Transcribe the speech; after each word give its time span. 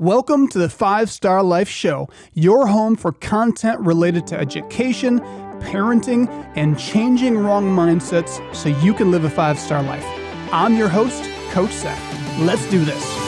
Welcome 0.00 0.48
to 0.48 0.58
the 0.58 0.70
Five 0.70 1.10
Star 1.10 1.42
Life 1.42 1.68
Show, 1.68 2.08
your 2.32 2.66
home 2.66 2.96
for 2.96 3.12
content 3.12 3.80
related 3.80 4.26
to 4.28 4.38
education, 4.40 5.20
parenting, 5.60 6.26
and 6.56 6.78
changing 6.78 7.36
wrong 7.36 7.66
mindsets 7.66 8.40
so 8.56 8.70
you 8.70 8.94
can 8.94 9.10
live 9.10 9.24
a 9.24 9.28
five 9.28 9.58
star 9.58 9.82
life. 9.82 10.06
I'm 10.54 10.74
your 10.74 10.88
host, 10.88 11.22
Coach 11.50 11.72
Seth. 11.72 12.38
Let's 12.38 12.64
do 12.70 12.82
this. 12.82 13.19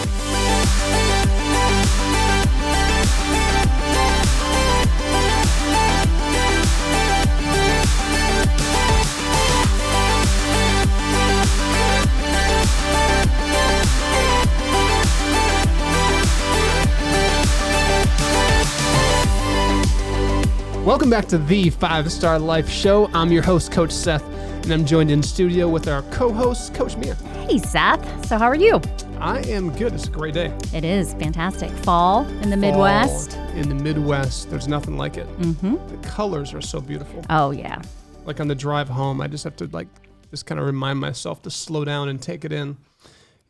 Welcome 20.85 21.11
back 21.11 21.27
to 21.29 21.39
the 21.39 21.71
Five 21.71 22.11
Star 22.11 22.41
Life 22.41 22.69
Show. 22.69 23.09
I'm 23.15 23.31
your 23.31 23.45
host, 23.45 23.71
Coach 23.71 23.93
Seth, 23.93 24.25
and 24.65 24.73
I'm 24.73 24.85
joined 24.85 25.13
in 25.13 25.23
studio 25.23 25.69
with 25.69 25.87
our 25.87 26.03
co-host, 26.11 26.75
Coach 26.75 26.97
Mia. 26.97 27.15
Hey, 27.15 27.59
Seth. 27.59 28.27
So, 28.27 28.37
how 28.37 28.47
are 28.47 28.57
you? 28.57 28.81
I 29.21 29.43
am 29.43 29.71
good. 29.77 29.93
It's 29.95 30.09
a 30.09 30.11
great 30.11 30.35
day. 30.35 30.53
It 30.75 30.85
is 30.85 31.15
fantastic. 31.15 31.71
Fall 31.71 32.27
in 32.43 32.51
the 32.51 32.57
Midwest. 32.57 33.37
In 33.55 33.69
the 33.69 33.77
Midwest, 33.77 34.51
there's 34.51 34.67
nothing 34.67 34.97
like 34.97 35.17
it. 35.17 35.29
Mm-hmm. 35.39 35.77
The 35.87 36.09
colors 36.09 36.53
are 36.53 36.61
so 36.61 36.81
beautiful. 36.81 37.25
Oh, 37.31 37.53
yeah. 37.53 37.81
Like 38.25 38.41
on 38.41 38.49
the 38.49 38.55
drive 38.57 38.89
home, 38.89 39.21
I 39.21 39.29
just 39.29 39.45
have 39.45 39.55
to 39.59 39.67
like 39.67 39.87
just 40.31 40.47
kind 40.47 40.59
of 40.59 40.67
remind 40.67 40.99
myself 40.99 41.43
to 41.43 41.51
slow 41.51 41.85
down 41.85 42.09
and 42.09 42.21
take 42.21 42.45
it 42.45 42.53
in. 42.53 42.77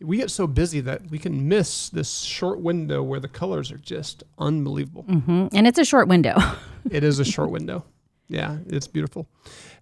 We 0.02 0.18
get 0.18 0.30
so 0.30 0.46
busy 0.46 0.80
that 0.80 1.09
we 1.10 1.18
can 1.18 1.48
miss 1.48 1.88
this 1.88 2.20
short 2.20 2.60
window 2.60 3.02
where 3.02 3.20
the 3.20 3.28
colors 3.28 3.73
are 3.73 3.78
just 3.78 4.23
unbelievable. 4.38 5.04
hmm 5.04 5.46
And 5.54 5.66
it's 5.66 5.78
a 5.78 5.84
short 5.87 6.09
window. 6.09 6.37
it 6.91 7.04
is 7.04 7.18
a 7.18 7.24
short 7.24 7.51
window. 7.51 7.84
Yeah, 8.29 8.59
it's 8.66 8.87
beautiful. 8.87 9.29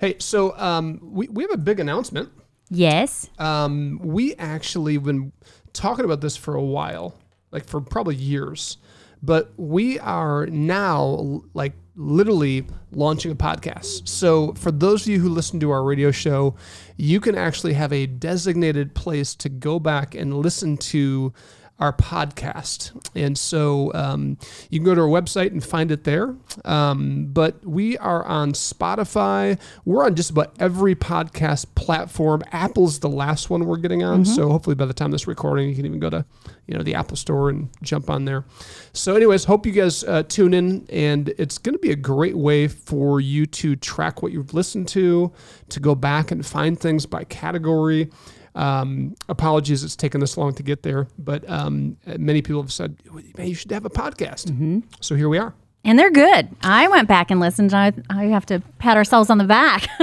Hey, 0.01 0.17
so 0.19 0.57
um, 0.59 0.99
we, 1.03 1.29
we 1.29 1.45
have 1.45 1.53
a 1.53 1.59
big 1.59 1.79
announcement. 1.81 2.31
yes. 2.69 3.29
Um, 3.39 4.01
we 4.03 4.35
actually 4.37 4.97
been 4.99 5.33
talking 5.73 6.05
about 6.05 6.21
this 6.21 6.37
for 6.37 6.55
a 6.55 6.63
while, 6.63 7.15
like 7.53 7.65
for 7.67 7.81
probably 7.81 8.17
years, 8.17 8.79
but 9.23 9.53
we 9.57 9.99
are 10.01 10.47
now 10.47 11.43
like 11.55 11.75
literally 11.95 12.67
launching 12.93 13.31
a 13.31 13.35
podcast. 13.35 14.09
So 14.09 14.55
for 14.55 14.71
those 14.71 15.03
of 15.03 15.09
you 15.09 15.21
who 15.21 15.29
listen 15.29 15.61
to 15.61 15.71
our 15.71 15.85
radio 15.85 16.11
show, 16.11 16.57
you 16.97 17.21
can 17.21 17.37
actually 17.37 17.75
have 17.75 17.93
a 17.93 18.07
designated 18.07 18.95
place 18.95 19.35
to 19.37 19.49
go 19.49 19.79
back 19.79 20.15
and 20.15 20.39
listen 20.39 20.77
to 20.79 21.33
our 21.81 21.93
podcast. 21.93 22.93
And 23.17 23.37
so 23.37 23.93
um, 23.95 24.39
you 24.69 24.79
can 24.79 24.85
go 24.85 24.95
to 24.95 25.01
our 25.01 25.09
website 25.09 25.51
and 25.51 25.65
find 25.65 25.91
it 25.91 26.05
there. 26.05 26.37
Um, 26.65 27.27
but 27.33 27.65
we 27.65 27.97
are 27.99 28.25
on 28.25 28.53
Spotify. 28.53 29.59
We're 29.85 30.05
on 30.05 30.15
just 30.15 30.31
about 30.31 30.55
every 30.61 30.95
podcast 30.95 31.75
platform. 31.75 32.43
Apple's 32.53 33.01
the 33.01 33.09
last 33.09 33.51
one 33.51 33.65
we're 33.65 33.79
getting 33.79 34.03
on. 34.03 34.25
So 34.25 34.51
hopefully 34.51 34.77
by 34.77 34.85
the 34.85 34.95
time 34.95 35.11
this 35.11 35.27
recording, 35.27 35.69
you 35.69 35.75
can 35.75 35.87
even 35.87 35.99
go 36.01 36.11
to 36.11 36.25
you 36.71 36.77
know 36.77 36.85
the 36.85 36.95
Apple 36.95 37.17
Store 37.17 37.51
and 37.51 37.69
jump 37.83 38.09
on 38.09 38.27
there. 38.27 38.45
So, 38.93 39.17
anyways, 39.17 39.45
hope 39.45 39.67
you 39.67 39.73
guys 39.73 40.05
uh, 40.05 40.23
tune 40.23 40.55
in, 40.55 40.87
and 40.89 41.29
it's 41.37 41.59
going 41.59 41.75
to 41.75 41.81
be 41.81 41.91
a 41.91 41.97
great 41.97 42.37
way 42.37 42.69
for 42.69 43.21
you 43.21 43.47
to 43.47 43.75
track 43.75 44.23
what 44.23 44.31
you've 44.31 44.55
listened 44.55 44.87
to, 44.89 45.33
to 45.69 45.81
go 45.81 45.97
back 45.97 46.31
and 46.31 46.47
find 46.47 46.79
things 46.79 47.07
by 47.07 47.25
category. 47.25 48.11
Um, 48.55 49.15
apologies, 49.29 49.85
it's 49.85 49.97
taken 49.97 50.21
this 50.21 50.37
long 50.37 50.55
to 50.55 50.63
get 50.63 50.83
there, 50.83 51.07
but 51.19 51.49
um, 51.49 51.97
many 52.19 52.43
people 52.43 52.61
have 52.63 52.73
said, 52.73 52.97
"Man, 53.39 53.47
you 53.49 53.55
should 53.55 53.71
have 53.71 53.85
a 53.85 53.91
podcast." 53.91 54.83
So 55.01 55.15
here 55.15 55.29
we 55.29 55.39
are. 55.39 55.55
And 55.83 55.99
they're 55.99 56.11
good. 56.11 56.51
I 56.63 56.89
went 56.89 57.09
back 57.09 57.31
and 57.31 57.41
listened. 57.41 57.73
I, 57.73 57.95
I 58.11 58.25
have 58.25 58.45
to 58.47 58.61
pat 58.79 58.99
ourselves 58.99 59.31
on 59.31 59.39
the 59.39 59.45
back. 59.45 59.89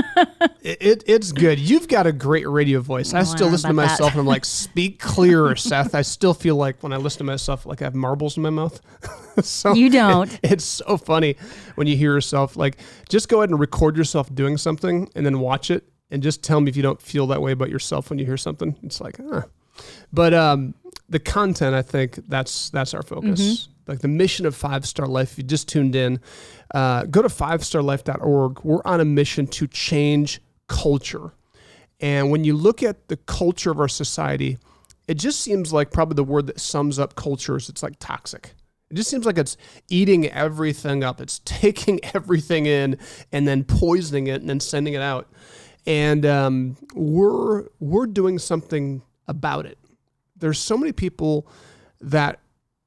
It, 0.61 0.77
it, 0.81 1.03
it's 1.07 1.31
good. 1.31 1.59
You've 1.59 1.87
got 1.87 2.07
a 2.07 2.11
great 2.11 2.45
radio 2.49 2.81
voice. 2.81 3.13
I 3.13 3.19
I 3.19 3.23
still 3.23 3.47
listen 3.47 3.69
to 3.69 3.73
about 3.73 3.83
that. 3.83 3.91
myself 3.91 4.11
and 4.11 4.19
I'm 4.19 4.25
like, 4.25 4.43
speak 4.65 4.99
clearer, 4.99 5.55
Seth. 5.55 5.95
I 5.95 6.01
still 6.01 6.33
feel 6.33 6.57
like 6.57 6.83
when 6.83 6.91
I 6.91 6.97
listen 6.97 7.19
to 7.19 7.23
myself, 7.23 7.65
like 7.65 7.81
I 7.81 7.85
have 7.85 7.95
marbles 7.95 8.35
in 8.35 8.43
my 8.43 8.49
mouth. 8.49 8.81
so 9.45 9.73
You 9.73 9.89
don't. 9.89 10.33
it- 10.33 10.39
it's 10.43 10.65
so 10.65 10.97
funny 10.97 11.37
when 11.75 11.87
you 11.87 11.95
hear 11.95 12.13
yourself. 12.13 12.57
Like, 12.57 12.79
just 13.07 13.29
go 13.29 13.37
ahead 13.39 13.49
and 13.49 13.59
record 13.59 13.95
yourself 13.95 14.33
doing 14.35 14.57
something 14.57 15.09
and 15.15 15.25
then 15.25 15.39
watch 15.39 15.71
it 15.71 15.85
and 16.09 16.23
just 16.23 16.43
tell 16.43 16.61
me 16.61 16.69
if 16.69 16.77
you 16.77 16.83
don't 16.83 17.01
feel 17.01 17.27
that 17.27 17.41
way 17.41 17.51
about 17.51 17.69
yourself 17.69 18.09
when 18.09 18.19
you 18.19 18.25
hear 18.25 18.37
something. 18.37 18.75
It's 18.83 19.01
like, 19.01 19.17
huh. 19.17 19.43
But 20.11 20.33
um, 20.33 20.73
the 21.09 21.19
content, 21.19 21.75
I 21.75 21.81
think 21.81 22.19
that's 22.27 22.69
that's 22.69 22.93
our 22.93 23.03
focus. 23.03 23.41
Mm-hmm. 23.41 23.71
Like 23.91 23.99
the 23.99 24.07
mission 24.07 24.45
of 24.45 24.55
Five 24.55 24.85
Star 24.85 25.07
Life. 25.07 25.33
If 25.33 25.37
you 25.37 25.43
just 25.43 25.69
tuned 25.69 25.95
in, 25.95 26.19
uh, 26.73 27.05
go 27.05 27.21
to 27.21 27.29
fivestarlife.org. 27.29 28.63
We're 28.63 28.81
on 28.83 28.99
a 28.99 29.05
mission 29.05 29.47
to 29.47 29.67
change 29.67 30.41
culture. 30.67 31.31
And 31.99 32.29
when 32.29 32.43
you 32.43 32.55
look 32.55 32.83
at 32.83 33.07
the 33.07 33.17
culture 33.17 33.71
of 33.71 33.79
our 33.79 33.87
society, 33.87 34.57
it 35.07 35.15
just 35.15 35.39
seems 35.39 35.71
like 35.71 35.91
probably 35.91 36.15
the 36.15 36.23
word 36.23 36.47
that 36.47 36.59
sums 36.59 36.99
up 36.99 37.15
culture 37.15 37.55
is 37.55 37.69
it's 37.69 37.81
like 37.81 37.95
toxic. 37.99 38.53
It 38.89 38.95
just 38.95 39.09
seems 39.09 39.25
like 39.25 39.37
it's 39.37 39.57
eating 39.89 40.27
everything 40.27 41.03
up. 41.03 41.19
It's 41.21 41.39
taking 41.45 41.99
everything 42.13 42.65
in 42.65 42.97
and 43.31 43.47
then 43.47 43.63
poisoning 43.63 44.27
it 44.27 44.41
and 44.41 44.49
then 44.49 44.59
sending 44.59 44.93
it 44.93 45.01
out. 45.01 45.29
And 45.87 46.25
um, 46.25 46.77
we're 46.93 47.69
we're 47.79 48.07
doing 48.07 48.37
something 48.37 49.01
about 49.27 49.65
it. 49.65 49.79
There's 50.35 50.59
so 50.59 50.77
many 50.77 50.91
people 50.91 51.47
that 52.01 52.39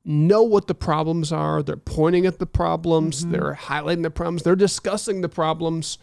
know 0.04 0.42
what 0.42 0.66
the 0.66 0.74
problems 0.74 1.32
are. 1.32 1.62
They're 1.62 1.76
pointing 1.76 2.26
at 2.26 2.38
the 2.38 2.46
problems. 2.46 3.24
They're 3.26 3.54
highlighting 3.54 4.02
the 4.02 4.10
problems. 4.10 4.42
They're 4.42 4.54
discussing 4.54 5.22
the 5.22 5.28
problems, 5.28 5.98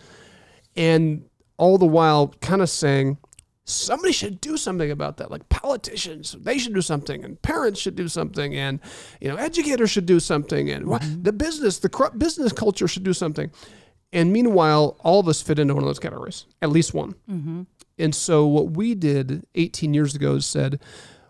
and 0.75 1.23
all 1.57 1.77
the 1.77 1.85
while, 1.85 2.33
kind 2.41 2.61
of 2.61 2.69
saying 2.69 3.17
somebody 3.65 4.13
should 4.13 4.39
do 4.39 4.57
something 4.57 4.89
about 4.89 5.17
that. 5.17 5.29
Like 5.29 5.47
politicians, 5.49 6.35
they 6.39 6.57
should 6.57 6.73
do 6.73 6.81
something, 6.81 7.23
and 7.23 7.39
parents 7.41 7.79
should 7.79 7.95
do 7.95 8.07
something, 8.07 8.55
and 8.55 8.79
you 9.21 9.27
know, 9.27 9.35
educators 9.35 9.91
should 9.91 10.05
do 10.05 10.19
something, 10.19 10.69
and 10.69 10.87
wha- 10.87 10.99
the 11.21 11.33
business, 11.33 11.79
the 11.79 12.11
business 12.17 12.53
culture 12.53 12.87
should 12.87 13.03
do 13.03 13.13
something. 13.13 13.51
And 14.13 14.31
meanwhile, 14.31 14.95
all 15.01 15.19
of 15.19 15.27
us 15.27 15.41
fit 15.41 15.59
into 15.59 15.73
one 15.73 15.83
of 15.83 15.87
those 15.89 15.99
categories, 15.99 16.45
at 16.61 16.69
least 16.69 16.93
one. 16.93 17.15
And 17.99 18.13
so, 18.15 18.45
what 18.45 18.71
we 18.71 18.95
did 18.95 19.45
18 19.55 19.93
years 19.93 20.15
ago 20.15 20.35
is 20.35 20.45
said, 20.45 20.79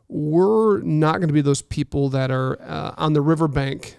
we're 0.09 0.81
not 0.81 1.17
going 1.17 1.27
to 1.27 1.33
be 1.33 1.41
those 1.41 1.61
people 1.61 2.09
that 2.09 2.31
are 2.31 2.61
uh, 2.61 2.93
on 2.97 3.13
the 3.13 3.21
riverbank 3.21 3.97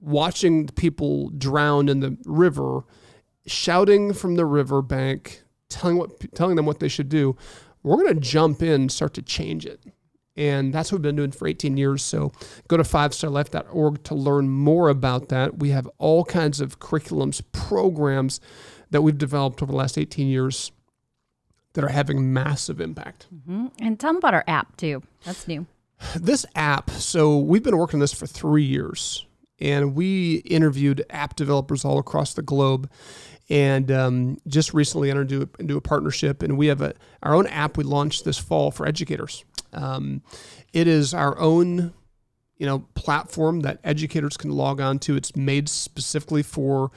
watching 0.00 0.66
people 0.68 1.30
drown 1.30 1.88
in 1.88 2.00
the 2.00 2.16
river, 2.24 2.84
shouting 3.46 4.12
from 4.12 4.34
the 4.36 4.44
riverbank, 4.44 5.42
telling 5.68 5.96
what 5.96 6.34
telling 6.34 6.56
them 6.56 6.66
what 6.66 6.80
they 6.80 6.88
should 6.88 7.08
do. 7.08 7.36
We're 7.82 7.96
going 7.96 8.14
to 8.14 8.20
jump 8.20 8.62
in, 8.62 8.82
and 8.82 8.92
start 8.92 9.14
to 9.14 9.22
change 9.22 9.64
it. 9.64 9.80
And 10.36 10.72
that's 10.72 10.90
what 10.90 10.98
we've 10.98 11.02
been 11.02 11.16
doing 11.16 11.32
for 11.32 11.46
18 11.48 11.76
years. 11.76 12.02
So 12.02 12.32
go 12.68 12.76
to 12.76 12.82
fivestarlife.org 12.82 14.02
to 14.04 14.14
learn 14.14 14.48
more 14.48 14.88
about 14.88 15.28
that. 15.28 15.58
We 15.58 15.70
have 15.70 15.88
all 15.98 16.24
kinds 16.24 16.60
of 16.60 16.78
curriculums, 16.78 17.42
programs 17.52 18.40
that 18.90 19.02
we've 19.02 19.18
developed 19.18 19.62
over 19.62 19.72
the 19.72 19.78
last 19.78 19.98
18 19.98 20.28
years 20.28 20.72
that 21.74 21.84
are 21.84 21.88
having 21.88 22.32
massive 22.32 22.80
impact. 22.80 23.26
Mhm. 23.34 23.70
And 23.78 23.98
tell 24.00 24.10
them 24.10 24.16
about 24.16 24.34
our 24.34 24.44
app, 24.46 24.76
too. 24.76 25.02
That's 25.24 25.46
new. 25.46 25.66
This 26.18 26.46
app, 26.54 26.90
so 26.90 27.38
we've 27.38 27.62
been 27.62 27.76
working 27.76 27.98
on 27.98 28.00
this 28.00 28.12
for 28.14 28.26
three 28.26 28.64
years, 28.64 29.26
and 29.60 29.94
we 29.94 30.36
interviewed 30.46 31.04
app 31.10 31.36
developers 31.36 31.84
all 31.84 31.98
across 31.98 32.32
the 32.34 32.42
globe, 32.42 32.90
and 33.50 33.90
um, 33.92 34.38
just 34.46 34.72
recently 34.72 35.10
entered 35.10 35.30
into 35.30 35.42
a, 35.46 35.60
into 35.60 35.76
a 35.76 35.80
partnership, 35.80 36.42
and 36.42 36.56
we 36.56 36.68
have 36.68 36.80
a, 36.80 36.94
our 37.22 37.34
own 37.34 37.46
app 37.48 37.76
we 37.76 37.84
launched 37.84 38.24
this 38.24 38.38
fall 38.38 38.70
for 38.70 38.86
educators. 38.86 39.44
Um, 39.72 40.22
it 40.72 40.86
is 40.86 41.14
our 41.14 41.38
own, 41.38 41.92
you 42.56 42.66
know, 42.66 42.80
platform 42.94 43.60
that 43.60 43.80
educators 43.84 44.36
can 44.36 44.50
log 44.50 44.80
on 44.80 44.98
to. 45.00 45.16
It's 45.16 45.34
made 45.36 45.68
specifically 45.68 46.42
for 46.42 46.90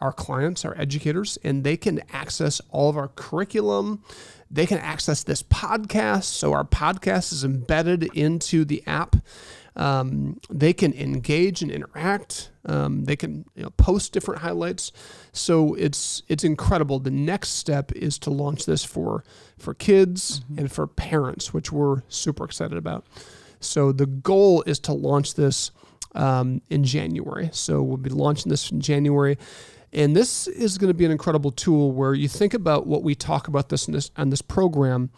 our 0.00 0.12
clients, 0.12 0.64
our 0.64 0.76
educators, 0.78 1.38
and 1.44 1.62
they 1.62 1.76
can 1.76 2.00
access 2.10 2.60
all 2.70 2.88
of 2.88 2.96
our 2.96 3.08
curriculum. 3.08 4.02
They 4.50 4.66
can 4.66 4.78
access 4.78 5.22
this 5.22 5.42
podcast. 5.42 6.24
So 6.24 6.52
our 6.52 6.64
podcast 6.64 7.32
is 7.32 7.44
embedded 7.44 8.04
into 8.16 8.64
the 8.64 8.82
app. 8.86 9.16
Um, 9.76 10.40
they 10.50 10.72
can 10.72 10.92
engage 10.94 11.62
and 11.62 11.70
interact. 11.70 12.50
Um, 12.66 13.04
they 13.04 13.16
can 13.16 13.44
you 13.54 13.62
know, 13.62 13.70
post 13.70 14.12
different 14.12 14.42
highlights. 14.42 14.92
So 15.32 15.74
it's 15.74 16.22
it's 16.28 16.44
incredible. 16.44 16.98
The 16.98 17.10
next 17.10 17.50
step 17.50 17.92
is 17.92 18.18
to 18.20 18.30
launch 18.30 18.66
this 18.66 18.84
for 18.84 19.24
for 19.58 19.74
kids 19.74 20.42
and 20.56 20.70
for 20.70 20.86
parents, 20.86 21.54
which 21.54 21.72
we're 21.72 22.02
super 22.08 22.44
excited 22.44 22.76
about. 22.76 23.06
So 23.60 23.92
the 23.92 24.06
goal 24.06 24.62
is 24.62 24.78
to 24.80 24.92
launch 24.92 25.34
this 25.34 25.70
um, 26.14 26.62
in 26.70 26.84
January. 26.84 27.50
So 27.52 27.82
we'll 27.82 27.96
be 27.98 28.10
launching 28.10 28.50
this 28.50 28.70
in 28.70 28.80
January. 28.80 29.38
And 29.92 30.14
this 30.14 30.46
is 30.46 30.78
going 30.78 30.88
to 30.88 30.94
be 30.94 31.04
an 31.04 31.10
incredible 31.10 31.50
tool 31.50 31.92
where 31.92 32.14
you 32.14 32.28
think 32.28 32.54
about 32.54 32.86
what 32.86 33.02
we 33.02 33.14
talk 33.14 33.48
about 33.48 33.68
this, 33.68 33.88
in 33.88 33.92
this 33.92 34.10
on 34.16 34.30
this 34.30 34.42
program. 34.42 35.10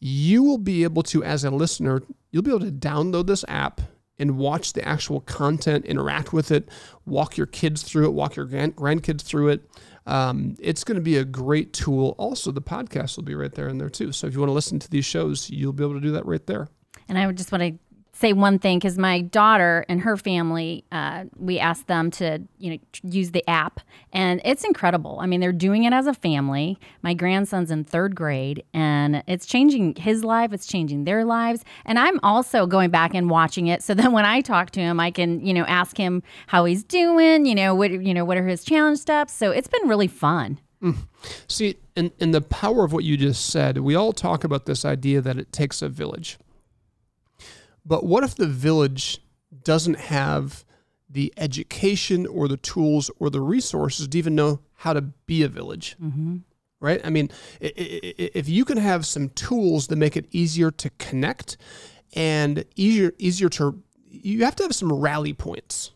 You 0.00 0.42
will 0.42 0.58
be 0.58 0.84
able 0.84 1.02
to, 1.04 1.24
as 1.24 1.44
a 1.44 1.50
listener, 1.50 2.02
you'll 2.34 2.42
be 2.42 2.50
able 2.50 2.58
to 2.58 2.72
download 2.72 3.28
this 3.28 3.44
app 3.46 3.80
and 4.18 4.36
watch 4.36 4.72
the 4.72 4.86
actual 4.86 5.20
content, 5.20 5.84
interact 5.84 6.32
with 6.32 6.50
it, 6.50 6.68
walk 7.06 7.36
your 7.36 7.46
kids 7.46 7.84
through 7.84 8.06
it, 8.06 8.12
walk 8.12 8.34
your 8.34 8.44
grand- 8.44 8.74
grandkids 8.74 9.22
through 9.22 9.50
it. 9.50 9.70
Um, 10.04 10.56
it's 10.58 10.82
going 10.82 10.96
to 10.96 11.00
be 11.00 11.16
a 11.16 11.24
great 11.24 11.72
tool. 11.72 12.16
Also, 12.18 12.50
the 12.50 12.60
podcast 12.60 13.16
will 13.16 13.22
be 13.22 13.36
right 13.36 13.54
there 13.54 13.68
in 13.68 13.78
there 13.78 13.88
too. 13.88 14.10
So 14.10 14.26
if 14.26 14.34
you 14.34 14.40
want 14.40 14.48
to 14.48 14.54
listen 14.54 14.80
to 14.80 14.90
these 14.90 15.04
shows, 15.04 15.48
you'll 15.48 15.72
be 15.72 15.84
able 15.84 15.94
to 15.94 16.00
do 16.00 16.10
that 16.10 16.26
right 16.26 16.44
there. 16.44 16.66
And 17.08 17.16
I 17.16 17.26
would 17.28 17.36
just 17.36 17.52
want 17.52 17.62
to 17.62 17.78
say 18.14 18.32
one 18.32 18.58
thing 18.58 18.78
because 18.78 18.96
my 18.96 19.20
daughter 19.20 19.84
and 19.88 20.00
her 20.00 20.16
family, 20.16 20.84
uh, 20.92 21.24
we 21.36 21.58
asked 21.58 21.88
them 21.88 22.10
to 22.12 22.40
you 22.58 22.70
know 22.70 22.78
use 23.02 23.32
the 23.32 23.46
app, 23.48 23.80
and 24.12 24.40
it's 24.44 24.64
incredible. 24.64 25.18
I 25.20 25.26
mean, 25.26 25.40
they're 25.40 25.52
doing 25.52 25.84
it 25.84 25.92
as 25.92 26.06
a 26.06 26.14
family. 26.14 26.78
My 27.02 27.12
grandson's 27.12 27.70
in 27.70 27.84
third 27.84 28.14
grade, 28.14 28.64
and 28.72 29.22
it's 29.26 29.46
changing 29.46 29.96
his 29.96 30.24
life. 30.24 30.52
It's 30.52 30.66
changing 30.66 31.04
their 31.04 31.24
lives, 31.24 31.64
and 31.84 31.98
I'm 31.98 32.18
also 32.22 32.66
going 32.66 32.90
back 32.90 33.14
and 33.14 33.28
watching 33.28 33.66
it. 33.66 33.82
So 33.82 33.94
then 33.94 34.12
when 34.12 34.24
I 34.24 34.40
talk 34.40 34.70
to 34.72 34.80
him, 34.80 35.00
I 35.00 35.10
can 35.10 35.44
you 35.44 35.52
know 35.52 35.64
ask 35.64 35.96
him 35.96 36.22
how 36.46 36.64
he's 36.64 36.84
doing. 36.84 37.44
You 37.46 37.54
know 37.54 37.74
what 37.74 37.90
you 37.90 38.14
know 38.14 38.24
what 38.24 38.38
are 38.38 38.46
his 38.46 38.64
challenge 38.64 38.98
steps. 38.98 39.32
So 39.32 39.50
it's 39.50 39.68
been 39.68 39.88
really 39.88 40.08
fun. 40.08 40.60
See, 41.48 41.76
in, 41.96 42.12
in 42.18 42.32
the 42.32 42.42
power 42.42 42.84
of 42.84 42.92
what 42.92 43.04
you 43.04 43.16
just 43.16 43.46
said, 43.46 43.78
we 43.78 43.94
all 43.94 44.12
talk 44.12 44.44
about 44.44 44.66
this 44.66 44.84
idea 44.84 45.22
that 45.22 45.38
it 45.38 45.50
takes 45.50 45.80
a 45.80 45.88
village. 45.88 46.38
But 47.84 48.04
what 48.04 48.24
if 48.24 48.34
the 48.34 48.46
village 48.46 49.20
doesn't 49.62 49.98
have 49.98 50.64
the 51.08 51.32
education 51.36 52.26
or 52.26 52.48
the 52.48 52.56
tools 52.56 53.10
or 53.18 53.30
the 53.30 53.40
resources 53.40 54.08
to 54.08 54.18
even 54.18 54.34
know 54.34 54.60
how 54.74 54.92
to 54.92 55.02
be 55.02 55.42
a 55.42 55.48
village? 55.48 55.96
Mm-hmm. 56.02 56.38
Right? 56.80 57.00
I 57.04 57.10
mean, 57.10 57.30
if 57.60 58.48
you 58.48 58.64
can 58.64 58.76
have 58.76 59.06
some 59.06 59.30
tools 59.30 59.86
that 59.86 59.96
make 59.96 60.16
it 60.16 60.26
easier 60.32 60.70
to 60.72 60.90
connect 60.98 61.56
and 62.14 62.64
easier 62.76 63.12
easier 63.18 63.48
to 63.48 63.82
you 64.06 64.44
have 64.44 64.54
to 64.56 64.62
have 64.62 64.74
some 64.74 64.92
rally 64.92 65.32
points 65.32 65.90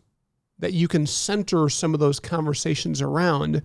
that 0.59 0.73
you 0.73 0.89
can 0.89 1.07
center 1.07 1.69
some 1.69 1.95
of 1.95 2.01
those 2.01 2.19
conversations 2.19 3.01
around 3.01 3.63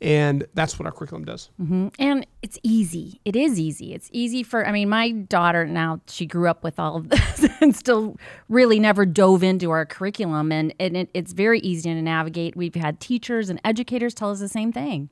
and 0.00 0.46
that's 0.54 0.78
what 0.78 0.86
our 0.86 0.92
curriculum 0.92 1.24
does 1.24 1.50
hmm 1.58 1.88
And 1.98 2.26
it's 2.42 2.58
easy. 2.62 3.20
It 3.24 3.36
is 3.36 3.60
easy. 3.60 3.92
It's 3.92 4.08
easy 4.12 4.42
for, 4.42 4.66
I 4.66 4.72
mean, 4.72 4.88
my 4.88 5.10
daughter 5.10 5.66
now, 5.66 6.00
she 6.08 6.24
grew 6.24 6.48
up 6.48 6.64
with 6.64 6.78
all 6.78 6.96
of 6.96 7.10
this 7.10 7.46
and 7.60 7.76
still 7.76 8.16
really 8.48 8.80
never 8.80 9.04
dove 9.04 9.42
into 9.42 9.70
our 9.70 9.84
curriculum. 9.84 10.50
And, 10.50 10.74
and 10.80 10.96
it, 10.96 11.10
it's 11.12 11.32
very 11.32 11.60
easy 11.60 11.92
to 11.92 12.02
navigate. 12.02 12.56
We've 12.56 12.74
had 12.74 12.98
teachers 12.98 13.50
and 13.50 13.60
educators 13.64 14.14
tell 14.14 14.30
us 14.30 14.40
the 14.40 14.48
same 14.48 14.72
thing. 14.72 15.10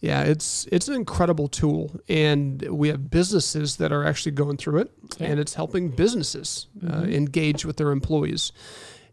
Yeah, 0.00 0.22
it's 0.22 0.66
it's 0.70 0.88
an 0.88 0.94
incredible 0.94 1.48
tool, 1.48 1.98
and 2.06 2.60
we 2.62 2.88
have 2.88 3.10
businesses 3.10 3.76
that 3.76 3.90
are 3.90 4.04
actually 4.04 4.32
going 4.32 4.58
through 4.58 4.80
it, 4.80 4.90
and 5.18 5.40
it's 5.40 5.54
helping 5.54 5.88
businesses 5.88 6.66
uh, 6.86 7.04
engage 7.04 7.64
with 7.64 7.78
their 7.78 7.90
employees. 7.90 8.52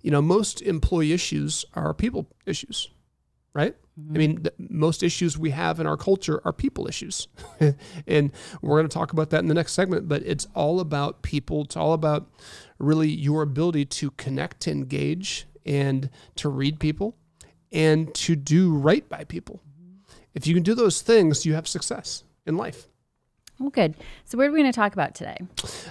You 0.02 0.12
know, 0.12 0.22
most 0.22 0.62
employee 0.62 1.14
issues 1.14 1.64
are 1.76 1.94
people 1.94 2.28
issues, 2.46 2.90
right? 3.54 3.76
I 3.98 4.18
mean, 4.18 4.44
the, 4.44 4.54
most 4.58 5.04
issues 5.04 5.38
we 5.38 5.50
have 5.52 5.80
in 5.80 5.88
our 5.88 5.98
culture 5.98 6.42
are 6.46 6.54
people 6.54 6.88
issues, 6.88 7.28
and 8.08 8.32
we're 8.62 8.78
going 8.78 8.88
to 8.88 8.94
talk 8.94 9.12
about 9.12 9.30
that 9.32 9.40
in 9.40 9.48
the 9.48 9.54
next 9.54 9.74
segment. 9.74 10.08
But 10.08 10.24
it's 10.26 10.48
all 10.56 10.80
about 10.80 11.22
people. 11.22 11.64
It's 11.64 11.76
all 11.76 11.94
about 11.94 12.30
really 12.78 13.10
your 13.10 13.42
ability 13.42 13.86
to 13.86 14.12
connect, 14.12 14.62
to 14.62 14.72
engage, 14.72 15.48
and 15.66 16.10
to 16.36 16.50
read 16.50 16.80
people, 16.80 17.18
and 17.72 18.14
to 18.16 18.36
do 18.36 18.74
right 18.74 19.08
by 19.10 19.26
people. 19.26 19.62
If 20.34 20.48
you 20.48 20.54
can 20.54 20.64
do 20.64 20.76
those 20.76 21.02
things, 21.02 21.46
you 21.46 21.54
have 21.56 21.68
success 21.68 22.24
in 22.46 22.56
life. 22.56 22.88
Well, 23.60 23.70
good. 23.70 23.96
So, 24.24 24.38
what 24.38 24.48
are 24.48 24.52
we 24.52 24.60
going 24.60 24.72
to 24.72 24.76
talk 24.76 24.94
about 24.94 25.16
today? 25.16 25.38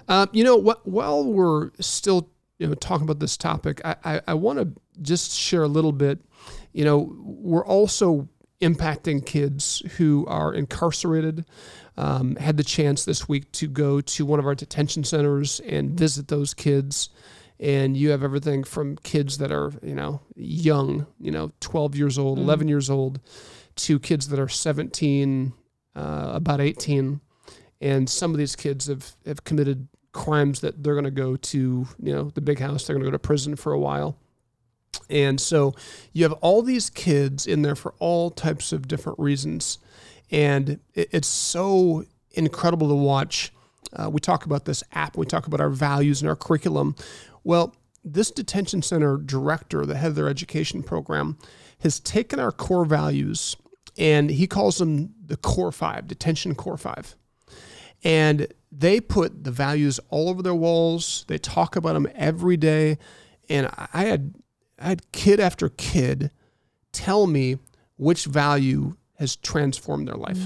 Uh, 0.08 0.26
you 0.32 0.43
know, 0.43 0.60
wh- 0.60 0.87
while 0.87 1.25
we're 1.25 1.70
still 1.81 2.31
you 2.58 2.66
know 2.66 2.75
talking 2.75 3.05
about 3.05 3.20
this 3.20 3.37
topic, 3.37 3.81
I, 3.84 3.96
I, 4.05 4.20
I 4.28 4.34
want 4.34 4.58
to 4.58 4.72
just 5.02 5.32
share 5.32 5.62
a 5.62 5.69
little 5.69 5.93
bit. 5.93 6.19
You 6.78 6.84
know, 6.84 7.12
we're 7.19 7.66
also 7.66 8.28
impacting 8.60 9.26
kids 9.26 9.82
who 9.96 10.25
are 10.28 10.54
incarcerated. 10.54 11.44
Um, 11.96 12.36
had 12.36 12.56
the 12.56 12.62
chance 12.62 13.04
this 13.04 13.28
week 13.28 13.50
to 13.52 13.66
go 13.66 14.00
to 14.00 14.25
one 14.25 14.38
of 14.38 14.46
our 14.46 14.54
detention 14.54 15.02
centers 15.02 15.58
and 15.58 15.98
visit 15.98 16.28
those 16.28 16.54
kids. 16.54 17.08
And 17.58 17.96
you 17.96 18.10
have 18.10 18.22
everything 18.22 18.62
from 18.62 18.94
kids 18.98 19.38
that 19.38 19.50
are, 19.50 19.72
you 19.82 19.96
know, 19.96 20.20
young, 20.36 21.08
you 21.19 21.32
know, 21.32 21.50
12 21.58 21.96
years 21.96 22.16
old, 22.16 22.38
11 22.38 22.69
years 22.69 22.88
old, 22.88 23.19
to 23.74 23.98
kids 23.98 24.28
that 24.28 24.38
are 24.38 24.48
17, 24.48 25.52
uh, 25.96 26.31
about 26.32 26.60
18 26.60 27.20
and 27.81 28.08
some 28.08 28.31
of 28.32 28.38
these 28.38 28.56
kids 28.56 28.86
have, 28.86 29.16
have 29.26 29.42
committed 29.42 29.88
crimes 30.12 30.60
that 30.60 30.82
they're 30.82 30.94
going 30.94 31.04
to 31.04 31.10
go 31.10 31.36
to 31.36 31.86
you 32.02 32.12
know 32.12 32.31
the 32.34 32.40
big 32.40 32.58
house 32.58 32.86
they're 32.86 32.94
going 32.94 33.04
to 33.04 33.10
go 33.10 33.12
to 33.12 33.19
prison 33.19 33.54
for 33.54 33.72
a 33.72 33.78
while 33.78 34.19
and 35.10 35.40
so 35.40 35.74
you 36.12 36.24
have 36.24 36.32
all 36.34 36.62
these 36.62 36.90
kids 36.90 37.46
in 37.46 37.62
there 37.62 37.74
for 37.74 37.94
all 37.98 38.30
types 38.30 38.72
of 38.72 38.88
different 38.88 39.18
reasons. 39.18 39.78
And 40.30 40.80
it, 40.94 41.08
it's 41.12 41.28
so 41.28 42.04
incredible 42.32 42.88
to 42.88 42.94
watch. 42.94 43.52
Uh, 43.92 44.10
we 44.10 44.20
talk 44.20 44.44
about 44.44 44.64
this 44.66 44.82
app. 44.92 45.16
We 45.16 45.26
talk 45.26 45.46
about 45.46 45.60
our 45.60 45.70
values 45.70 46.20
and 46.20 46.28
our 46.28 46.36
curriculum. 46.36 46.94
Well 47.44 47.74
this 48.04 48.30
detention 48.30 48.82
center 48.82 49.16
director 49.16 49.84
the 49.84 49.96
head 49.96 50.10
of 50.10 50.14
their 50.14 50.28
education 50.28 50.82
program 50.82 51.36
has 51.80 52.00
taken 52.00 52.40
our 52.40 52.52
core 52.52 52.84
values 52.84 53.56
and 53.96 54.30
he 54.30 54.46
calls 54.46 54.78
them 54.78 55.14
the 55.24 55.36
core 55.36 55.72
five 55.72 56.06
detention 56.06 56.54
core 56.54 56.76
five. 56.76 57.16
And 58.04 58.46
they 58.70 59.00
put 59.00 59.44
the 59.44 59.50
values 59.50 59.98
all 60.08 60.28
over 60.28 60.42
their 60.42 60.54
walls. 60.54 61.24
They 61.26 61.38
talk 61.38 61.74
about 61.74 61.94
them 61.94 62.08
every 62.14 62.56
day. 62.56 62.98
And 63.48 63.68
I 63.92 64.04
had 64.04 64.34
I 64.78 64.88
had 64.88 65.10
kid 65.12 65.40
after 65.40 65.69
kid 65.69 66.30
tell 66.92 67.26
me 67.26 67.58
which 67.96 68.25
value 68.25 68.96
has 69.19 69.36
transformed 69.36 70.08
their 70.08 70.14
life. 70.14 70.38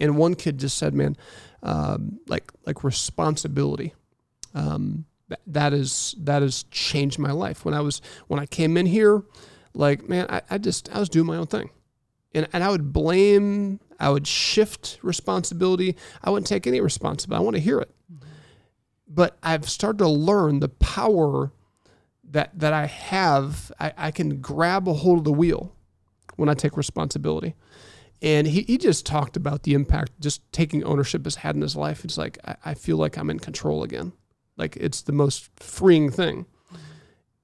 And 0.00 0.16
one 0.16 0.34
kid 0.34 0.58
just 0.58 0.76
said, 0.76 0.92
"Man, 0.94 1.16
um, 1.62 2.20
like 2.26 2.50
like 2.66 2.84
responsibility. 2.84 3.94
Um, 4.54 5.06
that, 5.28 5.40
that 5.46 5.72
is 5.72 6.14
that 6.18 6.42
has 6.42 6.64
changed 6.64 7.18
my 7.18 7.32
life. 7.32 7.64
When 7.64 7.74
I 7.74 7.80
was 7.80 8.02
when 8.26 8.40
I 8.40 8.46
came 8.46 8.76
in 8.76 8.86
here, 8.86 9.22
like 9.72 10.08
man, 10.08 10.26
I, 10.28 10.42
I 10.50 10.58
just 10.58 10.94
I 10.94 10.98
was 10.98 11.08
doing 11.08 11.26
my 11.26 11.36
own 11.36 11.46
thing 11.46 11.70
and, 12.34 12.48
and 12.52 12.64
I 12.64 12.70
would 12.70 12.92
blame, 12.92 13.80
I 13.98 14.10
would 14.10 14.26
shift 14.26 14.98
responsibility. 15.02 15.96
I 16.22 16.30
wouldn't 16.30 16.48
take 16.48 16.66
any 16.66 16.80
responsibility. 16.80 17.40
I 17.40 17.44
want 17.44 17.56
to 17.56 17.62
hear 17.62 17.78
it. 17.78 17.90
But 19.06 19.38
I've 19.42 19.68
started 19.68 19.98
to 19.98 20.08
learn 20.08 20.58
the 20.58 20.68
power 20.68 21.52
that 22.34 22.58
that 22.58 22.72
I 22.72 22.86
have. 22.86 23.72
I, 23.80 23.92
I 23.96 24.10
can 24.10 24.40
grab 24.40 24.86
a 24.88 24.92
hold 24.92 25.18
of 25.18 25.24
the 25.24 25.32
wheel 25.32 25.72
when 26.36 26.48
I 26.48 26.54
take 26.54 26.76
responsibility. 26.76 27.54
And 28.20 28.46
he, 28.46 28.62
he 28.62 28.78
just 28.78 29.06
talked 29.06 29.36
about 29.36 29.62
the 29.62 29.74
impact 29.74 30.12
just 30.20 30.40
taking 30.52 30.82
ownership 30.84 31.24
has 31.24 31.36
had 31.36 31.56
in 31.56 31.62
his 31.62 31.76
life. 31.76 32.04
It's 32.04 32.18
like 32.18 32.38
I, 32.44 32.56
I 32.66 32.74
feel 32.74 32.96
like 32.96 33.16
I'm 33.16 33.30
in 33.30 33.38
control 33.38 33.82
again. 33.82 34.12
Like 34.56 34.76
it's 34.76 35.02
the 35.02 35.12
most 35.12 35.48
freeing 35.56 36.10
thing. 36.10 36.46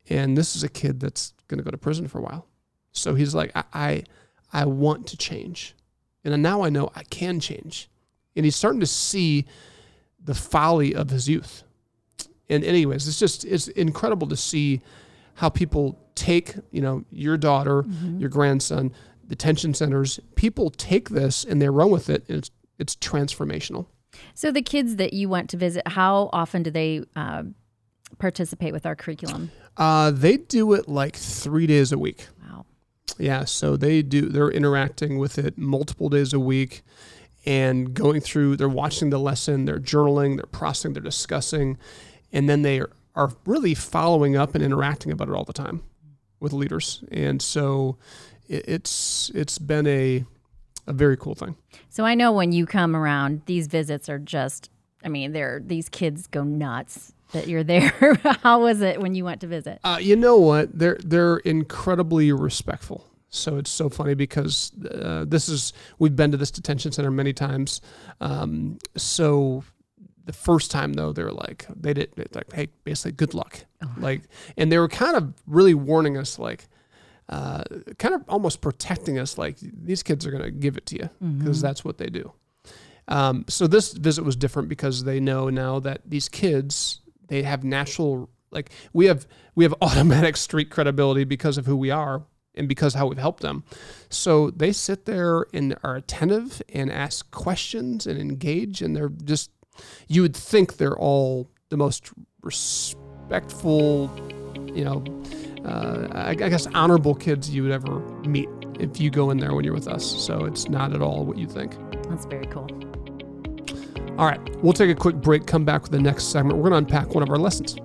And 0.08 0.36
this 0.36 0.56
is 0.56 0.64
a 0.64 0.68
kid 0.68 0.98
that's 0.98 1.34
gonna 1.48 1.62
go 1.62 1.70
to 1.70 1.78
prison 1.78 2.08
for 2.08 2.18
a 2.18 2.22
while. 2.22 2.46
So 2.92 3.14
he's 3.14 3.34
like, 3.34 3.52
I, 3.54 3.64
I 3.72 4.04
I 4.52 4.64
want 4.64 5.06
to 5.08 5.16
change. 5.16 5.76
And 6.24 6.42
now 6.42 6.62
I 6.62 6.68
know 6.68 6.90
I 6.94 7.04
can 7.04 7.38
change. 7.38 7.88
And 8.34 8.44
he's 8.44 8.56
starting 8.56 8.80
to 8.80 8.86
see 8.86 9.46
the 10.22 10.34
folly 10.34 10.94
of 10.94 11.10
his 11.10 11.28
youth. 11.28 11.62
And 12.50 12.64
anyways, 12.64 13.08
it's 13.08 13.18
just 13.18 13.44
it's 13.44 13.68
incredible 13.68 14.26
to 14.28 14.36
see 14.36 14.82
how 15.34 15.48
people 15.48 15.98
take, 16.14 16.54
you 16.70 16.82
know, 16.82 17.04
your 17.10 17.38
daughter, 17.38 17.84
your 18.18 18.28
grandson, 18.28 18.92
detention 19.26 19.72
centers, 19.72 20.20
people 20.34 20.70
take 20.70 21.08
this 21.08 21.44
and 21.44 21.62
they 21.62 21.68
run 21.70 21.90
with 21.90 22.10
it 22.10 22.24
and 22.28 22.38
it's 22.38 22.50
it's 22.78 22.96
transformational. 22.96 23.86
So, 24.34 24.50
the 24.50 24.62
kids 24.62 24.96
that 24.96 25.12
you 25.12 25.28
went 25.28 25.50
to 25.50 25.56
visit, 25.56 25.86
how 25.86 26.30
often 26.32 26.62
do 26.62 26.70
they 26.70 27.02
uh, 27.14 27.44
participate 28.18 28.72
with 28.72 28.86
our 28.86 28.96
curriculum? 28.96 29.50
Uh, 29.76 30.10
they 30.10 30.36
do 30.36 30.72
it 30.72 30.88
like 30.88 31.16
three 31.16 31.66
days 31.66 31.92
a 31.92 31.98
week. 31.98 32.26
Wow. 32.42 32.66
Yeah, 33.18 33.44
so 33.44 33.76
they 33.76 34.02
do. 34.02 34.28
They're 34.28 34.50
interacting 34.50 35.18
with 35.18 35.38
it 35.38 35.56
multiple 35.56 36.08
days 36.08 36.32
a 36.32 36.40
week, 36.40 36.82
and 37.46 37.94
going 37.94 38.20
through. 38.20 38.56
They're 38.56 38.68
watching 38.68 39.10
the 39.10 39.18
lesson. 39.18 39.64
They're 39.64 39.78
journaling. 39.78 40.36
They're 40.36 40.46
processing. 40.46 40.94
They're 40.94 41.02
discussing, 41.02 41.78
and 42.32 42.48
then 42.48 42.62
they 42.62 42.80
are, 42.80 42.90
are 43.14 43.32
really 43.46 43.74
following 43.74 44.36
up 44.36 44.54
and 44.54 44.64
interacting 44.64 45.12
about 45.12 45.28
it 45.28 45.34
all 45.34 45.44
the 45.44 45.52
time 45.52 45.82
with 46.38 46.52
leaders. 46.52 47.04
And 47.10 47.40
so, 47.40 47.96
it, 48.48 48.64
it's 48.68 49.30
it's 49.34 49.58
been 49.58 49.86
a 49.86 50.24
a 50.86 50.92
very 50.92 51.16
cool 51.16 51.34
thing. 51.34 51.56
So 51.88 52.04
I 52.04 52.14
know 52.14 52.32
when 52.32 52.52
you 52.52 52.66
come 52.66 52.94
around, 52.94 53.42
these 53.46 53.66
visits 53.66 54.08
are 54.08 54.18
just, 54.18 54.70
I 55.04 55.08
mean, 55.08 55.32
they're 55.32 55.62
these 55.64 55.88
kids 55.88 56.26
go 56.26 56.42
nuts 56.42 57.12
that 57.32 57.46
you're 57.46 57.64
there. 57.64 58.14
How 58.42 58.62
was 58.62 58.80
it 58.80 59.00
when 59.00 59.14
you 59.14 59.24
went 59.24 59.40
to 59.42 59.46
visit? 59.46 59.80
Uh, 59.84 59.98
you 60.00 60.16
know 60.16 60.36
what? 60.36 60.76
They're 60.76 60.98
they're 61.02 61.38
incredibly 61.38 62.32
respectful. 62.32 63.06
So 63.32 63.58
it's 63.58 63.70
so 63.70 63.88
funny 63.88 64.14
because 64.14 64.72
uh, 64.90 65.24
this 65.26 65.48
is 65.48 65.72
we've 66.00 66.16
been 66.16 66.32
to 66.32 66.36
this 66.36 66.50
detention 66.50 66.90
center 66.90 67.12
many 67.12 67.32
times. 67.32 67.80
Um, 68.20 68.78
so 68.96 69.62
the 70.24 70.32
first 70.32 70.70
time 70.70 70.92
though, 70.94 71.12
they 71.12 71.22
were 71.22 71.32
like, 71.32 71.66
they 71.74 71.94
did 71.94 72.12
it's 72.16 72.34
like, 72.36 72.52
hey, 72.52 72.68
basically, 72.84 73.12
good 73.12 73.34
luck. 73.34 73.64
Like, 73.96 74.22
and 74.56 74.70
they 74.70 74.78
were 74.78 74.88
kind 74.88 75.16
of 75.16 75.34
really 75.46 75.74
warning 75.74 76.16
us, 76.16 76.38
like, 76.38 76.68
uh, 77.28 77.62
kind 77.98 78.14
of 78.14 78.22
almost 78.28 78.60
protecting 78.60 79.18
us, 79.18 79.38
like 79.38 79.56
these 79.60 80.02
kids 80.02 80.26
are 80.26 80.30
gonna 80.30 80.50
give 80.50 80.76
it 80.76 80.86
to 80.86 80.96
you 80.96 81.08
because 81.38 81.62
that's 81.62 81.84
what 81.84 81.98
they 81.98 82.08
do. 82.08 82.32
Um, 83.08 83.44
so 83.48 83.66
this 83.66 83.92
visit 83.92 84.24
was 84.24 84.36
different 84.36 84.68
because 84.68 85.04
they 85.04 85.20
know 85.20 85.48
now 85.48 85.80
that 85.80 86.02
these 86.04 86.28
kids 86.28 87.00
they 87.28 87.42
have 87.42 87.64
natural 87.64 88.28
like 88.50 88.70
we 88.92 89.06
have 89.06 89.26
we 89.54 89.64
have 89.64 89.74
automatic 89.82 90.36
street 90.36 90.70
credibility 90.70 91.24
because 91.24 91.58
of 91.58 91.66
who 91.66 91.76
we 91.76 91.90
are 91.90 92.22
and 92.54 92.68
because 92.68 92.94
how 92.94 93.06
we've 93.06 93.18
helped 93.18 93.42
them. 93.42 93.64
So 94.08 94.50
they 94.50 94.72
sit 94.72 95.04
there 95.06 95.46
and 95.54 95.76
are 95.84 95.96
attentive 95.96 96.60
and 96.68 96.90
ask 96.90 97.30
questions 97.30 98.06
and 98.06 98.18
engage 98.18 98.82
and 98.82 98.96
they're 98.96 99.08
just 99.08 99.50
you 100.08 100.22
would 100.22 100.36
think 100.36 100.76
they're 100.76 100.98
all 100.98 101.48
the 101.68 101.76
most 101.76 102.12
respectful, 102.42 104.10
you 104.74 104.84
know, 104.84 105.04
uh, 105.64 106.08
I, 106.12 106.30
I 106.30 106.34
guess 106.34 106.66
honorable 106.74 107.14
kids 107.14 107.50
you 107.50 107.62
would 107.62 107.72
ever 107.72 108.00
meet 108.26 108.48
if 108.78 109.00
you 109.00 109.10
go 109.10 109.30
in 109.30 109.38
there 109.38 109.54
when 109.54 109.64
you're 109.64 109.74
with 109.74 109.88
us. 109.88 110.04
So 110.04 110.44
it's 110.44 110.68
not 110.68 110.94
at 110.94 111.02
all 111.02 111.24
what 111.24 111.38
you 111.38 111.46
think. 111.46 111.76
That's 112.08 112.24
very 112.24 112.46
cool. 112.46 112.68
All 114.18 114.26
right, 114.26 114.40
we'll 114.56 114.72
take 114.72 114.90
a 114.90 114.94
quick 114.94 115.16
break, 115.16 115.46
come 115.46 115.64
back 115.64 115.82
with 115.82 115.92
the 115.92 116.00
next 116.00 116.24
segment. 116.24 116.58
We're 116.58 116.68
going 116.68 116.84
to 116.84 116.94
unpack 116.94 117.14
one 117.14 117.22
of 117.22 117.30
our 117.30 117.38
lessons. 117.38 117.76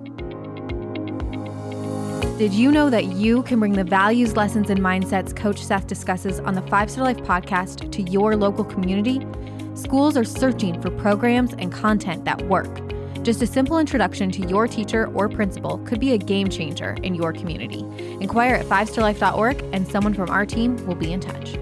Did 2.38 2.52
you 2.52 2.70
know 2.70 2.90
that 2.90 3.06
you 3.06 3.42
can 3.44 3.58
bring 3.58 3.72
the 3.72 3.84
values, 3.84 4.36
lessons, 4.36 4.68
and 4.68 4.78
mindsets 4.80 5.34
Coach 5.34 5.64
Seth 5.64 5.86
discusses 5.86 6.38
on 6.40 6.54
the 6.54 6.60
Five 6.62 6.90
Star 6.90 7.04
Life 7.04 7.16
podcast 7.18 7.90
to 7.92 8.02
your 8.02 8.36
local 8.36 8.64
community? 8.64 9.20
Schools 9.76 10.16
are 10.16 10.24
searching 10.24 10.80
for 10.80 10.90
programs 10.90 11.52
and 11.52 11.70
content 11.70 12.24
that 12.24 12.40
work. 12.48 12.80
Just 13.22 13.42
a 13.42 13.46
simple 13.46 13.78
introduction 13.78 14.30
to 14.30 14.48
your 14.48 14.66
teacher 14.66 15.08
or 15.08 15.28
principal 15.28 15.76
could 15.84 16.00
be 16.00 16.14
a 16.14 16.18
game 16.18 16.48
changer 16.48 16.96
in 17.02 17.14
your 17.14 17.30
community. 17.30 17.80
Inquire 18.22 18.54
at 18.54 18.64
fivestarlife.org 18.64 19.62
and 19.74 19.86
someone 19.86 20.14
from 20.14 20.30
our 20.30 20.46
team 20.46 20.76
will 20.86 20.94
be 20.94 21.12
in 21.12 21.20
touch. 21.20 21.58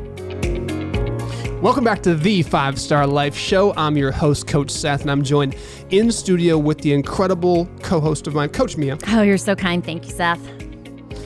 Welcome 1.60 1.82
back 1.82 2.04
to 2.04 2.14
the 2.14 2.44
Five 2.44 2.78
Star 2.78 3.04
Life 3.04 3.34
Show. 3.34 3.74
I'm 3.74 3.96
your 3.96 4.12
host, 4.12 4.46
Coach 4.46 4.70
Seth, 4.70 5.00
and 5.00 5.10
I'm 5.10 5.24
joined 5.24 5.56
in 5.90 6.12
studio 6.12 6.56
with 6.56 6.82
the 6.82 6.92
incredible 6.92 7.66
co 7.82 7.98
host 7.98 8.28
of 8.28 8.34
mine, 8.34 8.50
Coach 8.50 8.76
Mia. 8.76 8.96
Oh, 9.08 9.22
you're 9.22 9.38
so 9.38 9.56
kind. 9.56 9.84
Thank 9.84 10.04
you, 10.04 10.12
Seth. 10.12 10.40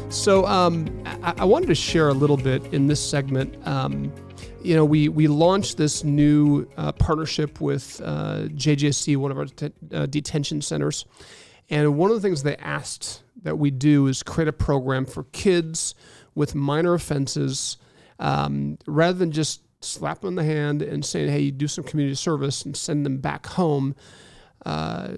So 0.09 0.47
um, 0.47 0.89
I, 1.05 1.35
I 1.41 1.45
wanted 1.45 1.67
to 1.67 1.75
share 1.75 2.09
a 2.09 2.15
little 2.15 2.39
bit 2.39 2.65
in 2.73 2.87
this 2.87 2.99
segment. 2.99 3.55
Um, 3.67 4.11
you 4.69 4.75
know, 4.75 4.85
we 4.85 5.09
we 5.09 5.29
launched 5.29 5.79
this 5.79 6.05
new 6.05 6.69
uh, 6.77 6.93
partnership 6.93 7.59
with 7.59 8.03
uh, 8.05 8.49
JJC, 8.49 9.17
one 9.17 9.31
of 9.31 9.39
our 9.39 9.47
uh, 9.95 10.05
detention 10.05 10.61
centers, 10.61 11.07
and 11.71 11.97
one 11.97 12.11
of 12.11 12.17
the 12.17 12.21
things 12.21 12.43
they 12.43 12.57
asked 12.57 13.23
that 13.45 13.59
we 13.59 13.71
do 13.71 14.09
is 14.09 14.23
create 14.23 14.47
a 14.47 14.53
program 14.53 15.07
for 15.07 15.25
kids 15.25 15.95
with 16.35 16.55
minor 16.55 16.93
offenses, 16.93 17.79
um, 18.19 18.77
rather 18.87 19.17
than 19.17 19.33
just 19.33 19.63
slap 19.81 20.21
them 20.21 20.29
in 20.29 20.35
the 20.35 20.45
hand 20.45 20.83
and 20.83 21.03
saying, 21.03 21.31
"Hey, 21.31 21.41
you 21.41 21.51
do 21.51 21.67
some 21.67 21.83
community 21.83 22.15
service 22.15 22.63
and 22.63 22.77
send 22.77 23.07
them 23.07 23.19
back 23.19 23.47
home." 23.47 23.95
Uh, 24.67 25.15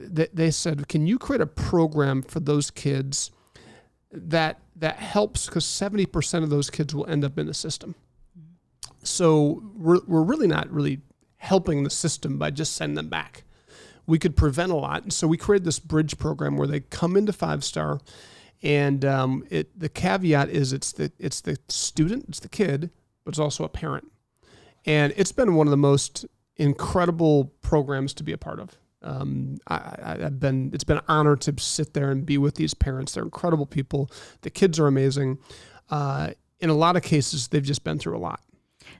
they 0.00 0.50
said, 0.50 0.88
"Can 0.88 1.06
you 1.06 1.20
create 1.20 1.40
a 1.40 1.46
program 1.46 2.20
for 2.20 2.40
those 2.40 2.72
kids?" 2.72 3.30
that 4.10 4.60
that 4.76 4.96
helps 4.96 5.46
because 5.46 5.64
70% 5.64 6.42
of 6.42 6.50
those 6.50 6.70
kids 6.70 6.94
will 6.94 7.06
end 7.06 7.24
up 7.24 7.38
in 7.38 7.46
the 7.46 7.54
system. 7.54 7.94
So 9.06 9.62
we're, 9.74 10.00
we're 10.06 10.22
really 10.22 10.46
not 10.46 10.70
really 10.70 11.00
helping 11.36 11.84
the 11.84 11.90
system 11.90 12.38
by 12.38 12.50
just 12.50 12.74
sending 12.74 12.96
them 12.96 13.08
back. 13.08 13.44
We 14.06 14.18
could 14.18 14.36
prevent 14.36 14.72
a 14.72 14.76
lot. 14.76 15.12
So 15.12 15.26
we 15.26 15.36
created 15.36 15.64
this 15.64 15.78
bridge 15.78 16.18
program 16.18 16.56
where 16.56 16.68
they 16.68 16.80
come 16.80 17.16
into 17.16 17.32
five 17.32 17.64
star 17.64 18.00
and 18.62 19.04
um, 19.04 19.44
it 19.50 19.78
the 19.78 19.88
caveat 19.88 20.48
is 20.48 20.72
it's 20.72 20.92
the 20.92 21.12
it's 21.18 21.40
the 21.40 21.58
student, 21.68 22.24
it's 22.28 22.40
the 22.40 22.48
kid, 22.48 22.90
but 23.24 23.30
it's 23.30 23.38
also 23.38 23.64
a 23.64 23.68
parent. 23.68 24.10
And 24.84 25.12
it's 25.16 25.32
been 25.32 25.54
one 25.54 25.66
of 25.66 25.70
the 25.70 25.76
most 25.76 26.24
incredible 26.56 27.52
programs 27.60 28.14
to 28.14 28.22
be 28.22 28.32
a 28.32 28.38
part 28.38 28.60
of. 28.60 28.76
Um, 29.02 29.58
I, 29.68 30.16
I've 30.24 30.40
been 30.40 30.70
it's 30.72 30.84
been 30.84 30.98
an 30.98 31.04
honor 31.06 31.36
to 31.36 31.54
sit 31.60 31.92
there 31.92 32.10
and 32.10 32.24
be 32.24 32.38
with 32.38 32.54
these 32.54 32.74
parents. 32.74 33.12
They're 33.12 33.24
incredible 33.24 33.66
people. 33.66 34.10
The 34.40 34.50
kids 34.50 34.80
are 34.80 34.86
amazing. 34.86 35.38
Uh, 35.90 36.30
in 36.58 36.70
a 36.70 36.74
lot 36.74 36.96
of 36.96 37.02
cases, 37.02 37.48
they've 37.48 37.62
just 37.62 37.84
been 37.84 37.98
through 37.98 38.16
a 38.16 38.18
lot. 38.18 38.40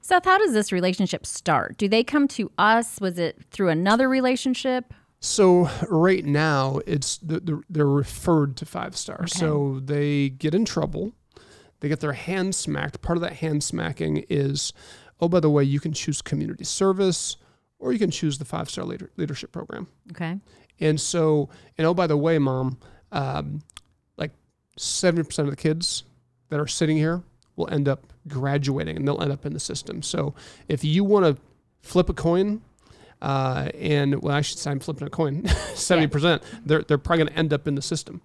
Seth, 0.01 0.25
how 0.25 0.39
does 0.39 0.53
this 0.53 0.73
relationship 0.73 1.27
start? 1.27 1.77
Do 1.77 1.89
they 1.89 2.05
come 2.05 2.29
to 2.29 2.51
us? 2.59 3.01
Was 3.01 3.19
it 3.19 3.43
through 3.51 3.71
another 3.71 4.09
relationship? 4.09 4.93
So 5.21 5.69
right 5.89 6.25
now, 6.25 6.81
it's 6.87 7.19
the, 7.19 7.41
the, 7.41 7.63
they're 7.69 7.87
referred 7.87 8.57
to 8.59 8.67
five 8.67 8.97
Star. 8.97 9.23
Okay. 9.23 9.27
So 9.27 9.81
they 9.85 10.29
get 10.29 10.55
in 10.55 10.65
trouble. 10.65 11.13
They 11.81 11.89
get 11.89 12.01
their 12.01 12.13
hand 12.13 12.55
smacked. 12.55 13.03
Part 13.03 13.17
of 13.17 13.23
that 13.23 13.35
hand 13.35 13.63
smacking 13.63 14.25
is, 14.29 14.73
oh, 15.21 15.29
by 15.29 15.41
the 15.41 15.51
way, 15.51 15.65
you 15.65 15.81
can 15.81 15.93
choose 15.93 16.23
community 16.23 16.65
service 16.65 17.37
or 17.79 17.93
you 17.93 17.99
can 17.99 18.11
choose 18.11 18.39
the 18.39 18.45
five 18.45 18.71
star 18.71 18.85
leader, 18.85 19.11
leadership 19.17 19.53
program. 19.53 19.89
Okay. 20.11 20.39
And 20.81 21.01
so, 21.01 21.49
and 21.77 21.87
oh, 21.87 21.95
by 21.95 22.07
the 22.07 22.17
way, 22.17 22.39
mom, 22.39 22.79
um, 23.13 23.63
like 24.17 24.33
70% 24.79 25.39
of 25.41 25.51
the 25.51 25.57
kids 25.57 26.05
that 26.49 26.61
are 26.61 26.67
sitting 26.67 26.97
here 26.97 27.23
will 27.57 27.69
end 27.71 27.89
up 27.89 28.13
graduating 28.29 28.97
and 28.97 29.07
they'll 29.07 29.21
end 29.21 29.33
up 29.33 29.47
in 29.47 29.53
the 29.53 29.61
system. 29.61 30.03
So 30.03 30.35
if 30.69 30.85
you 30.85 31.05
want 31.05 31.25
to 31.37 31.43
flip 31.81 32.09
a 32.09 32.15
coin, 32.15 32.63
uh, 33.23 33.71
and 33.75 34.23
well, 34.23 34.35
I 34.35 34.43
should 34.43 34.59
say 34.59 34.71
I'm 34.71 34.81
flipping 34.81 35.07
a 35.07 35.11
coin, 35.11 35.43
70%, 35.45 36.43
they're, 36.65 36.83
they're 36.83 36.99
probably 36.99 37.25
going 37.25 37.35
to 37.35 37.39
end 37.39 37.53
up 37.53 37.67
in 37.67 37.75
the 37.75 37.83
system 37.83 38.21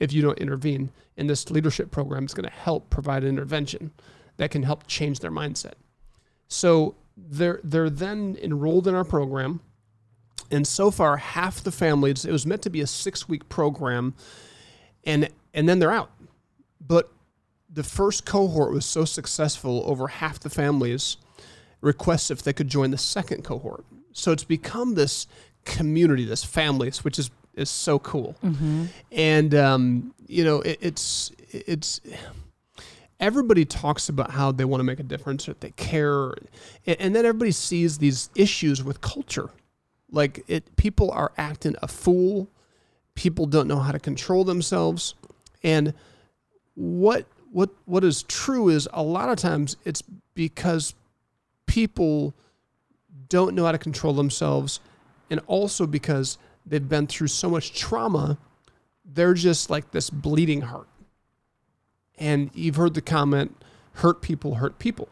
if 0.00 0.12
you 0.12 0.22
don't 0.22 0.38
intervene. 0.38 0.90
And 1.16 1.30
this 1.30 1.50
leadership 1.50 1.90
program 1.90 2.24
is 2.24 2.34
going 2.34 2.48
to 2.48 2.54
help 2.54 2.90
provide 2.90 3.22
an 3.22 3.28
intervention 3.28 3.92
that 4.36 4.50
can 4.50 4.62
help 4.62 4.86
change 4.86 5.20
their 5.20 5.30
mindset. 5.30 5.74
So 6.48 6.96
they're, 7.16 7.60
they're 7.62 7.90
then 7.90 8.36
enrolled 8.42 8.88
in 8.88 8.94
our 8.94 9.04
program 9.04 9.60
and 10.52 10.66
so 10.66 10.90
far 10.90 11.16
half 11.16 11.62
the 11.64 11.72
families 11.72 12.24
it 12.24 12.30
was 12.30 12.46
meant 12.46 12.62
to 12.62 12.70
be 12.70 12.80
a 12.80 12.86
six 12.86 13.28
week 13.28 13.48
program 13.48 14.14
and 15.04 15.28
and 15.54 15.68
then 15.68 15.78
they're 15.78 15.92
out 15.92 16.10
but 16.86 17.10
the 17.72 17.82
first 17.82 18.24
cohort 18.26 18.72
was 18.72 18.84
so 18.84 19.04
successful 19.04 19.82
over 19.86 20.08
half 20.08 20.38
the 20.40 20.50
families 20.50 21.16
requests 21.80 22.30
if 22.30 22.42
they 22.42 22.52
could 22.52 22.68
join 22.68 22.90
the 22.90 22.98
second 22.98 23.42
cohort. 23.44 23.84
So 24.12 24.32
it's 24.32 24.44
become 24.44 24.94
this 24.94 25.26
community 25.64 26.24
this 26.24 26.42
families 26.42 27.04
which 27.04 27.20
is 27.20 27.30
is 27.54 27.70
so 27.70 27.98
cool. 28.00 28.34
And 29.12 29.54
um, 29.54 30.14
you 30.26 30.44
know 30.44 30.60
it, 30.60 30.78
it's 30.80 31.30
it's 31.50 32.00
everybody 33.20 33.64
talks 33.64 34.08
about 34.08 34.32
how 34.32 34.50
they 34.52 34.64
want 34.64 34.80
to 34.80 34.84
make 34.84 34.98
a 34.98 35.04
difference 35.04 35.46
that 35.46 35.60
they 35.60 35.70
care. 35.70 36.30
And, 36.86 36.96
and 36.98 37.16
then 37.16 37.24
everybody 37.24 37.52
sees 37.52 37.98
these 37.98 38.28
issues 38.34 38.82
with 38.82 39.00
culture. 39.00 39.50
Like 40.10 40.44
it 40.48 40.76
people 40.76 41.10
are 41.12 41.32
acting 41.38 41.76
a 41.80 41.88
fool. 41.88 42.48
People 43.14 43.46
don't 43.46 43.68
know 43.68 43.78
how 43.78 43.92
to 43.92 44.00
control 44.00 44.44
themselves. 44.44 45.14
And 45.62 45.94
what 46.74 47.26
what 47.52 47.70
what 47.84 48.02
is 48.02 48.22
true 48.24 48.68
is 48.68 48.88
a 48.92 49.02
lot 49.02 49.28
of 49.28 49.36
times 49.36 49.76
it's 49.84 50.02
because 50.34 50.94
people 51.66 52.34
don't 53.28 53.54
know 53.54 53.64
how 53.64 53.72
to 53.72 53.78
control 53.78 54.12
themselves 54.12 54.80
and 55.30 55.40
also 55.46 55.86
because 55.86 56.38
they've 56.66 56.88
been 56.88 57.06
through 57.06 57.28
so 57.28 57.48
much 57.48 57.78
trauma 57.78 58.38
they're 59.04 59.34
just 59.34 59.70
like 59.70 59.90
this 59.90 60.10
bleeding 60.10 60.62
heart. 60.62 60.88
And 62.18 62.50
you've 62.54 62.76
heard 62.76 62.94
the 62.94 63.02
comment 63.02 63.56
hurt 63.94 64.22
people 64.22 64.56
hurt 64.56 64.78
people. 64.78 65.08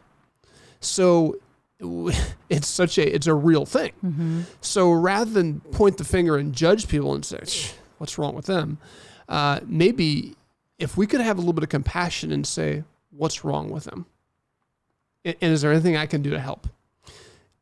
So 0.81 1.37
it's 2.49 2.69
such 2.69 2.99
a 2.99 3.15
it's 3.15 3.27
a 3.27 3.35
real 3.35 3.67
thing. 3.67 4.47
So 4.61 4.91
rather 4.91 5.31
than 5.31 5.61
point 5.61 5.99
the 5.99 6.05
finger 6.05 6.37
and 6.37 6.55
judge 6.55 6.89
people 6.89 7.15
and 7.15 7.25
say 7.25 7.41
what's 7.99 8.19
wrong 8.19 8.35
with 8.35 8.47
them? 8.47 8.79
Uh, 9.29 9.61
maybe 9.67 10.35
if 10.81 10.97
we 10.97 11.07
could 11.07 11.21
have 11.21 11.37
a 11.37 11.41
little 11.41 11.53
bit 11.53 11.63
of 11.63 11.69
compassion 11.69 12.33
and 12.33 12.45
say 12.45 12.83
what's 13.11 13.45
wrong 13.45 13.71
with 13.71 13.85
them 13.85 14.07
and, 15.25 15.37
is 15.41 15.63
there 15.63 15.71
anything 15.71 15.97
i 15.97 16.07
can 16.07 16.23
do 16.23 16.31
to 16.31 16.41
help? 16.41 16.67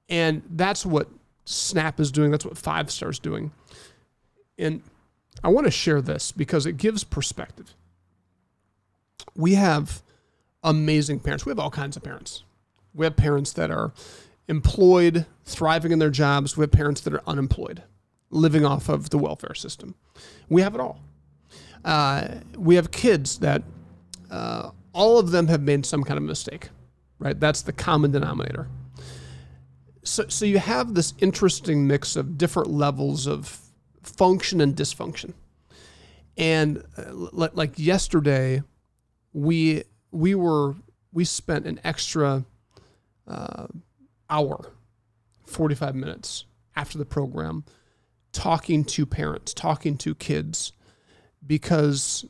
And 0.09 0.43
that's 0.51 0.87
what 0.87 1.09
snap 1.45 2.01
is 2.01 2.13
doing. 2.13 2.31
That's 2.31 2.45
what 2.45 2.57
five 2.57 2.91
stars 2.91 3.19
doing. 3.19 3.51
And 4.59 4.83
i 5.45 5.49
want 5.49 5.67
to 5.67 5.71
share 5.71 6.01
this 6.01 6.33
because 6.33 6.67
it 6.67 6.77
gives 6.77 7.05
perspective. 7.05 7.75
We 9.35 9.55
have 9.55 10.03
amazing 10.63 11.21
parents. 11.21 11.45
We 11.45 11.51
have 11.51 11.59
all 11.59 11.71
kinds 11.71 11.97
of 11.97 12.03
parents. 12.03 12.45
We 12.95 13.05
have 13.07 13.17
parents 13.17 13.53
that 13.53 13.71
are 13.71 13.93
employed, 14.49 15.27
thriving 15.45 15.93
in 15.93 15.99
their 15.99 16.11
jobs. 16.11 16.57
We 16.57 16.63
have 16.63 16.73
parents 16.73 17.01
that 17.03 17.13
are 17.13 17.23
unemployed, 17.27 17.83
living 18.31 18.65
off 18.65 18.89
of 18.89 19.11
the 19.11 19.19
welfare 19.19 19.55
system. 19.55 19.95
We 20.49 20.63
have 20.63 20.75
it 20.75 20.81
all. 20.81 21.01
Uh, 21.85 22.29
we 22.57 22.75
have 22.75 22.91
kids 22.91 23.39
that 23.39 23.63
uh, 24.31 24.71
all 24.93 25.19
of 25.19 25.31
them 25.31 25.47
have 25.49 25.63
made 25.63 25.87
some 25.87 26.03
kind 26.05 26.19
of 26.19 26.25
mistake, 26.25 26.69
right? 27.19 27.39
That's 27.39 27.63
the 27.63 27.73
common 27.73 28.11
denominator. 28.11 28.69
so, 30.03 30.27
so 30.29 30.45
you 30.45 30.59
have 30.59 30.95
this 30.95 31.15
interesting 31.19 31.87
mix 31.87 32.17
of 32.17 32.37
different 32.39 32.71
levels 32.71 33.27
of 33.27 33.61
function 34.03 34.61
and 34.61 34.75
dysfunction. 34.75 35.35
And 36.37 36.85
uh, 36.97 37.13
li- 37.13 37.49
like 37.53 37.79
yesterday, 37.79 38.63
we 39.33 39.85
we 40.11 40.35
were 40.35 40.75
we 41.13 41.25
spent 41.25 41.67
an 41.67 41.81
extra 41.85 42.45
uh, 43.27 43.67
hour, 44.31 44.73
forty 45.47 45.75
five 45.75 45.95
minutes 45.95 46.45
after 46.77 46.97
the 46.97 47.05
program, 47.05 47.65
talking 48.33 48.85
to 48.85 49.05
parents, 49.05 49.53
talking 49.53 49.97
to 49.99 50.15
kids, 50.15 50.73
because 51.47 52.25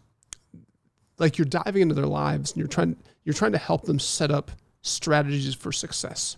like 1.18 1.38
you're 1.38 1.44
diving 1.44 1.82
into 1.82 1.94
their 1.94 2.06
lives 2.06 2.52
and 2.52 2.58
you're 2.58 2.68
trying 2.68 2.96
you're 3.24 3.34
trying 3.34 3.52
to 3.52 3.58
help 3.58 3.84
them 3.84 3.98
set 3.98 4.30
up 4.30 4.50
strategies 4.82 5.54
for 5.54 5.72
success. 5.72 6.36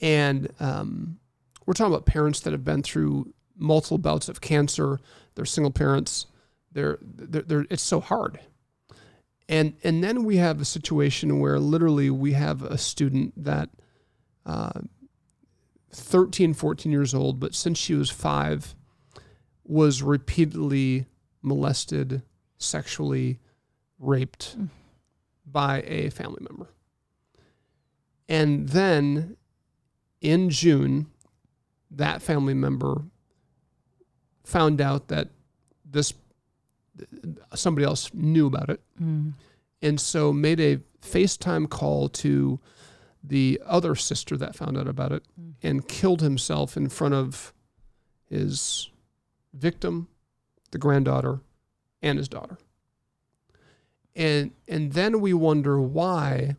And 0.00 0.52
um, 0.60 1.18
we're 1.66 1.74
talking 1.74 1.92
about 1.92 2.06
parents 2.06 2.40
that 2.40 2.52
have 2.52 2.64
been 2.64 2.82
through 2.82 3.32
multiple 3.56 3.98
bouts 3.98 4.28
of 4.28 4.40
cancer. 4.40 5.00
They're 5.34 5.44
single 5.44 5.70
parents. 5.70 6.26
They're, 6.72 6.98
they're, 7.02 7.42
they're, 7.42 7.66
it's 7.70 7.82
so 7.82 8.00
hard. 8.00 8.40
And, 9.48 9.74
and 9.84 10.02
then 10.02 10.24
we 10.24 10.36
have 10.38 10.60
a 10.60 10.64
situation 10.64 11.38
where 11.38 11.58
literally 11.58 12.10
we 12.10 12.32
have 12.32 12.62
a 12.62 12.78
student 12.78 13.32
that 13.44 13.68
uh, 14.46 14.80
13, 15.92 16.54
14 16.54 16.90
years 16.90 17.14
old, 17.14 17.38
but 17.38 17.54
since 17.54 17.78
she 17.78 17.94
was 17.94 18.10
five, 18.10 18.74
was 19.64 20.02
repeatedly 20.02 21.06
molested, 21.44 22.22
sexually 22.58 23.38
raped 23.98 24.58
mm. 24.58 24.68
by 25.46 25.82
a 25.82 26.10
family 26.10 26.44
member. 26.48 26.68
And 28.28 28.68
then 28.70 29.36
in 30.20 30.50
June, 30.50 31.06
that 31.90 32.22
family 32.22 32.54
member 32.54 33.02
found 34.42 34.80
out 34.80 35.08
that 35.08 35.28
this 35.84 36.14
somebody 37.54 37.84
else 37.84 38.12
knew 38.14 38.46
about 38.46 38.70
it. 38.70 38.80
Mm. 39.00 39.34
And 39.82 40.00
so 40.00 40.32
made 40.32 40.60
a 40.60 40.78
FaceTime 41.02 41.68
call 41.68 42.08
to 42.08 42.60
the 43.22 43.60
other 43.66 43.94
sister 43.94 44.36
that 44.36 44.54
found 44.54 44.76
out 44.78 44.88
about 44.88 45.12
it 45.12 45.24
mm. 45.40 45.54
and 45.62 45.86
killed 45.88 46.20
himself 46.20 46.76
in 46.76 46.88
front 46.88 47.14
of 47.14 47.52
his 48.28 48.90
victim, 49.52 50.08
the 50.74 50.78
granddaughter, 50.78 51.38
and 52.02 52.18
his 52.18 52.28
daughter. 52.28 52.58
And 54.14 54.50
and 54.68 54.92
then 54.92 55.20
we 55.20 55.32
wonder 55.32 55.80
why 55.80 56.56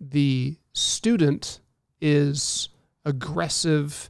the 0.00 0.56
student 0.72 1.60
is 2.00 2.68
aggressive, 3.04 4.08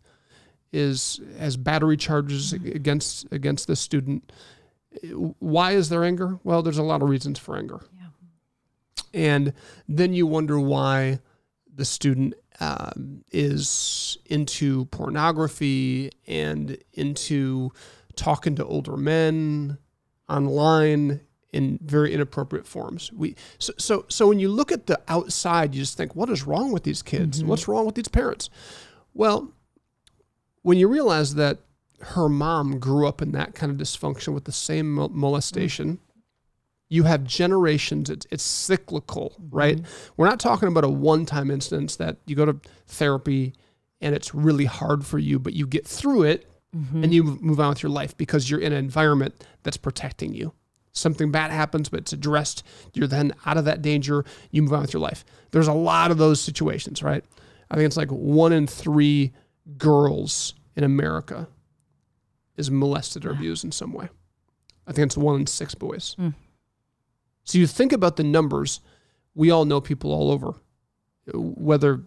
is 0.73 1.20
has 1.38 1.56
battery 1.56 1.97
charges 1.97 2.52
against 2.52 3.26
against 3.32 3.66
the 3.66 3.76
student. 3.76 4.30
Why 5.38 5.73
is 5.73 5.88
there 5.88 6.04
anger? 6.04 6.38
Well, 6.44 6.62
there's 6.62 6.78
a 6.78 6.82
lot 6.82 7.02
of 7.02 7.09
reasons 7.09 7.38
for 7.38 7.56
anger. 7.56 7.80
Yeah. 7.99 8.09
And 9.14 9.52
then 9.88 10.12
you 10.12 10.26
wonder 10.26 10.61
why 10.61 11.20
the 11.75 11.85
student 11.87 12.35
um, 12.61 13.25
is 13.32 14.18
into 14.26 14.85
pornography 14.87 16.11
and 16.26 16.76
into 16.92 17.73
talking 18.16 18.56
to 18.56 18.64
older 18.64 18.96
men 18.96 19.78
online 20.28 21.20
in 21.52 21.78
very 21.82 22.12
inappropriate 22.14 22.66
forms. 22.66 23.12
We 23.12 23.34
so 23.58 23.72
so 23.76 24.04
so 24.08 24.28
when 24.28 24.38
you 24.38 24.48
look 24.48 24.70
at 24.70 24.86
the 24.86 25.00
outside, 25.08 25.74
you 25.74 25.82
just 25.82 25.96
think, 25.96 26.14
what 26.14 26.30
is 26.30 26.44
wrong 26.44 26.72
with 26.72 26.84
these 26.84 27.02
kids? 27.02 27.38
Mm-hmm. 27.38 27.48
What's 27.48 27.68
wrong 27.68 27.86
with 27.86 27.94
these 27.94 28.08
parents? 28.08 28.50
Well, 29.14 29.52
when 30.62 30.78
you 30.78 30.88
realize 30.88 31.34
that 31.34 31.58
her 32.00 32.28
mom 32.28 32.78
grew 32.78 33.06
up 33.06 33.20
in 33.20 33.32
that 33.32 33.54
kind 33.54 33.70
of 33.72 33.78
dysfunction 33.78 34.32
with 34.32 34.44
the 34.44 34.52
same 34.52 34.94
molestation, 34.94 35.94
mm-hmm. 35.94 36.20
you 36.88 37.02
have 37.04 37.24
generations. 37.24 38.08
It's, 38.08 38.26
it's 38.30 38.42
cyclical, 38.42 39.30
mm-hmm. 39.30 39.56
right? 39.56 39.80
We're 40.16 40.28
not 40.28 40.40
talking 40.40 40.68
about 40.68 40.84
a 40.84 40.88
one-time 40.88 41.50
instance 41.50 41.96
that 41.96 42.18
you 42.26 42.36
go 42.36 42.46
to 42.46 42.60
therapy 42.86 43.54
and 44.00 44.14
it's 44.14 44.34
really 44.34 44.64
hard 44.64 45.04
for 45.04 45.18
you, 45.18 45.38
but 45.38 45.52
you 45.52 45.66
get 45.66 45.86
through 45.86 46.23
it 46.23 46.50
mm-hmm. 46.76 47.04
and 47.04 47.15
you 47.15 47.25
move 47.25 47.61
on 47.61 47.71
with 47.71 47.83
your 47.83 47.91
life 47.91 48.17
because 48.17 48.50
you're 48.50 48.61
in 48.61 48.73
an 48.73 48.78
environment 48.78 49.45
that's 49.63 49.76
protecting 49.76 50.35
you 50.35 50.52
something 50.93 51.30
bad 51.30 51.50
happens, 51.50 51.89
but 51.89 52.00
it's 52.00 52.13
addressed. 52.13 52.63
You're 52.95 53.06
then 53.06 53.33
out 53.47 53.56
of 53.56 53.65
that 53.65 53.83
danger. 53.83 54.25
You 54.50 54.63
move 54.63 54.73
on 54.73 54.83
with 54.83 54.93
your 54.93 55.00
life. 55.00 55.25
There's 55.50 55.69
a 55.69 55.73
lot 55.73 56.11
of 56.11 56.19
those 56.19 56.41
situations, 56.41 57.02
right? 57.02 57.25
I 57.71 57.76
think 57.76 57.87
it's 57.87 57.97
like 57.97 58.11
one 58.11 58.52
in 58.52 58.67
three 58.67 59.33
girls 59.78 60.54
in 60.76 60.85
America 60.85 61.49
is 62.56 62.71
molested 62.71 63.25
or 63.25 63.30
abused 63.30 63.65
in 63.65 63.73
some 63.73 63.93
way. 63.93 64.09
I 64.87 64.93
think 64.93 65.06
it's 65.06 65.17
one 65.17 65.41
in 65.41 65.47
six 65.47 65.75
boys. 65.75 66.17
Mm. 66.19 66.35
So 67.45 67.59
you 67.59 67.67
think 67.67 67.93
about 67.93 68.17
the 68.17 68.25
numbers. 68.25 68.80
We 69.35 69.50
all 69.50 69.65
know 69.65 69.80
people 69.80 70.13
all 70.13 70.30
over, 70.30 70.54
whether 71.33 72.02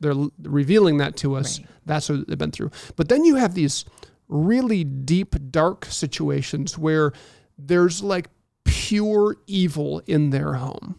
they're 0.00 0.14
revealing 0.42 0.98
that 0.98 1.16
to 1.18 1.36
us. 1.36 1.58
Right. 1.58 1.68
That's 1.86 2.08
what 2.08 2.26
they've 2.26 2.38
been 2.38 2.52
through. 2.52 2.70
But 2.96 3.08
then 3.08 3.24
you 3.24 3.36
have 3.36 3.54
these 3.54 3.84
really 4.28 4.84
deep, 4.84 5.34
dark 5.50 5.84
situations 5.86 6.78
where 6.78 7.12
there's 7.58 8.02
like 8.02 8.28
pure 8.64 9.36
evil 9.46 10.02
in 10.06 10.30
their 10.30 10.54
home. 10.54 10.98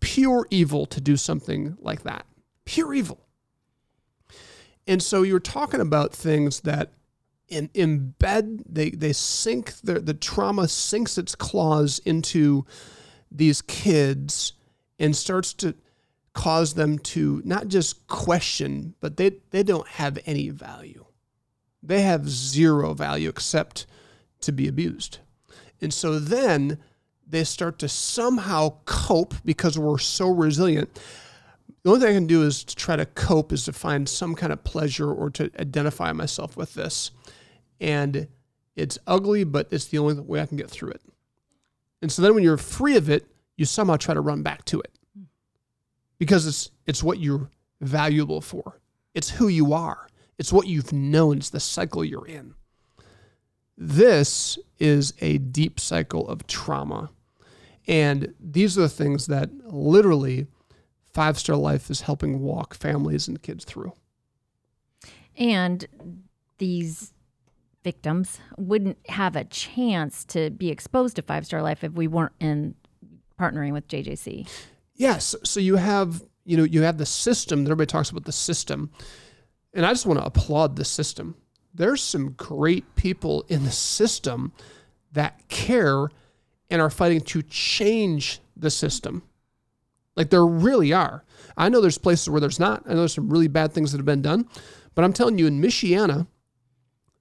Pure 0.00 0.46
evil 0.50 0.86
to 0.86 1.00
do 1.00 1.16
something 1.16 1.76
like 1.80 2.02
that. 2.02 2.26
Pure 2.64 2.94
evil. 2.94 3.20
And 4.86 5.02
so 5.02 5.22
you're 5.22 5.38
talking 5.40 5.80
about 5.80 6.14
things 6.14 6.60
that 6.60 6.92
in, 7.48 7.68
embed, 7.68 8.62
they, 8.68 8.90
they 8.90 9.12
sink, 9.12 9.74
the, 9.82 10.00
the 10.00 10.14
trauma 10.14 10.68
sinks 10.68 11.18
its 11.18 11.34
claws 11.34 11.98
into 12.04 12.64
these 13.30 13.62
kids 13.62 14.54
and 14.98 15.14
starts 15.14 15.52
to 15.54 15.74
cause 16.34 16.74
them 16.74 16.98
to 16.98 17.42
not 17.44 17.68
just 17.68 18.06
question, 18.06 18.94
but 19.00 19.16
they, 19.16 19.32
they 19.50 19.62
don't 19.62 19.88
have 19.88 20.18
any 20.26 20.50
value. 20.50 21.04
They 21.82 22.02
have 22.02 22.28
zero 22.28 22.94
value 22.94 23.28
except 23.28 23.86
to 24.40 24.52
be 24.52 24.68
abused. 24.68 25.18
And 25.80 25.92
so 25.92 26.18
then 26.18 26.78
they 27.26 27.44
start 27.44 27.78
to 27.80 27.88
somehow 27.88 28.78
cope 28.84 29.34
because 29.44 29.78
we're 29.78 29.98
so 29.98 30.28
resilient. 30.28 31.00
The 31.82 31.90
only 31.90 32.00
thing 32.00 32.10
I 32.10 32.18
can 32.18 32.26
do 32.26 32.42
is 32.42 32.64
to 32.64 32.74
try 32.76 32.96
to 32.96 33.06
cope 33.06 33.52
is 33.52 33.64
to 33.64 33.72
find 33.72 34.08
some 34.08 34.34
kind 34.34 34.52
of 34.52 34.64
pleasure 34.64 35.12
or 35.12 35.30
to 35.30 35.50
identify 35.58 36.12
myself 36.12 36.56
with 36.56 36.74
this. 36.74 37.10
And 37.80 38.28
it's 38.76 38.98
ugly, 39.06 39.44
but 39.44 39.68
it's 39.70 39.86
the 39.86 39.98
only 39.98 40.20
way 40.20 40.40
I 40.40 40.46
can 40.46 40.56
get 40.56 40.70
through 40.70 40.90
it. 40.90 41.02
And 42.02 42.10
so 42.10 42.22
then 42.22 42.34
when 42.34 42.44
you're 42.44 42.56
free 42.56 42.96
of 42.96 43.10
it, 43.10 43.26
you 43.56 43.64
somehow 43.64 43.96
try 43.96 44.14
to 44.14 44.20
run 44.20 44.42
back 44.42 44.64
to 44.66 44.80
it. 44.80 44.97
Because 46.18 46.46
it's 46.46 46.70
it's 46.86 47.02
what 47.02 47.18
you're 47.18 47.50
valuable 47.80 48.40
for. 48.40 48.80
It's 49.14 49.30
who 49.30 49.48
you 49.48 49.72
are. 49.72 50.08
It's 50.38 50.52
what 50.52 50.66
you've 50.66 50.92
known. 50.92 51.38
It's 51.38 51.50
the 51.50 51.60
cycle 51.60 52.04
you're 52.04 52.26
in. 52.26 52.54
This 53.76 54.58
is 54.78 55.14
a 55.20 55.38
deep 55.38 55.78
cycle 55.78 56.28
of 56.28 56.46
trauma. 56.46 57.10
And 57.86 58.34
these 58.38 58.76
are 58.76 58.82
the 58.82 58.88
things 58.88 59.26
that 59.26 59.50
literally 59.72 60.46
Five 61.12 61.38
Star 61.38 61.56
Life 61.56 61.90
is 61.90 62.02
helping 62.02 62.40
walk 62.40 62.74
families 62.74 63.28
and 63.28 63.42
kids 63.42 63.64
through. 63.64 63.92
And 65.36 65.86
these 66.58 67.12
victims 67.84 68.40
wouldn't 68.56 68.98
have 69.08 69.36
a 69.36 69.44
chance 69.44 70.24
to 70.26 70.50
be 70.50 70.68
exposed 70.68 71.16
to 71.16 71.22
Five 71.22 71.46
Star 71.46 71.62
Life 71.62 71.82
if 71.82 71.92
we 71.92 72.06
weren't 72.06 72.32
in 72.40 72.74
partnering 73.40 73.72
with 73.72 73.88
JJC. 73.88 74.48
Yes. 74.98 75.34
So 75.44 75.60
you 75.60 75.76
have, 75.76 76.22
you 76.44 76.58
know, 76.58 76.64
you 76.64 76.82
have 76.82 76.98
the 76.98 77.06
system. 77.06 77.62
Everybody 77.62 77.86
talks 77.86 78.10
about 78.10 78.26
the 78.26 78.32
system. 78.32 78.90
And 79.72 79.86
I 79.86 79.90
just 79.90 80.04
want 80.04 80.18
to 80.18 80.26
applaud 80.26 80.76
the 80.76 80.84
system 80.84 81.36
there's 81.78 82.02
some 82.02 82.32
great 82.32 82.94
people 82.96 83.44
in 83.48 83.64
the 83.64 83.70
system 83.70 84.52
that 85.12 85.48
care 85.48 86.08
and 86.70 86.82
are 86.82 86.90
fighting 86.90 87.20
to 87.20 87.42
change 87.42 88.40
the 88.56 88.70
system. 88.70 89.22
Like 90.16 90.30
there 90.30 90.44
really 90.44 90.92
are. 90.92 91.24
I 91.56 91.68
know 91.68 91.80
there's 91.80 91.98
places 91.98 92.28
where 92.28 92.40
there's 92.40 92.60
not. 92.60 92.82
I 92.86 92.90
know 92.90 93.00
there's 93.00 93.14
some 93.14 93.30
really 93.30 93.48
bad 93.48 93.72
things 93.72 93.92
that 93.92 93.98
have 93.98 94.06
been 94.06 94.22
done. 94.22 94.48
But 94.94 95.04
I'm 95.04 95.12
telling 95.12 95.38
you, 95.38 95.46
in 95.46 95.62
Michiana, 95.62 96.26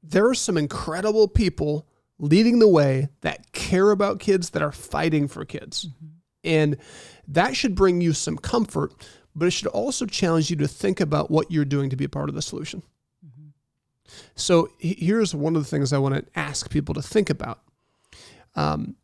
there 0.02 0.28
are 0.28 0.34
some 0.34 0.58
incredible 0.58 1.28
people 1.28 1.88
leading 2.18 2.58
the 2.58 2.68
way 2.68 3.10
that 3.22 3.52
care 3.52 3.92
about 3.92 4.20
kids 4.20 4.50
that 4.52 4.64
are 4.64 4.72
fighting 4.72 5.28
for 5.28 5.46
kids. 5.46 5.86
Mm-hmm. 5.86 6.06
And 6.44 6.78
that 7.28 7.56
should 7.56 7.76
bring 7.76 8.02
you 8.02 8.14
some 8.14 8.38
comfort, 8.38 8.94
but 9.36 9.48
it 9.48 9.52
should 9.52 9.68
also 9.68 10.06
challenge 10.06 10.50
you 10.50 10.56
to 10.58 10.68
think 10.68 11.00
about 11.00 11.30
what 11.30 11.52
you're 11.52 11.66
doing 11.66 11.90
to 11.90 11.96
be 11.96 12.06
a 12.06 12.10
part 12.10 12.30
of 12.30 12.36
the 12.36 12.42
solution. 12.42 12.84
So 14.36 14.70
here's 14.80 15.36
one 15.36 15.56
of 15.56 15.64
the 15.64 15.70
things 15.70 15.92
I 15.92 15.98
want 15.98 16.16
to 16.16 16.26
ask 16.40 16.70
people 16.70 16.96
to 16.96 17.02
think 17.02 17.30
about. 17.30 17.60
Um, 18.56 18.96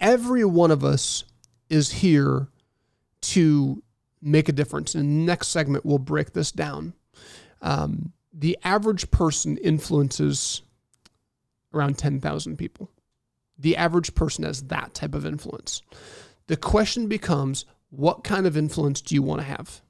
every 0.00 0.44
one 0.44 0.70
of 0.70 0.84
us 0.84 1.24
is 1.68 1.92
here 1.92 2.48
to 3.20 3.82
make 4.22 4.48
a 4.48 4.52
difference? 4.52 4.94
In 4.94 5.00
the 5.00 5.26
next 5.26 5.48
segment, 5.48 5.84
we'll 5.84 5.98
break 5.98 6.32
this 6.32 6.52
down. 6.52 6.94
Um, 7.62 8.12
the 8.32 8.58
average 8.64 9.10
person 9.10 9.56
influences 9.58 10.62
around 11.72 11.98
10,000 11.98 12.56
people. 12.56 12.90
The 13.58 13.76
average 13.76 14.14
person 14.14 14.44
has 14.44 14.64
that 14.64 14.94
type 14.94 15.14
of 15.14 15.24
influence. 15.24 15.82
The 16.48 16.56
question 16.56 17.08
becomes 17.08 17.64
what 17.90 18.24
kind 18.24 18.46
of 18.46 18.56
influence 18.56 19.00
do 19.00 19.14
you 19.14 19.22
want 19.22 19.40
to 19.40 19.46
have? 19.46 19.80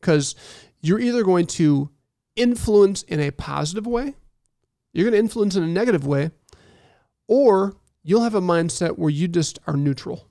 Because 0.00 0.34
you're 0.80 1.00
either 1.00 1.22
going 1.22 1.46
to 1.46 1.90
influence 2.34 3.02
in 3.02 3.20
a 3.20 3.30
positive 3.30 3.86
way, 3.86 4.14
you're 4.92 5.04
going 5.04 5.12
to 5.12 5.18
influence 5.18 5.56
in 5.56 5.62
a 5.62 5.68
negative 5.68 6.06
way, 6.06 6.30
or 7.28 7.76
you'll 8.02 8.22
have 8.22 8.34
a 8.34 8.40
mindset 8.40 8.98
where 8.98 9.10
you 9.10 9.28
just 9.28 9.58
are 9.66 9.76
neutral. 9.76 10.28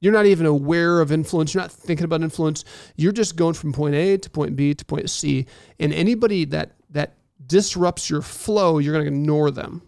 You're 0.00 0.12
not 0.12 0.26
even 0.26 0.46
aware 0.46 1.00
of 1.00 1.12
influence. 1.12 1.54
You're 1.54 1.62
not 1.62 1.70
thinking 1.70 2.04
about 2.04 2.22
influence. 2.22 2.64
You're 2.96 3.12
just 3.12 3.36
going 3.36 3.54
from 3.54 3.72
point 3.72 3.94
A 3.94 4.16
to 4.18 4.30
point 4.30 4.56
B 4.56 4.74
to 4.74 4.84
point 4.84 5.08
C. 5.08 5.46
And 5.78 5.92
anybody 5.92 6.44
that 6.46 6.72
that 6.90 7.18
disrupts 7.46 8.10
your 8.10 8.20
flow, 8.22 8.78
you're 8.78 8.92
going 8.92 9.04
to 9.04 9.12
ignore 9.12 9.50
them. 9.50 9.82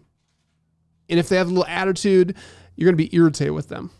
And 1.09 1.19
if 1.19 1.29
they 1.29 1.35
have 1.35 1.47
a 1.47 1.49
little 1.49 1.65
attitude, 1.65 2.35
you're 2.75 2.89
going 2.89 2.97
to 2.97 3.09
be 3.09 3.15
irritated 3.15 3.53
with 3.53 3.67
them. 3.67 3.91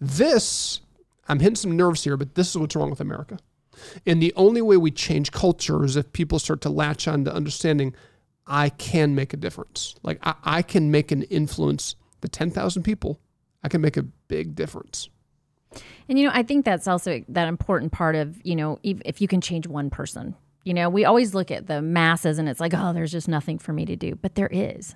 This, 0.00 0.80
I'm 1.28 1.40
hitting 1.40 1.56
some 1.56 1.76
nerves 1.76 2.04
here, 2.04 2.16
but 2.16 2.34
this 2.34 2.50
is 2.50 2.58
what's 2.58 2.76
wrong 2.76 2.90
with 2.90 3.00
America. 3.00 3.38
And 4.06 4.22
the 4.22 4.32
only 4.36 4.62
way 4.62 4.76
we 4.76 4.90
change 4.90 5.32
culture 5.32 5.84
is 5.84 5.96
if 5.96 6.12
people 6.12 6.38
start 6.38 6.60
to 6.62 6.70
latch 6.70 7.08
on 7.08 7.24
to 7.24 7.34
understanding 7.34 7.94
I 8.46 8.68
can 8.68 9.14
make 9.14 9.32
a 9.32 9.36
difference. 9.36 9.94
Like 10.02 10.18
I, 10.22 10.34
I 10.44 10.62
can 10.62 10.90
make 10.90 11.10
an 11.10 11.22
influence. 11.24 11.96
The 12.20 12.28
10,000 12.28 12.82
people, 12.82 13.20
I 13.62 13.68
can 13.68 13.80
make 13.80 13.96
a 13.96 14.02
big 14.02 14.54
difference. 14.54 15.08
And 16.08 16.18
you 16.18 16.26
know, 16.26 16.32
I 16.34 16.42
think 16.42 16.64
that's 16.64 16.86
also 16.86 17.24
that 17.28 17.48
important 17.48 17.92
part 17.92 18.14
of, 18.14 18.40
you 18.44 18.56
know, 18.56 18.78
if, 18.82 19.00
if 19.04 19.20
you 19.20 19.28
can 19.28 19.40
change 19.40 19.66
one 19.66 19.90
person. 19.90 20.34
You 20.64 20.72
know, 20.72 20.88
we 20.88 21.04
always 21.04 21.34
look 21.34 21.50
at 21.50 21.66
the 21.66 21.82
masses 21.82 22.38
and 22.38 22.48
it's 22.48 22.60
like, 22.60 22.72
oh, 22.74 22.92
there's 22.92 23.12
just 23.12 23.28
nothing 23.28 23.58
for 23.58 23.72
me 23.72 23.84
to 23.86 23.96
do. 23.96 24.14
But 24.14 24.34
there 24.34 24.48
is. 24.50 24.94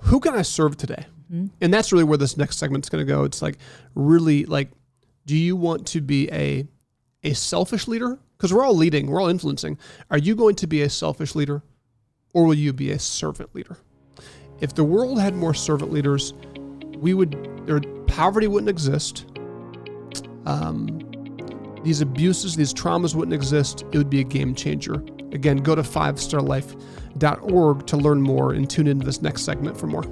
Who 0.00 0.18
can 0.18 0.34
I 0.34 0.42
serve 0.42 0.76
today? 0.76 1.06
Mm-hmm. 1.30 1.46
And 1.60 1.72
that's 1.72 1.92
really 1.92 2.04
where 2.04 2.18
this 2.18 2.36
next 2.36 2.58
segment's 2.58 2.88
going 2.88 3.06
to 3.06 3.10
go. 3.10 3.24
It's 3.24 3.42
like 3.42 3.58
really 3.94 4.44
like 4.44 4.70
do 5.26 5.36
you 5.36 5.54
want 5.54 5.86
to 5.88 6.00
be 6.00 6.30
a 6.32 6.66
a 7.22 7.34
selfish 7.34 7.86
leader? 7.86 8.18
Because 8.36 8.54
we're 8.54 8.64
all 8.64 8.74
leading, 8.74 9.06
we're 9.06 9.20
all 9.20 9.28
influencing. 9.28 9.78
Are 10.10 10.18
you 10.18 10.34
going 10.34 10.56
to 10.56 10.66
be 10.66 10.82
a 10.82 10.90
selfish 10.90 11.34
leader 11.34 11.62
or 12.32 12.46
will 12.46 12.54
you 12.54 12.72
be 12.72 12.90
a 12.90 12.98
servant 12.98 13.54
leader? 13.54 13.76
If 14.60 14.74
the 14.74 14.84
world 14.84 15.20
had 15.20 15.34
more 15.34 15.54
servant 15.54 15.92
leaders, 15.92 16.34
we 16.96 17.14
would 17.14 17.66
there 17.66 17.80
poverty 18.06 18.48
wouldn't 18.48 18.70
exist. 18.70 19.26
Um, 20.46 21.06
these 21.84 22.00
abuses, 22.00 22.56
these 22.56 22.74
traumas 22.74 23.14
wouldn't 23.14 23.34
exist. 23.34 23.84
It 23.92 23.98
would 23.98 24.10
be 24.10 24.20
a 24.20 24.24
game 24.24 24.54
changer. 24.54 24.94
Again, 25.32 25.58
go 25.58 25.74
to 25.74 25.82
fivestarlife.org 25.82 27.86
to 27.86 27.96
learn 27.96 28.20
more 28.20 28.52
and 28.52 28.68
tune 28.68 28.86
into 28.86 29.06
this 29.06 29.22
next 29.22 29.42
segment 29.42 29.78
for 29.78 29.86
more. 29.86 30.04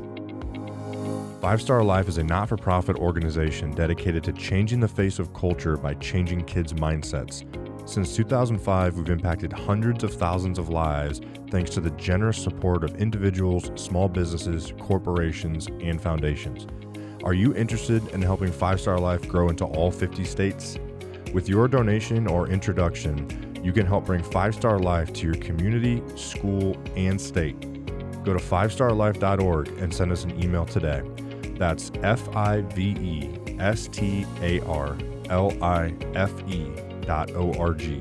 Five 1.41 1.63
Star 1.63 1.85
Life 1.85 2.09
is 2.09 2.19
a 2.19 2.25
not 2.25 2.49
for 2.49 2.57
profit 2.57 2.97
organization 2.97 3.71
dedicated 3.71 4.25
to 4.25 4.33
changing 4.33 4.81
the 4.81 4.89
face 4.89 5.21
of 5.21 5.33
culture 5.33 5.77
by 5.77 5.95
changing 5.95 6.45
kids' 6.45 6.73
mindsets. 6.73 7.45
Since 7.89 8.17
2005, 8.17 8.97
we've 8.97 9.09
impacted 9.09 9.53
hundreds 9.53 10.03
of 10.03 10.13
thousands 10.13 10.59
of 10.59 10.69
lives 10.69 11.21
thanks 11.51 11.71
to 11.71 11.81
the 11.81 11.93
generous 11.93 12.43
support 12.43 12.83
of 12.83 12.97
individuals, 12.97 13.71
small 13.77 14.09
businesses, 14.09 14.73
corporations, 14.81 15.69
and 15.81 16.03
foundations. 16.03 16.67
Are 17.23 17.35
you 17.35 17.55
interested 17.55 18.05
in 18.09 18.21
helping 18.21 18.51
Five 18.51 18.81
Star 18.81 18.99
Life 18.99 19.29
grow 19.29 19.49
into 19.49 19.65
all 19.65 19.93
50 19.93 20.25
states? 20.25 20.77
With 21.33 21.49
your 21.49 21.69
donation 21.69 22.27
or 22.27 22.49
introduction, 22.49 23.61
you 23.63 23.73
can 23.73 23.87
help 23.87 24.07
bring 24.07 24.25
Five 24.25 24.57
Star 24.57 24.81
Life 24.81 25.13
to 25.13 25.27
your 25.27 25.37
community, 25.37 26.03
school, 26.17 26.77
and 26.97 27.21
state. 27.21 27.61
Go 28.25 28.35
to 28.35 28.41
fivestarlife.org 28.41 29.69
and 29.79 29.95
send 29.95 30.11
us 30.11 30.25
an 30.25 30.43
email 30.43 30.67
today. 30.67 31.03
That's 31.59 31.91
F 32.05 32.29
I 32.37 32.61
V 32.61 32.83
E 33.01 33.57
S 33.59 33.89
T 33.89 34.25
A 34.41 34.61
R 34.61 34.97
L 35.29 35.53
I 35.61 35.93
F 36.15 36.33
E 36.49 36.71
dot 37.01 37.33
O 37.33 37.53
R 37.55 37.75
G. 37.75 38.01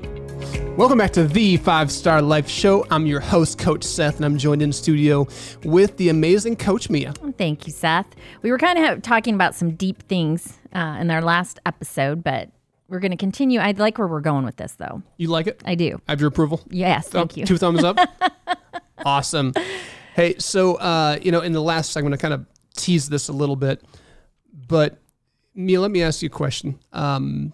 Welcome 0.77 0.99
back 0.99 1.11
to 1.13 1.23
the 1.23 1.57
Five 1.57 1.91
Star 1.91 2.21
Life 2.21 2.47
Show. 2.47 2.85
I'm 2.91 3.07
your 3.07 3.19
host, 3.19 3.57
Coach 3.57 3.83
Seth, 3.83 4.17
and 4.17 4.25
I'm 4.25 4.37
joined 4.37 4.61
in 4.61 4.71
studio 4.71 5.27
with 5.63 5.97
the 5.97 6.09
amazing 6.09 6.57
Coach 6.57 6.91
Mia. 6.91 7.13
Thank 7.39 7.65
you, 7.65 7.73
Seth. 7.73 8.05
We 8.43 8.51
were 8.51 8.59
kind 8.59 8.77
of 8.77 9.01
talking 9.01 9.33
about 9.33 9.55
some 9.55 9.71
deep 9.71 10.03
things 10.03 10.59
uh, 10.73 10.97
in 10.99 11.09
our 11.09 11.23
last 11.23 11.59
episode, 11.65 12.23
but 12.23 12.51
we're 12.89 12.99
going 12.99 13.09
to 13.09 13.17
continue. 13.17 13.59
I 13.59 13.71
like 13.71 13.97
where 13.97 14.07
we're 14.07 14.21
going 14.21 14.45
with 14.45 14.57
this, 14.57 14.73
though. 14.73 15.01
You 15.17 15.29
like 15.29 15.47
it? 15.47 15.63
I 15.65 15.73
do. 15.73 15.99
I 16.07 16.11
have 16.11 16.21
your 16.21 16.29
approval? 16.29 16.61
Yes, 16.69 17.09
thank 17.09 17.35
you. 17.35 17.47
Two 17.47 17.57
thumbs 17.57 17.83
up. 17.83 17.97
awesome. 19.05 19.53
Hey, 20.13 20.35
so 20.37 20.75
uh, 20.75 21.17
you 21.23 21.31
know, 21.31 21.41
in 21.41 21.53
the 21.53 21.61
last 21.61 21.91
segment, 21.91 22.13
I 22.13 22.17
kind 22.17 22.35
of 22.35 22.45
teased 22.77 23.11
this 23.11 23.27
a 23.27 23.33
little 23.33 23.55
bit, 23.55 23.83
but 24.67 24.99
Mia, 25.53 25.81
let 25.81 25.91
me 25.91 26.03
ask 26.03 26.21
you 26.21 26.27
a 26.27 26.29
question. 26.29 26.79
Um, 26.93 27.53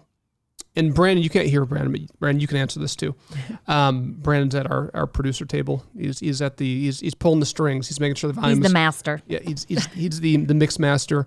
and 0.76 0.92
Brandon, 0.92 1.22
you 1.22 1.30
can't 1.30 1.46
hear 1.46 1.64
Brandon, 1.64 1.92
but 1.92 2.18
Brandon, 2.18 2.40
you 2.40 2.46
can 2.46 2.56
answer 2.56 2.80
this 2.80 2.94
too. 2.96 3.14
Um, 3.66 4.16
Brandon's 4.20 4.54
at 4.54 4.70
our, 4.70 4.90
our 4.92 5.06
producer 5.06 5.46
table. 5.46 5.86
He's, 5.98 6.20
he's 6.20 6.42
at 6.42 6.58
the 6.58 6.82
he's, 6.82 7.00
he's 7.00 7.14
pulling 7.14 7.40
the 7.40 7.46
strings. 7.46 7.88
He's 7.88 7.98
making 7.98 8.16
sure 8.16 8.28
the 8.28 8.38
volume. 8.38 8.58
He's 8.58 8.68
the 8.68 8.74
master. 8.74 9.22
Yeah, 9.26 9.38
he's 9.42 9.64
he's, 9.64 9.86
he's 9.86 10.20
the 10.20 10.36
the 10.36 10.52
mix 10.52 10.78
master. 10.78 11.26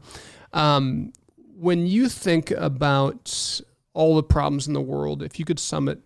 Um, 0.53 1.13
when 1.55 1.87
you 1.87 2.09
think 2.09 2.51
about 2.51 3.59
all 3.93 4.15
the 4.15 4.23
problems 4.23 4.67
in 4.67 4.73
the 4.73 4.81
world, 4.81 5.23
if 5.23 5.39
you 5.39 5.45
could 5.45 5.57
sum 5.59 5.89
it 5.89 5.99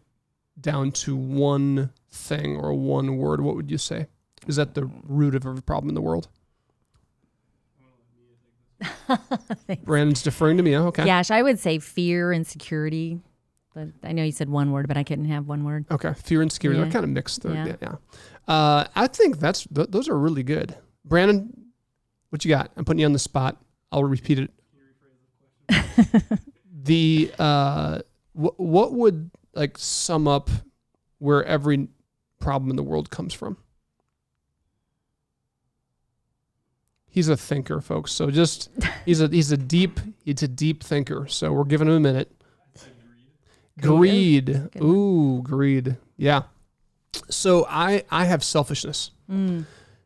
down 0.59 0.91
to 0.91 1.17
one 1.17 1.91
thing 2.11 2.55
or 2.55 2.73
one 2.73 3.17
word, 3.17 3.41
what 3.41 3.55
would 3.55 3.69
you 3.69 3.77
say? 3.77 4.07
Is 4.47 4.55
that 4.55 4.73
the 4.73 4.85
root 5.03 5.35
of 5.35 5.45
every 5.45 5.61
problem 5.61 5.89
in 5.89 5.95
the 5.95 6.01
world? 6.01 6.29
Brandon's 9.83 10.23
deferring 10.23 10.57
to 10.57 10.63
me. 10.63 10.77
Okay. 10.77 11.05
Gosh, 11.05 11.31
I 11.31 11.41
would 11.41 11.59
say 11.59 11.79
fear 11.79 12.31
and 12.31 12.45
security. 12.45 13.19
But 13.73 13.89
I 14.03 14.11
know 14.11 14.23
you 14.23 14.31
said 14.31 14.49
one 14.49 14.71
word, 14.71 14.87
but 14.87 14.97
I 14.97 15.03
couldn't 15.03 15.25
have 15.25 15.47
one 15.47 15.63
word. 15.63 15.85
Okay, 15.89 16.13
fear 16.13 16.41
and 16.41 16.51
security. 16.51 16.79
Yeah. 16.79 16.85
That 16.85 16.93
kind 16.93 17.05
of 17.05 17.09
mixed. 17.09 17.41
The, 17.43 17.53
yeah. 17.53 17.65
yeah. 17.67 17.75
yeah. 17.81 17.95
Uh, 18.47 18.87
I 18.95 19.07
think 19.07 19.39
that's 19.39 19.65
th- 19.73 19.87
those 19.89 20.09
are 20.09 20.17
really 20.17 20.43
good. 20.43 20.75
Brandon, 21.05 21.55
what 22.29 22.43
you 22.43 22.49
got? 22.49 22.71
I'm 22.75 22.83
putting 22.83 22.99
you 22.99 23.05
on 23.05 23.13
the 23.13 23.19
spot. 23.19 23.57
I'll 23.91 24.03
repeat 24.03 24.39
it. 24.39 24.51
the 26.83 27.31
uh, 27.39 27.99
wh- 28.33 28.59
what 28.59 28.93
would 28.93 29.31
like 29.53 29.77
sum 29.77 30.27
up 30.27 30.49
where 31.19 31.43
every 31.45 31.87
problem 32.39 32.69
in 32.69 32.75
the 32.75 32.83
world 32.83 33.09
comes 33.09 33.33
from? 33.33 33.57
He's 37.11 37.27
a 37.29 37.37
thinker, 37.37 37.79
folks. 37.81 38.11
So 38.11 38.31
just 38.31 38.69
he's 39.05 39.21
a 39.21 39.27
he's 39.27 39.51
a 39.51 39.57
deep 39.57 39.99
he's 40.23 40.41
a 40.41 40.47
deep 40.47 40.83
thinker. 40.83 41.27
So 41.27 41.53
we're 41.53 41.65
giving 41.65 41.87
him 41.87 41.93
a 41.93 41.99
minute. 41.99 42.31
Greed. 43.79 44.69
Ooh, 44.81 45.41
greed. 45.43 45.97
Yeah. 46.17 46.43
So 47.29 47.67
I 47.69 48.03
I 48.09 48.25
have 48.25 48.43
selfishness. 48.43 49.11
Mm. 49.29 49.65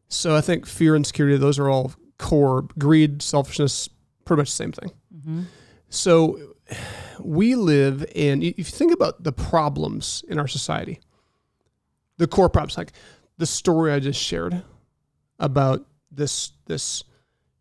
So 0.09 0.35
I 0.35 0.41
think 0.41 0.65
fear 0.65 0.95
and 0.95 1.05
security 1.05 1.37
those 1.37 1.57
are 1.59 1.69
all 1.69 1.93
core. 2.17 2.67
Greed, 2.77 3.21
selfishness, 3.21 3.89
pretty 4.25 4.41
much 4.41 4.49
the 4.49 4.55
same 4.55 4.71
thing. 4.71 4.91
Mm-hmm. 5.15 5.41
So 5.89 6.55
we 7.19 7.55
live 7.55 8.05
in. 8.13 8.41
If 8.41 8.57
you 8.57 8.63
think 8.63 8.93
about 8.93 9.23
the 9.23 9.31
problems 9.31 10.23
in 10.27 10.39
our 10.39 10.47
society, 10.47 10.99
the 12.17 12.27
core 12.27 12.49
problems 12.49 12.77
like 12.77 12.93
the 13.37 13.45
story 13.45 13.91
I 13.91 13.99
just 13.99 14.21
shared 14.21 14.63
about 15.39 15.85
this 16.15 16.51
this 16.65 17.03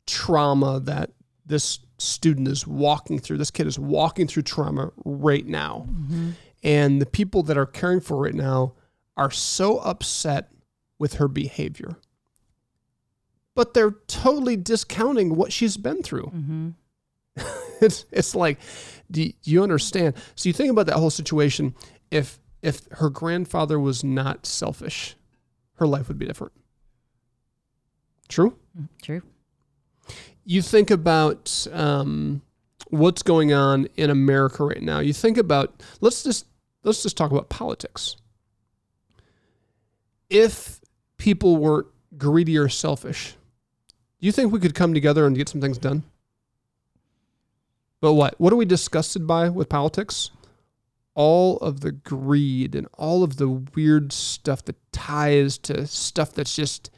trauma 0.07 0.81
that 0.81 1.11
this 1.47 1.81
student 1.99 2.49
is 2.49 2.67
walking 2.67 3.19
through. 3.19 3.39
This 3.39 3.51
kid 3.51 3.67
is 3.67 3.79
walking 3.79 4.27
through 4.27 4.43
trauma 4.43 4.93
right 5.05 5.47
now. 5.47 5.87
Mm-hmm. 5.89 6.31
And 6.63 7.01
the 7.01 7.07
people 7.07 7.43
that 7.45 7.59
are 7.59 7.67
caring 7.67 8.01
for 8.01 8.17
right 8.17 8.35
now 8.35 8.75
are 9.17 9.31
so 9.31 9.79
upset 9.79 10.51
with 10.99 11.15
her 11.15 11.29
behavior. 11.29 11.97
But 13.55 13.75
they're 13.75 13.97
totally 14.09 14.57
discounting 14.57 15.37
what 15.37 15.53
she's 15.53 15.77
been 15.77 16.03
through. 16.03 16.33
Mm-hmm. 16.35 16.69
it's 17.81 18.07
it's 18.11 18.35
like, 18.35 18.59
do 19.11 19.23
you, 19.23 19.33
do 19.43 19.51
you 19.51 19.63
understand? 19.63 20.15
So 20.35 20.49
you 20.49 20.53
think 20.53 20.71
about 20.71 20.87
that 20.87 20.97
whole 20.97 21.11
situation. 21.11 21.75
If 22.11 22.39
if 22.63 22.81
her 22.93 23.11
grandfather 23.11 23.79
was 23.79 24.03
not 24.03 24.47
selfish, 24.47 25.17
her 25.75 25.87
life 25.87 26.09
would 26.09 26.19
be 26.19 26.27
different. 26.27 26.53
True? 28.29 28.57
Mm, 28.79 28.89
true. 29.03 29.23
You 30.45 30.63
think 30.63 30.91
about 30.91 31.67
um, 31.73 32.43
what's 32.89 33.23
going 33.23 33.53
on 33.53 33.89
in 33.97 34.11
America 34.11 34.65
right 34.65 34.83
now. 34.83 35.01
You 35.01 35.13
think 35.13 35.39
about 35.39 35.83
let's 36.01 36.23
just 36.23 36.47
let's 36.83 37.03
just 37.03 37.17
talk 37.17 37.31
about 37.31 37.49
politics. 37.49 38.17
If 40.29 40.81
people 41.17 41.57
weren't 41.57 41.87
greedy 42.19 42.59
or 42.59 42.69
selfish, 42.69 43.37
do 44.21 44.27
you 44.27 44.33
think 44.33 44.53
we 44.53 44.61
could 44.61 44.75
come 44.75 44.93
together 44.95 45.27
and 45.27 45.37
get 45.37 45.49
some 45.49 45.61
things 45.61 45.79
done? 45.79 46.03
But 48.01 48.15
what? 48.15 48.39
What 48.39 48.53
are 48.53 48.57
we 48.57 48.67
disgusted 48.67 49.27
by 49.27 49.49
with 49.49 49.69
politics? 49.69 50.31
all 51.15 51.59
of 51.59 51.81
the 51.81 51.93
greed 51.93 52.75
and 52.75 52.89
all 52.95 53.23
of 53.23 53.37
the 53.37 53.49
weird 53.49 54.13
stuff 54.13 54.65
that 54.65 54.77
ties 54.93 55.59
to 55.59 55.87
stuff 55.87 56.33
that's 56.33 56.55
just 56.55 56.91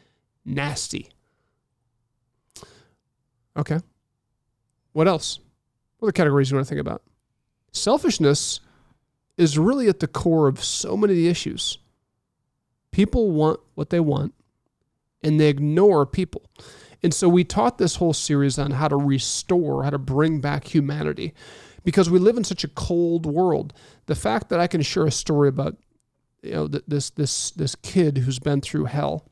nasty. 0.44 1.10
Okay. 3.56 3.80
What 4.92 5.08
else? 5.08 5.38
What 5.98 6.06
other 6.06 6.12
categories 6.12 6.50
you 6.50 6.56
want 6.56 6.66
to 6.66 6.68
think 6.68 6.80
about? 6.80 7.02
Selfishness 7.72 8.60
is 9.36 9.58
really 9.58 9.88
at 9.88 10.00
the 10.00 10.06
core 10.06 10.48
of 10.48 10.62
so 10.62 10.96
many 10.96 11.12
of 11.12 11.16
the 11.16 11.28
issues. 11.28 11.78
People 12.90 13.30
want 13.32 13.60
what 13.74 13.90
they 13.90 14.00
want 14.00 14.34
and 15.22 15.38
they 15.38 15.48
ignore 15.48 16.06
people. 16.06 16.42
And 17.02 17.12
so 17.12 17.28
we 17.28 17.44
taught 17.44 17.78
this 17.78 17.96
whole 17.96 18.14
series 18.14 18.58
on 18.58 18.72
how 18.72 18.88
to 18.88 18.96
restore, 18.96 19.84
how 19.84 19.90
to 19.90 19.98
bring 19.98 20.40
back 20.40 20.74
humanity 20.74 21.34
because 21.84 22.10
we 22.10 22.18
live 22.18 22.36
in 22.36 22.44
such 22.44 22.64
a 22.64 22.68
cold 22.68 23.26
world. 23.26 23.72
The 24.06 24.14
fact 24.14 24.48
that 24.48 24.60
I 24.60 24.66
can 24.66 24.82
share 24.82 25.06
a 25.06 25.10
story 25.10 25.48
about 25.48 25.76
you 26.42 26.52
know 26.52 26.68
this 26.68 27.10
this 27.10 27.50
this 27.52 27.74
kid 27.74 28.18
who's 28.18 28.38
been 28.38 28.60
through 28.60 28.84
hell 28.84 29.28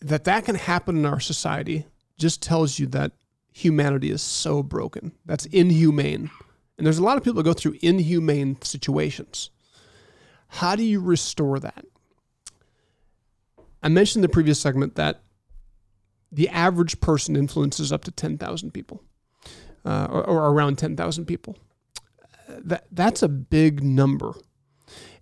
that 0.00 0.24
that 0.24 0.44
can 0.44 0.54
happen 0.54 0.96
in 0.96 1.06
our 1.06 1.18
society 1.18 1.86
just 2.18 2.42
tells 2.42 2.78
you 2.78 2.86
that 2.88 3.12
humanity 3.52 4.10
is 4.10 4.22
so 4.22 4.62
broken. 4.62 5.12
That's 5.24 5.46
inhumane. 5.46 6.30
And 6.76 6.86
there's 6.86 6.98
a 6.98 7.04
lot 7.04 7.16
of 7.16 7.22
people 7.22 7.42
that 7.42 7.44
go 7.44 7.52
through 7.52 7.76
inhumane 7.82 8.60
situations. 8.62 9.50
How 10.48 10.76
do 10.76 10.82
you 10.82 11.00
restore 11.00 11.58
that? 11.60 11.84
I 13.82 13.88
mentioned 13.88 14.24
in 14.24 14.30
the 14.30 14.32
previous 14.32 14.58
segment 14.58 14.96
that 14.96 15.20
the 16.32 16.48
average 16.48 17.00
person 17.00 17.36
influences 17.36 17.92
up 17.92 18.02
to 18.04 18.10
10,000 18.10 18.72
people 18.72 19.02
uh, 19.84 20.08
or, 20.10 20.24
or, 20.24 20.50
around 20.50 20.78
10,000 20.78 21.26
people. 21.26 21.56
That, 22.48 22.86
that's 22.90 23.22
a 23.22 23.28
big 23.28 23.84
number. 23.84 24.32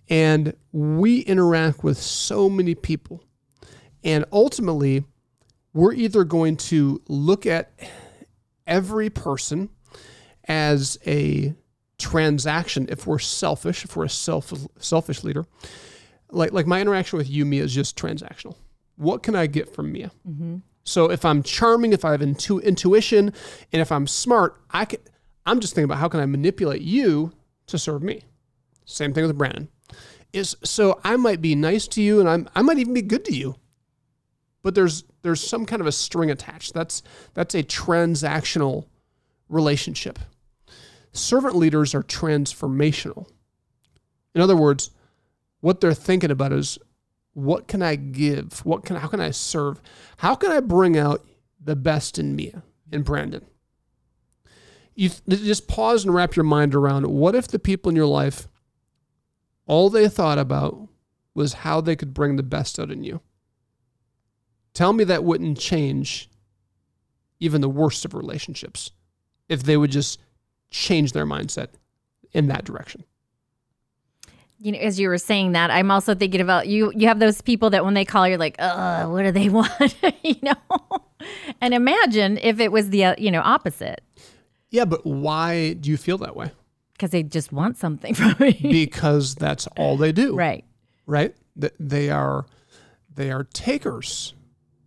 And 0.08 0.54
we 0.72 1.20
interact 1.20 1.84
with 1.84 1.98
so 1.98 2.48
many 2.48 2.74
people. 2.74 3.22
And 4.04 4.24
ultimately, 4.32 5.04
we're 5.74 5.92
either 5.92 6.24
going 6.24 6.56
to 6.56 7.00
look 7.08 7.46
at 7.46 7.72
every 8.66 9.10
person 9.10 9.70
as 10.48 10.98
a 11.06 11.54
transaction 11.98 12.86
if 12.90 13.06
we're 13.06 13.18
selfish, 13.18 13.84
if 13.84 13.96
we're 13.96 14.04
a 14.04 14.10
self, 14.10 14.52
selfish 14.78 15.24
leader. 15.24 15.46
Like, 16.30 16.52
like 16.52 16.66
my 16.66 16.80
interaction 16.80 17.16
with 17.16 17.28
you, 17.28 17.44
Mia, 17.44 17.64
is 17.64 17.74
just 17.74 17.96
transactional. 17.96 18.56
What 18.96 19.22
can 19.22 19.34
I 19.34 19.46
get 19.46 19.74
from 19.74 19.92
Mia? 19.92 20.10
Mm-hmm. 20.28 20.56
So 20.84 21.10
if 21.10 21.24
I'm 21.24 21.42
charming, 21.42 21.92
if 21.92 22.04
I 22.04 22.12
have 22.12 22.22
intu- 22.22 22.58
intuition, 22.58 23.32
and 23.72 23.82
if 23.82 23.92
I'm 23.92 24.06
smart, 24.06 24.60
I 24.70 24.84
can. 24.84 25.00
I'm 25.44 25.60
just 25.60 25.74
thinking 25.74 25.86
about 25.86 25.98
how 25.98 26.08
can 26.08 26.20
I 26.20 26.26
manipulate 26.26 26.82
you 26.82 27.32
to 27.66 27.78
serve 27.78 28.02
me. 28.02 28.22
Same 28.84 29.12
thing 29.12 29.26
with 29.26 29.36
Brandon. 29.36 29.68
Is 30.32 30.56
so 30.64 31.00
I 31.04 31.16
might 31.16 31.40
be 31.40 31.54
nice 31.54 31.86
to 31.88 32.02
you, 32.02 32.20
and 32.20 32.28
I'm 32.28 32.48
I 32.54 32.62
might 32.62 32.78
even 32.78 32.94
be 32.94 33.02
good 33.02 33.24
to 33.26 33.34
you, 33.34 33.56
but 34.62 34.74
there's 34.74 35.04
there's 35.22 35.46
some 35.46 35.66
kind 35.66 35.80
of 35.80 35.86
a 35.86 35.92
string 35.92 36.30
attached. 36.30 36.74
That's 36.74 37.02
that's 37.34 37.54
a 37.54 37.62
transactional 37.62 38.86
relationship. 39.48 40.18
Servant 41.12 41.56
leaders 41.56 41.94
are 41.94 42.02
transformational. 42.02 43.26
In 44.34 44.40
other 44.40 44.56
words, 44.56 44.90
what 45.60 45.80
they're 45.80 45.94
thinking 45.94 46.30
about 46.30 46.52
is 46.52 46.78
what 47.34 47.68
can 47.68 47.82
I 47.82 47.96
give? 47.96 48.64
What 48.64 48.84
can 48.84 48.96
how 48.96 49.08
can 49.08 49.20
I 49.20 49.30
serve? 49.30 49.80
How 50.18 50.34
can 50.34 50.50
I 50.50 50.60
bring 50.60 50.96
out 50.98 51.24
the 51.62 51.76
best 51.76 52.18
in 52.18 52.36
Mia 52.36 52.62
and 52.90 53.04
Brandon? 53.04 53.44
You 54.94 55.10
just 55.28 55.68
pause 55.68 56.04
and 56.04 56.14
wrap 56.14 56.36
your 56.36 56.44
mind 56.44 56.74
around 56.74 57.06
what 57.06 57.34
if 57.34 57.48
the 57.48 57.58
people 57.58 57.88
in 57.88 57.96
your 57.96 58.06
life 58.06 58.46
all 59.66 59.88
they 59.88 60.08
thought 60.08 60.38
about 60.38 60.88
was 61.34 61.54
how 61.54 61.80
they 61.80 61.96
could 61.96 62.12
bring 62.12 62.36
the 62.36 62.42
best 62.42 62.78
out 62.78 62.90
in 62.90 63.04
you? 63.04 63.20
Tell 64.74 64.92
me 64.92 65.04
that 65.04 65.24
wouldn't 65.24 65.58
change 65.58 66.28
even 67.40 67.60
the 67.60 67.68
worst 67.68 68.04
of 68.04 68.14
relationships 68.14 68.92
if 69.48 69.62
they 69.64 69.76
would 69.76 69.90
just 69.90 70.20
change 70.70 71.12
their 71.12 71.26
mindset 71.26 71.68
in 72.32 72.46
that 72.46 72.64
direction 72.64 73.04
you 74.62 74.70
know, 74.70 74.78
as 74.78 74.98
you 74.98 75.08
were 75.08 75.18
saying 75.18 75.52
that, 75.52 75.70
I'm 75.72 75.90
also 75.90 76.14
thinking 76.14 76.40
about 76.40 76.68
you. 76.68 76.92
You 76.94 77.08
have 77.08 77.18
those 77.18 77.40
people 77.40 77.70
that 77.70 77.84
when 77.84 77.94
they 77.94 78.04
call, 78.04 78.28
you're 78.28 78.38
like, 78.38 78.54
"Uh, 78.60 79.06
what 79.06 79.24
do 79.24 79.32
they 79.32 79.48
want?" 79.48 79.70
you 80.22 80.36
know. 80.42 80.54
And 81.60 81.74
imagine 81.74 82.38
if 82.38 82.60
it 82.60 82.70
was 82.70 82.90
the 82.90 83.04
uh, 83.04 83.14
you 83.18 83.30
know 83.30 83.42
opposite. 83.44 84.02
Yeah, 84.70 84.84
but 84.84 85.04
why 85.04 85.74
do 85.74 85.90
you 85.90 85.96
feel 85.96 86.16
that 86.18 86.36
way? 86.36 86.52
Because 86.92 87.10
they 87.10 87.24
just 87.24 87.52
want 87.52 87.76
something 87.76 88.14
from 88.14 88.36
me. 88.38 88.52
because 88.70 89.34
that's 89.34 89.66
all 89.76 89.96
they 89.96 90.12
do. 90.12 90.36
Right. 90.36 90.64
Right. 91.06 91.34
They 91.56 92.10
are 92.10 92.46
they 93.12 93.32
are 93.32 93.44
takers. 93.44 94.34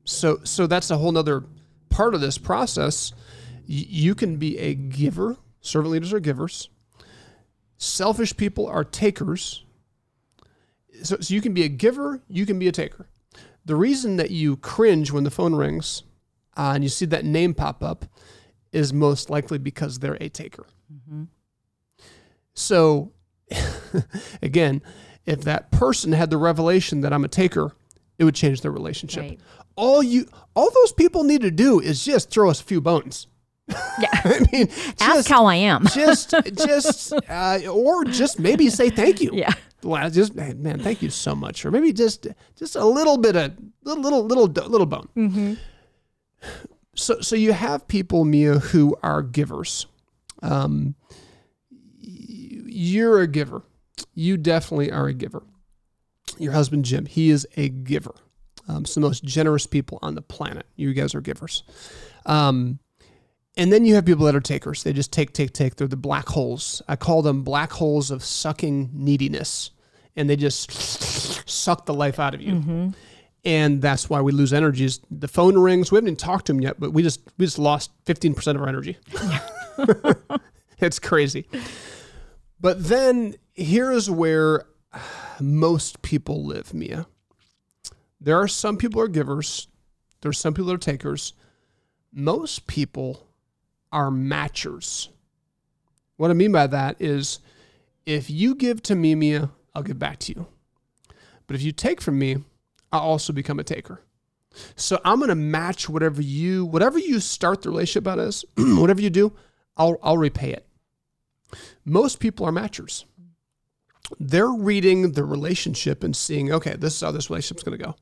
So 0.06 0.40
so 0.44 0.68
that's 0.68 0.90
a 0.90 0.98
whole 0.98 1.12
nother 1.12 1.44
part 1.90 2.16
of 2.16 2.22
this 2.22 2.38
process. 2.38 3.14
You 3.66 4.16
can 4.16 4.38
be 4.38 4.58
a 4.60 4.74
giver. 4.74 5.38
Servant 5.62 5.92
leaders 5.92 6.14
are 6.14 6.20
givers. 6.20 6.70
Selfish 7.78 8.38
people 8.38 8.68
are 8.68 8.84
takers 8.84 9.66
so, 11.04 11.18
so 11.20 11.34
you 11.34 11.42
can 11.42 11.54
be 11.54 11.64
a 11.64 11.70
giver, 11.70 12.22
you 12.28 12.46
can 12.46 12.60
be 12.60 12.68
a 12.68 12.72
taker. 12.72 13.08
The 13.66 13.76
reason 13.76 14.18
that 14.18 14.32
you 14.32 14.58
cringe 14.58 15.12
when 15.12 15.24
the 15.24 15.32
phone 15.32 15.56
rings 15.56 16.04
uh, 16.56 16.74
and 16.76 16.84
you 16.84 16.90
see 16.90 17.06
that 17.06 17.26
name 17.26 17.54
pop 17.54 17.84
up 17.84 18.06
is 18.72 18.94
most 18.94 19.30
likely 19.30 19.58
because 19.58 20.00
they're 20.00 20.18
a 20.22 20.30
taker. 20.30 20.66
Mm-hmm. 20.94 21.24
So, 22.54 23.12
again, 24.42 24.82
if 25.26 25.42
that 25.42 25.72
person 25.72 26.12
had 26.12 26.30
the 26.30 26.38
revelation 26.38 27.02
that 27.02 27.12
I'm 27.12 27.26
a 27.26 27.30
taker, 27.30 27.72
it 28.18 28.24
would 28.24 28.36
change 28.36 28.62
their 28.62 28.72
relationship. 28.72 29.24
Right. 29.24 29.40
All 29.76 30.02
you, 30.02 30.28
all 30.56 30.70
those 30.74 30.92
people 30.94 31.24
need 31.24 31.42
to 31.42 31.52
do 31.52 31.80
is 31.80 32.04
just 32.04 32.30
throw 32.30 32.50
us 32.50 32.62
a 32.62 32.64
few 32.64 32.82
bones. 32.82 33.28
Yeah. 33.68 33.76
I 34.14 34.46
mean, 34.52 34.68
just, 34.68 35.02
ask 35.02 35.28
how 35.28 35.46
I 35.46 35.56
am. 35.56 35.86
just, 35.88 36.34
just, 36.54 37.14
uh, 37.28 37.60
or 37.72 38.06
just 38.06 38.40
maybe 38.40 38.70
say 38.70 38.90
thank 38.90 39.22
you. 39.22 39.32
Yeah 39.34 39.54
just 40.12 40.36
man, 40.36 40.80
thank 40.80 41.02
you 41.02 41.10
so 41.10 41.36
much, 41.36 41.66
or 41.66 41.72
maybe 41.72 41.94
just 41.94 42.28
just 42.56 42.76
a 42.76 42.86
little 42.86 43.18
bit 43.18 43.36
of 43.36 43.54
little 43.84 44.04
little 44.04 44.26
little 44.26 44.48
little 44.48 44.86
bone. 44.86 45.08
Mm-hmm. 45.16 45.54
So 46.96 47.22
so 47.22 47.36
you 47.36 47.54
have 47.54 47.88
people, 47.88 48.26
Mia, 48.26 48.60
who 48.60 48.98
are 49.04 49.22
givers. 49.22 49.86
Um, 50.42 50.96
you're 52.00 53.22
a 53.22 53.28
giver. 53.28 53.64
You 54.14 54.38
definitely 54.38 54.92
are 54.92 55.08
a 55.08 55.14
giver. 55.14 55.44
Your 56.38 56.54
husband 56.54 56.86
Jim, 56.86 57.06
he 57.06 57.30
is 57.30 57.48
a 57.56 57.70
giver. 57.70 58.16
Um, 58.68 58.86
some 58.86 59.04
of 59.04 59.06
the 59.06 59.10
most 59.10 59.24
generous 59.24 59.68
people 59.68 60.00
on 60.02 60.16
the 60.16 60.22
planet. 60.22 60.66
You 60.76 60.94
guys 60.94 61.14
are 61.14 61.22
givers. 61.22 61.64
Um, 62.26 62.80
and 63.58 63.72
then 63.72 63.86
you 63.86 63.96
have 63.96 64.06
people 64.06 64.26
that 64.26 64.36
are 64.36 64.42
takers. 64.42 64.84
They 64.84 64.92
just 64.92 65.14
take, 65.14 65.34
take, 65.34 65.54
take. 65.54 65.76
They're 65.76 65.88
the 65.88 65.96
black 65.96 66.28
holes. 66.28 66.82
I 66.88 66.96
call 66.96 67.22
them 67.22 67.44
black 67.44 67.72
holes 67.72 68.12
of 68.12 68.24
sucking 68.24 68.90
neediness 68.94 69.72
and 70.16 70.30
they 70.30 70.36
just 70.36 70.72
suck 71.50 71.86
the 71.86 71.94
life 71.94 72.20
out 72.20 72.34
of 72.34 72.42
you. 72.42 72.54
Mm-hmm. 72.54 72.90
And 73.44 73.82
that's 73.82 74.10
why 74.10 74.22
we 74.22 74.32
lose 74.32 74.54
energy. 74.54 74.86
Is 74.86 75.00
the 75.12 75.28
phone 75.28 75.58
rings. 75.58 75.92
We 75.92 75.98
haven't 75.98 76.08
even 76.08 76.18
talked 76.18 76.48
to 76.48 76.54
him 76.54 76.62
yet, 76.62 76.80
but 76.80 76.94
we 76.94 77.04
just 77.04 77.22
we 77.38 77.46
just 77.46 77.60
lost 77.60 77.92
fifteen 78.04 78.34
percent 78.34 78.58
of 78.58 78.64
our 78.64 78.68
energy. 78.68 78.98
it's 80.80 80.98
crazy. 80.98 81.48
But 82.60 82.84
then 82.84 83.36
here 83.54 83.92
is 83.92 84.10
where 84.10 84.66
most 85.40 86.02
people 86.02 86.44
live, 86.44 86.74
Mia. 86.74 87.06
There 88.20 88.38
are 88.38 88.48
some 88.48 88.78
people 88.78 89.02
are 89.02 89.08
givers. 89.08 89.68
There 90.22 90.30
are 90.30 90.34
some 90.34 90.54
people 90.54 90.72
are 90.72 90.78
takers. 90.78 91.34
Most 92.12 92.68
people 92.68 93.28
are 93.92 94.10
matchers. 94.10 95.10
What 96.18 96.32
I 96.32 96.34
mean 96.34 96.52
by 96.52 96.68
that 96.68 96.96
is 97.00 97.40
if 98.06 98.30
you 98.30 98.56
give 98.56 98.82
to 98.84 98.96
me, 98.96 99.16
Mia, 99.16 99.50
I'll 99.74 99.84
give 99.84 100.00
back 100.00 100.20
to 100.20 100.34
you. 100.34 100.48
But 101.48 101.56
if 101.56 101.62
you 101.62 101.72
take 101.72 102.02
from 102.02 102.18
me, 102.18 102.38
I'll 102.92 103.02
also 103.02 103.34
become 103.34 103.60
a 103.60 103.64
taker. 103.64 104.02
So 104.76 105.00
I'm 105.04 105.20
going 105.20 105.30
to 105.30 105.36
match 105.36 105.90
whatever 105.90 106.22
you 106.22 106.66
whatever 106.66 106.98
you 106.98 107.20
start 107.20 107.62
the 107.62 107.70
relationship 107.70 108.08
out 108.08 108.20
as, 108.20 108.46
whatever 108.58 109.02
you 109.02 109.10
do, 109.10 109.34
I'll 109.76 109.98
I'll 110.02 110.18
repay 110.18 110.52
it. 110.52 110.66
Most 111.84 112.20
people 112.20 112.46
are 112.46 112.52
matchers. 112.52 113.04
They're 114.20 114.48
reading 114.48 115.14
the 115.14 115.26
relationship 115.26 116.04
and 116.04 116.16
seeing, 116.16 116.52
okay, 116.52 116.76
this 116.76 116.96
is 116.96 117.02
how 117.02 117.12
this 117.12 117.30
relationship's 117.30 117.64
going 117.64 117.78
to 117.78 117.84
go. 117.84 117.96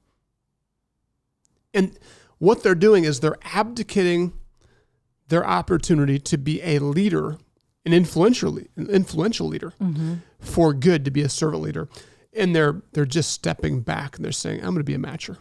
And 1.73 1.97
what 2.37 2.63
they're 2.63 2.75
doing 2.75 3.03
is 3.03 3.19
they're 3.19 3.37
abdicating 3.53 4.33
their 5.27 5.45
opportunity 5.45 6.19
to 6.19 6.37
be 6.37 6.61
a 6.61 6.79
leader 6.79 7.37
an 7.85 7.91
influential 7.91 8.57
an 8.57 8.89
influential 8.89 9.47
leader 9.47 9.73
mm-hmm. 9.81 10.15
for 10.39 10.73
good 10.73 11.03
to 11.03 11.11
be 11.11 11.21
a 11.21 11.27
servant 11.27 11.61
leader 11.61 11.89
and 12.33 12.55
they're 12.55 12.81
they're 12.93 13.05
just 13.05 13.31
stepping 13.31 13.81
back 13.81 14.15
and 14.15 14.23
they're 14.23 14.31
saying 14.31 14.59
i'm 14.59 14.67
going 14.67 14.77
to 14.77 14.83
be 14.83 14.93
a 14.93 14.97
matcher 14.97 15.37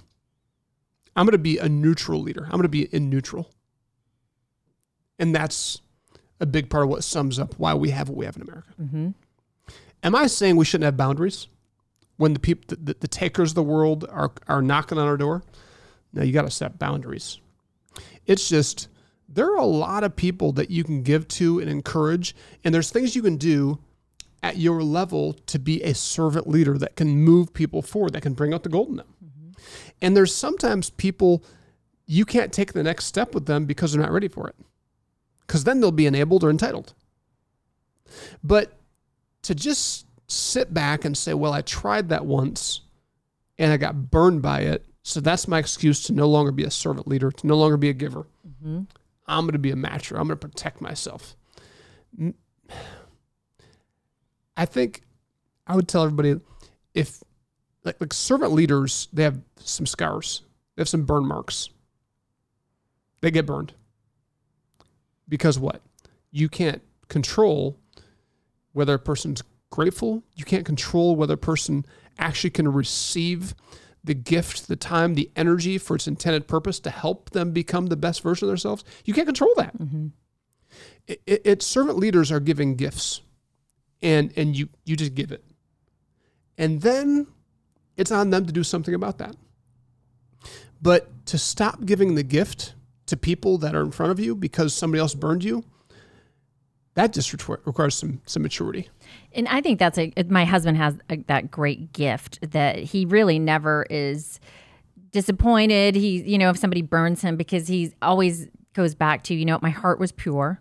i'm 1.14 1.24
going 1.24 1.32
to 1.32 1.38
be 1.38 1.58
a 1.58 1.68
neutral 1.68 2.20
leader 2.20 2.44
i'm 2.46 2.52
going 2.52 2.62
to 2.62 2.68
be 2.68 2.84
in 2.92 3.08
neutral 3.08 3.50
and 5.20 5.32
that's 5.32 5.82
a 6.40 6.46
big 6.46 6.68
part 6.68 6.82
of 6.82 6.90
what 6.90 7.04
sums 7.04 7.38
up 7.38 7.54
why 7.58 7.74
we 7.74 7.90
have 7.90 8.08
what 8.08 8.18
we 8.18 8.24
have 8.24 8.34
in 8.34 8.42
america 8.42 8.70
mm-hmm. 8.80 9.10
Am 10.02 10.14
I 10.14 10.26
saying 10.26 10.56
we 10.56 10.64
shouldn't 10.64 10.84
have 10.84 10.96
boundaries 10.96 11.46
when 12.16 12.32
the 12.32 12.40
people, 12.40 12.76
the, 12.80 12.96
the 12.98 13.08
takers 13.08 13.52
of 13.52 13.54
the 13.54 13.62
world 13.62 14.04
are, 14.10 14.32
are 14.48 14.60
knocking 14.60 14.98
on 14.98 15.06
our 15.06 15.16
door? 15.16 15.42
No, 16.12 16.22
you 16.22 16.32
got 16.32 16.42
to 16.42 16.50
set 16.50 16.78
boundaries. 16.78 17.40
It's 18.26 18.48
just, 18.48 18.88
there 19.28 19.46
are 19.46 19.58
a 19.58 19.66
lot 19.66 20.04
of 20.04 20.14
people 20.14 20.52
that 20.52 20.70
you 20.70 20.84
can 20.84 21.02
give 21.02 21.26
to 21.28 21.58
and 21.58 21.70
encourage, 21.70 22.34
and 22.64 22.74
there's 22.74 22.90
things 22.90 23.16
you 23.16 23.22
can 23.22 23.36
do 23.36 23.78
at 24.42 24.58
your 24.58 24.82
level 24.82 25.32
to 25.32 25.58
be 25.58 25.82
a 25.82 25.94
servant 25.94 26.48
leader 26.48 26.76
that 26.78 26.96
can 26.96 27.16
move 27.16 27.54
people 27.54 27.80
forward, 27.80 28.12
that 28.12 28.22
can 28.22 28.34
bring 28.34 28.52
out 28.52 28.62
the 28.62 28.68
gold 28.68 28.88
in 28.88 28.96
them. 28.96 29.14
Mm-hmm. 29.24 29.50
And 30.02 30.16
there's 30.16 30.34
sometimes 30.34 30.90
people 30.90 31.44
you 32.06 32.24
can't 32.24 32.52
take 32.52 32.72
the 32.72 32.82
next 32.82 33.06
step 33.06 33.34
with 33.34 33.46
them 33.46 33.64
because 33.64 33.92
they're 33.92 34.02
not 34.02 34.12
ready 34.12 34.28
for 34.28 34.48
it. 34.48 34.56
Because 35.46 35.64
then 35.64 35.80
they'll 35.80 35.92
be 35.92 36.06
enabled 36.06 36.44
or 36.44 36.50
entitled. 36.50 36.94
But 38.42 38.78
to 39.42 39.54
just 39.54 40.06
sit 40.28 40.74
back 40.74 41.04
and 41.04 41.16
say, 41.16 41.34
well, 41.34 41.52
I 41.52 41.62
tried 41.62 42.08
that 42.08 42.26
once 42.26 42.82
and 43.58 43.72
I 43.72 43.76
got 43.76 44.10
burned 44.10 44.42
by 44.42 44.60
it. 44.60 44.84
So 45.02 45.20
that's 45.20 45.48
my 45.48 45.58
excuse 45.58 46.04
to 46.04 46.12
no 46.12 46.28
longer 46.28 46.52
be 46.52 46.64
a 46.64 46.70
servant 46.70 47.08
leader, 47.08 47.30
to 47.30 47.46
no 47.46 47.56
longer 47.56 47.76
be 47.76 47.88
a 47.88 47.94
giver. 47.94 48.26
Mm-hmm. 48.46 48.82
I'm 49.26 49.44
going 49.44 49.52
to 49.52 49.58
be 49.58 49.70
a 49.70 49.76
matcher. 49.76 50.12
I'm 50.12 50.26
going 50.26 50.38
to 50.38 50.48
protect 50.48 50.80
myself. 50.80 51.36
I 54.56 54.66
think 54.66 55.02
I 55.66 55.74
would 55.74 55.88
tell 55.88 56.04
everybody 56.04 56.40
if 56.94 57.22
like 57.84 58.00
like 58.00 58.12
servant 58.12 58.52
leaders, 58.52 59.08
they 59.12 59.24
have 59.24 59.40
some 59.58 59.86
scars. 59.86 60.42
They 60.76 60.82
have 60.82 60.88
some 60.88 61.04
burn 61.04 61.26
marks. 61.26 61.68
They 63.20 63.30
get 63.30 63.46
burned. 63.46 63.72
Because 65.28 65.58
what? 65.58 65.82
You 66.30 66.48
can't 66.48 66.82
control 67.08 67.78
whether 68.72 68.94
a 68.94 68.98
person's 68.98 69.42
grateful. 69.70 70.22
You 70.34 70.44
can't 70.44 70.66
control 70.66 71.16
whether 71.16 71.34
a 71.34 71.38
person 71.38 71.86
actually 72.18 72.50
can 72.50 72.70
receive 72.72 73.54
the 74.04 74.14
gift, 74.14 74.68
the 74.68 74.76
time, 74.76 75.14
the 75.14 75.30
energy 75.36 75.78
for 75.78 75.94
its 75.96 76.08
intended 76.08 76.48
purpose 76.48 76.80
to 76.80 76.90
help 76.90 77.30
them 77.30 77.52
become 77.52 77.86
the 77.86 77.96
best 77.96 78.22
version 78.22 78.46
of 78.46 78.50
themselves. 78.50 78.84
You 79.04 79.14
can't 79.14 79.26
control 79.26 79.52
that. 79.56 79.78
Mm-hmm. 79.78 80.08
It, 81.06 81.22
it, 81.26 81.42
it- 81.44 81.62
servant 81.62 81.98
leaders 81.98 82.32
are 82.32 82.40
giving 82.40 82.76
gifts, 82.76 83.20
and 84.02 84.32
and 84.36 84.56
you 84.56 84.68
you 84.84 84.96
just 84.96 85.14
give 85.14 85.30
it, 85.32 85.44
and 86.58 86.80
then 86.80 87.26
it's 87.96 88.10
on 88.10 88.30
them 88.30 88.46
to 88.46 88.52
do 88.52 88.64
something 88.64 88.94
about 88.94 89.18
that. 89.18 89.36
But 90.80 91.26
to 91.26 91.38
stop 91.38 91.84
giving 91.84 92.14
the 92.14 92.22
gift 92.24 92.74
to 93.06 93.16
people 93.16 93.58
that 93.58 93.74
are 93.74 93.82
in 93.82 93.90
front 93.92 94.10
of 94.12 94.18
you 94.18 94.34
because 94.34 94.74
somebody 94.74 95.00
else 95.00 95.14
burned 95.14 95.44
you, 95.44 95.64
that 96.94 97.12
just 97.12 97.36
requir- 97.36 97.64
requires 97.64 97.94
some 97.94 98.20
some 98.26 98.42
maturity. 98.42 98.88
And 99.34 99.48
I 99.48 99.60
think 99.60 99.78
that's 99.78 99.98
a 99.98 100.12
my 100.28 100.44
husband 100.44 100.76
has 100.76 100.98
a, 101.08 101.16
that 101.28 101.50
great 101.50 101.92
gift 101.92 102.38
that 102.52 102.78
he 102.78 103.04
really 103.04 103.38
never 103.38 103.86
is 103.88 104.40
disappointed. 105.10 105.94
He, 105.94 106.22
you 106.22 106.38
know, 106.38 106.50
if 106.50 106.58
somebody 106.58 106.82
burns 106.82 107.22
him 107.22 107.36
because 107.36 107.68
he 107.68 107.92
always 108.02 108.48
goes 108.74 108.94
back 108.94 109.22
to, 109.24 109.34
you 109.34 109.44
know, 109.44 109.58
my 109.62 109.70
heart 109.70 110.00
was 110.00 110.12
pure 110.12 110.60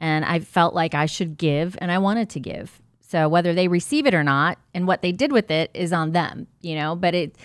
and 0.00 0.24
I 0.24 0.40
felt 0.40 0.74
like 0.74 0.94
I 0.94 1.06
should 1.06 1.38
give 1.38 1.76
and 1.80 1.90
I 1.90 1.98
wanted 1.98 2.28
to 2.30 2.40
give. 2.40 2.80
So 3.00 3.28
whether 3.28 3.54
they 3.54 3.68
receive 3.68 4.06
it 4.06 4.14
or 4.14 4.24
not 4.24 4.58
and 4.74 4.86
what 4.86 5.02
they 5.02 5.12
did 5.12 5.30
with 5.30 5.50
it 5.50 5.70
is 5.72 5.92
on 5.92 6.12
them, 6.12 6.48
you 6.60 6.74
know, 6.74 6.96
but 6.96 7.14
it 7.14 7.36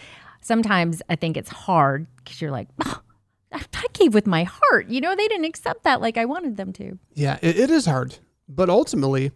sometimes 0.42 1.02
I 1.10 1.16
think 1.16 1.38
it's 1.38 1.50
hard 1.50 2.08
because 2.18 2.42
you're 2.42 2.52
like, 2.52 2.68
oh, 2.86 3.02
I 3.52 3.86
gave 3.94 4.14
with 4.14 4.28
my 4.28 4.44
heart. 4.44 4.90
You 4.90 5.02
know, 5.02 5.16
they 5.16 5.28
didn't 5.28 5.46
accept 5.46 5.84
that 5.84 6.02
like 6.02 6.18
I 6.18 6.26
wanted 6.26 6.58
them 6.58 6.74
to. 6.74 6.98
Yeah, 7.14 7.40
it, 7.42 7.58
it 7.58 7.70
is 7.70 7.86
hard, 7.86 8.18
but 8.48 8.70
ultimately, 8.70 9.32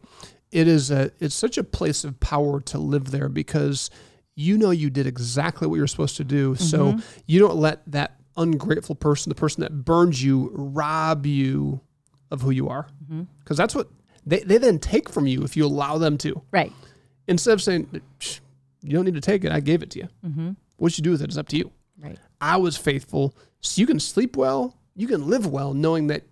it 0.52 0.68
is 0.68 0.92
a 0.92 1.12
it's 1.20 1.36
such 1.36 1.58
a 1.58 1.64
place 1.64 2.04
of 2.04 2.20
power 2.20 2.62
to 2.62 2.78
live 2.78 3.12
there 3.12 3.30
because 3.30 3.90
you 4.36 4.58
know 4.58 4.72
you 4.72 4.90
did 4.90 5.08
exactly 5.08 5.68
what 5.68 5.76
you're 5.76 5.88
supposed 5.88 6.18
to 6.18 6.24
do. 6.24 6.56
So 6.56 6.94
mm-hmm. 6.94 7.00
you 7.26 7.40
don't 7.40 7.56
let 7.56 7.82
that 7.92 8.20
ungrateful 8.38 8.96
person, 8.96 9.30
the 9.30 9.36
person 9.36 9.62
that 9.62 9.84
burns 9.84 10.24
you, 10.24 10.52
rob 10.54 11.26
you 11.26 11.82
of 12.32 12.42
who 12.42 12.52
you 12.52 12.70
are, 12.70 12.88
mm-hmm. 13.04 13.24
because 13.40 13.58
that's 13.58 13.76
what 13.76 13.90
they 14.26 14.40
they 14.40 14.58
then 14.58 14.80
take 14.80 15.10
from 15.10 15.28
you 15.28 15.44
if 15.44 15.58
you 15.58 15.66
allow 15.66 15.98
them 15.98 16.18
to. 16.20 16.42
Right. 16.52 16.72
Instead 17.28 17.54
of 17.54 17.62
saying, 17.62 18.02
"You 18.82 18.94
don't 18.94 19.06
need 19.06 19.16
to 19.16 19.22
take 19.22 19.44
it, 19.44 19.52
I 19.52 19.60
gave 19.60 19.82
it 19.82 19.90
to 19.92 20.00
you." 20.00 20.10
Mm-hmm. 20.26 20.52
What 20.78 20.98
you 20.98 21.04
do 21.04 21.12
with 21.12 21.22
it 21.22 21.30
is 21.30 21.38
up 21.38 21.48
to 21.50 21.58
you. 21.58 21.72
Right. 22.00 22.18
I 22.42 22.58
was 22.58 22.76
faithful. 22.78 23.36
So 23.64 23.80
you 23.80 23.88
can 23.88 24.00
sleep 24.00 24.36
well, 24.38 24.78
you 24.96 25.08
can 25.08 25.28
live 25.28 25.48
well, 25.48 25.74
knowing 25.74 26.08
that 26.08 26.24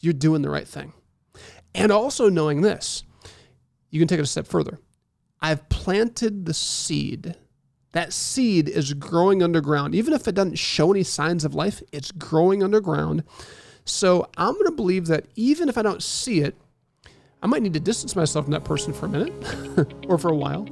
you're 0.00 0.14
doing 0.14 0.42
the 0.42 0.50
right 0.50 0.66
thing. 0.66 0.92
And 1.74 1.92
also 1.92 2.28
knowing 2.30 2.62
this, 2.62 3.04
you 3.90 4.00
can 4.00 4.08
take 4.08 4.18
it 4.18 4.22
a 4.22 4.26
step 4.26 4.46
further. 4.46 4.80
I've 5.40 5.68
planted 5.68 6.46
the 6.46 6.54
seed. 6.54 7.36
That 7.92 8.12
seed 8.12 8.68
is 8.68 8.94
growing 8.94 9.42
underground. 9.42 9.94
Even 9.94 10.14
if 10.14 10.26
it 10.26 10.34
doesn't 10.34 10.58
show 10.58 10.90
any 10.90 11.02
signs 11.02 11.44
of 11.44 11.54
life, 11.54 11.82
it's 11.92 12.10
growing 12.10 12.62
underground. 12.62 13.22
So 13.84 14.28
I'm 14.38 14.54
going 14.54 14.66
to 14.66 14.72
believe 14.72 15.06
that 15.06 15.26
even 15.36 15.68
if 15.68 15.76
I 15.76 15.82
don't 15.82 16.02
see 16.02 16.40
it, 16.40 16.56
I 17.42 17.46
might 17.46 17.62
need 17.62 17.74
to 17.74 17.80
distance 17.80 18.16
myself 18.16 18.46
from 18.46 18.52
that 18.52 18.64
person 18.64 18.94
for 18.94 19.06
a 19.06 19.08
minute 19.10 19.94
or 20.08 20.16
for 20.16 20.30
a 20.30 20.36
while, 20.36 20.64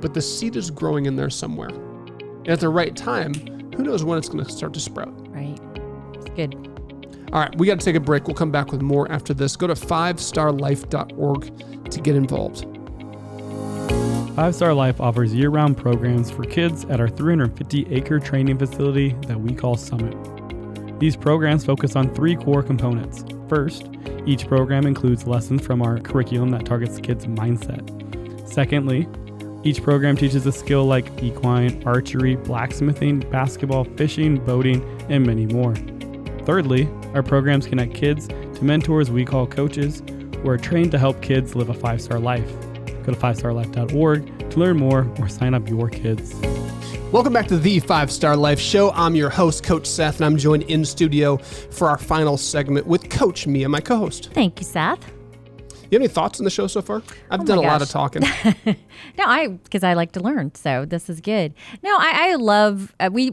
but 0.00 0.14
the 0.14 0.22
seed 0.22 0.54
is 0.56 0.70
growing 0.70 1.06
in 1.06 1.16
there 1.16 1.30
somewhere. 1.30 1.68
And 1.68 2.48
at 2.48 2.60
the 2.60 2.68
right 2.68 2.94
time, 2.94 3.34
who 3.74 3.82
knows 3.82 4.04
when 4.04 4.18
it's 4.18 4.28
going 4.28 4.44
to 4.44 4.50
start 4.50 4.72
to 4.74 4.80
sprout. 4.80 5.21
Right. 6.36 6.38
It's 6.38 6.54
good. 6.54 6.68
All 7.32 7.40
right, 7.40 7.56
we 7.56 7.66
got 7.66 7.80
to 7.80 7.84
take 7.84 7.96
a 7.96 8.00
break. 8.00 8.26
We'll 8.26 8.36
come 8.36 8.50
back 8.50 8.72
with 8.72 8.82
more 8.82 9.10
after 9.10 9.32
this. 9.32 9.56
Go 9.56 9.66
to 9.66 9.74
5starlife.org 9.74 11.90
to 11.90 12.00
get 12.00 12.14
involved. 12.14 12.66
Five 14.36 14.54
Star 14.54 14.74
Life 14.74 15.00
offers 15.00 15.34
year 15.34 15.50
round 15.50 15.76
programs 15.76 16.30
for 16.30 16.44
kids 16.44 16.84
at 16.86 17.00
our 17.00 17.08
350 17.08 17.94
acre 17.94 18.18
training 18.18 18.58
facility 18.58 19.14
that 19.26 19.40
we 19.40 19.54
call 19.54 19.76
Summit. 19.76 20.16
These 21.00 21.16
programs 21.16 21.64
focus 21.64 21.96
on 21.96 22.14
three 22.14 22.36
core 22.36 22.62
components. 22.62 23.24
First, 23.48 23.88
each 24.26 24.46
program 24.46 24.86
includes 24.86 25.26
lessons 25.26 25.66
from 25.66 25.82
our 25.82 25.98
curriculum 25.98 26.50
that 26.50 26.64
targets 26.64 26.98
kids' 26.98 27.26
mindset. 27.26 28.48
Secondly, 28.48 29.08
each 29.64 29.82
program 29.82 30.16
teaches 30.16 30.46
a 30.46 30.52
skill 30.52 30.84
like 30.84 31.22
equine, 31.22 31.82
archery, 31.84 32.36
blacksmithing, 32.36 33.20
basketball, 33.30 33.84
fishing, 33.84 34.44
boating, 34.44 34.82
and 35.08 35.26
many 35.26 35.46
more. 35.46 35.74
Thirdly, 36.44 36.88
our 37.14 37.22
programs 37.22 37.66
connect 37.66 37.94
kids 37.94 38.26
to 38.26 38.64
mentors 38.64 39.10
we 39.10 39.24
call 39.24 39.46
coaches 39.46 40.02
who 40.42 40.48
are 40.48 40.58
trained 40.58 40.90
to 40.90 40.98
help 40.98 41.22
kids 41.22 41.54
live 41.54 41.68
a 41.68 41.74
five 41.74 42.02
star 42.02 42.18
life. 42.18 42.50
Go 43.04 43.12
to 43.12 43.18
5starlife.org 43.18 44.50
to 44.50 44.58
learn 44.58 44.76
more 44.76 45.08
or 45.18 45.28
sign 45.28 45.54
up 45.54 45.68
your 45.68 45.88
kids. 45.88 46.34
Welcome 47.12 47.32
back 47.32 47.46
to 47.48 47.58
the 47.58 47.78
Five 47.80 48.10
Star 48.10 48.36
Life 48.36 48.58
Show. 48.58 48.90
I'm 48.92 49.14
your 49.14 49.28
host, 49.30 49.62
Coach 49.64 49.86
Seth, 49.86 50.16
and 50.16 50.24
I'm 50.24 50.36
joined 50.36 50.64
in 50.64 50.84
studio 50.84 51.36
for 51.36 51.88
our 51.88 51.98
final 51.98 52.36
segment 52.36 52.86
with 52.86 53.08
Coach 53.10 53.46
Mia, 53.46 53.68
my 53.68 53.80
co 53.80 53.96
host. 53.96 54.30
Thank 54.32 54.58
you, 54.60 54.64
Seth. 54.66 55.04
You 55.90 55.96
have 55.96 56.02
any 56.02 56.08
thoughts 56.08 56.40
on 56.40 56.44
the 56.44 56.50
show 56.50 56.66
so 56.68 56.80
far? 56.80 57.02
I've 57.30 57.42
Oh 57.42 57.44
done 57.44 57.58
a 57.58 57.62
my 57.62 57.68
lot 57.68 57.82
of 57.82 57.88
talking. 57.90 58.22
No, 59.18 59.24
I 59.26 59.48
because 59.48 59.84
I 59.84 59.92
like 59.92 60.12
to 60.12 60.20
learn, 60.20 60.54
so 60.54 60.86
this 60.86 61.10
is 61.10 61.20
good. 61.20 61.52
No, 61.82 61.90
I, 61.98 62.30
I 62.30 62.34
love 62.36 62.94
uh, 62.98 63.10
we 63.12 63.32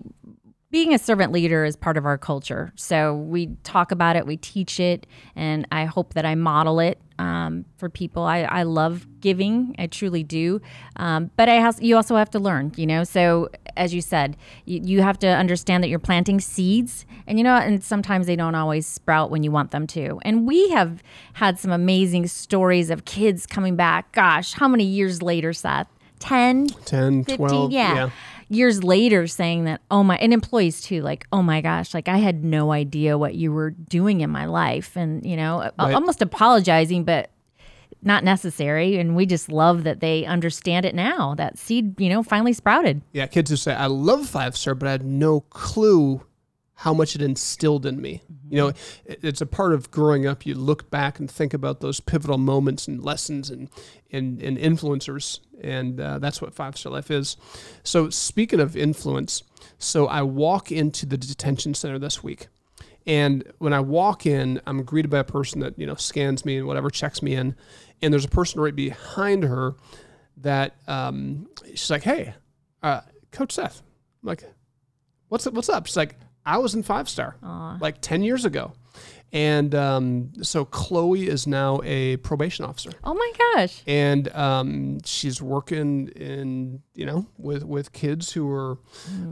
being 0.71 0.93
a 0.93 0.99
servant 0.99 1.31
leader 1.31 1.65
is 1.65 1.75
part 1.75 1.97
of 1.97 2.05
our 2.05 2.17
culture. 2.17 2.71
So 2.75 3.15
we 3.15 3.47
talk 3.63 3.91
about 3.91 4.15
it, 4.15 4.27
we 4.27 4.37
teach 4.37 4.79
it, 4.79 5.07
and 5.35 5.67
I 5.71 5.85
hope 5.85 6.13
that 6.13 6.25
I 6.25 6.35
model 6.35 6.79
it 6.79 7.01
um, 7.17 7.65
for 7.77 7.89
people. 7.89 8.23
I, 8.23 8.41
I 8.41 8.63
love 8.63 9.07
giving, 9.19 9.75
I 9.79 9.87
truly 9.87 10.23
do, 10.23 10.61
um, 10.97 11.31
but 11.35 11.49
I 11.49 11.55
has, 11.55 11.81
you 11.81 11.95
also 11.95 12.15
have 12.17 12.29
to 12.31 12.39
learn. 12.39 12.71
You 12.75 12.85
know, 12.85 13.03
so 13.03 13.49
as 13.77 13.95
you 13.95 14.01
said, 14.01 14.37
you, 14.65 14.79
you 14.83 15.01
have 15.01 15.17
to 15.19 15.27
understand 15.27 15.83
that 15.83 15.87
you're 15.87 15.97
planting 15.97 16.39
seeds, 16.39 17.05
and 17.25 17.39
you 17.39 17.43
know, 17.43 17.55
and 17.55 17.83
sometimes 17.83 18.27
they 18.27 18.35
don't 18.35 18.55
always 18.55 18.85
sprout 18.85 19.31
when 19.31 19.41
you 19.41 19.49
want 19.49 19.71
them 19.71 19.87
to. 19.87 20.19
And 20.21 20.47
we 20.47 20.69
have 20.69 21.01
had 21.33 21.57
some 21.57 21.71
amazing 21.71 22.27
stories 22.27 22.91
of 22.91 23.05
kids 23.05 23.47
coming 23.47 23.75
back. 23.75 24.11
Gosh, 24.11 24.53
how 24.53 24.67
many 24.67 24.83
years 24.83 25.23
later, 25.23 25.51
Seth? 25.51 25.87
10, 26.19 26.67
10, 26.67 27.23
15 27.23 27.37
12. 27.37 27.71
yeah. 27.71 28.09
Years 28.49 28.83
later 28.83 29.27
saying 29.27 29.65
that 29.65 29.79
oh 29.91 30.03
my 30.03 30.17
and 30.17 30.33
employees 30.33 30.81
too 30.81 31.01
like 31.01 31.25
oh 31.31 31.41
my 31.43 31.61
gosh 31.61 31.93
like 31.93 32.07
i 32.07 32.17
had 32.17 32.43
no 32.43 32.71
idea 32.71 33.17
what 33.17 33.35
you 33.35 33.51
were 33.51 33.69
doing 33.69 34.21
in 34.21 34.29
my 34.29 34.45
life. 34.45 34.95
And 34.97 35.25
you 35.25 35.35
know 35.37 35.69
Right. 35.79 35.93
almost 35.93 36.21
apologizing 36.21 37.03
but 37.03 37.29
not 38.01 38.23
necessary. 38.23 38.97
And 38.97 39.13
we 39.15 39.25
just 39.25 39.49
love 39.51 39.83
that 39.83 39.99
they 39.99 40.23
understand 40.25 40.85
it 40.85 40.95
now 40.95 41.35
that 41.35 41.57
seed 41.57 41.99
you 41.99 42.09
know 42.09 42.23
finally 42.23 42.53
sprouted. 42.53 43.01
Yeah, 43.11 43.27
kids 43.27 43.49
who 43.49 43.55
say, 43.57 43.73
I 43.73 43.87
love 43.87 44.27
Five 44.27 44.55
Star, 44.57 44.73
but 44.73 44.87
I 44.87 44.91
had 44.91 45.05
no 45.05 45.41
clue 45.41 46.21
how 46.83 46.93
much 46.93 47.13
it 47.13 47.21
instilled 47.21 47.85
in 47.85 48.01
me. 48.01 48.21
You 48.49 48.57
know, 48.57 48.67
it- 48.69 49.19
it's 49.21 49.41
a 49.41 49.45
part 49.45 49.73
of 49.73 49.91
growing 49.91 50.25
up. 50.25 50.45
You 50.45 50.55
look 50.55 50.89
back 50.89 51.19
and 51.19 51.29
think 51.29 51.53
about 51.53 51.81
those 51.81 51.99
pivotal 51.99 52.37
moments 52.37 52.87
and 52.87 53.03
lessons 53.03 53.49
and, 53.49 53.69
and, 54.13 54.41
and 54.41 54.57
influencers. 54.57 55.41
And 55.61 55.99
uh, 55.99 56.19
that's 56.19 56.41
what 56.41 56.53
Five 56.53 56.77
Star 56.77 56.93
Life 56.93 57.11
is. 57.11 57.35
So, 57.83 58.09
speaking 58.09 58.61
of 58.61 58.77
influence, 58.77 59.43
so 59.77 60.07
I 60.07 60.21
walk 60.21 60.71
into 60.71 61.05
the 61.05 61.17
detention 61.17 61.73
center 61.73 61.99
this 61.99 62.23
week. 62.23 62.47
And 63.05 63.43
when 63.57 63.73
I 63.73 63.81
walk 63.81 64.25
in, 64.25 64.61
I'm 64.65 64.83
greeted 64.83 65.11
by 65.11 65.19
a 65.19 65.23
person 65.25 65.59
that, 65.59 65.77
you 65.77 65.85
know, 65.85 65.95
scans 65.95 66.45
me 66.45 66.57
and 66.59 66.65
whatever, 66.67 66.89
checks 66.89 67.21
me 67.21 67.35
in. 67.35 67.55
And 68.01 68.13
there's 68.13 68.23
a 68.23 68.29
person 68.29 68.61
right 68.61 68.75
behind 68.75 69.43
her 69.43 69.75
that 70.37 70.75
um, 70.87 71.49
she's 71.71 71.89
like, 71.89 72.03
"Hey, 72.03 72.35
uh, 72.81 73.01
Coach 73.33 73.51
Seth," 73.51 73.81
I'm 74.23 74.27
like, 74.27 74.43
"What's 75.27 75.45
up? 75.45 75.53
What's 75.55 75.67
up?" 75.67 75.85
She's 75.87 75.97
like, 75.97 76.15
"I 76.55 76.57
was 76.57 76.73
in 76.75 76.83
five 76.83 77.07
star 77.09 77.35
Aw. 77.43 77.77
like 77.81 77.97
ten 78.01 78.21
years 78.23 78.45
ago." 78.45 78.73
And 79.31 79.75
um, 79.75 80.31
so 80.41 80.65
Chloe 80.65 81.27
is 81.27 81.45
now 81.45 81.81
a 81.83 82.17
probation 82.17 82.65
officer 82.65 82.89
Oh 83.03 83.13
my 83.13 83.31
gosh. 83.37 83.83
and 83.85 84.27
um, 84.35 84.97
she's 85.05 85.39
working 85.39 86.07
in 86.07 86.81
you 86.95 87.05
know 87.05 87.27
with 87.37 87.63
with 87.63 87.93
kids 87.93 88.31
who 88.33 88.47
were 88.47 88.79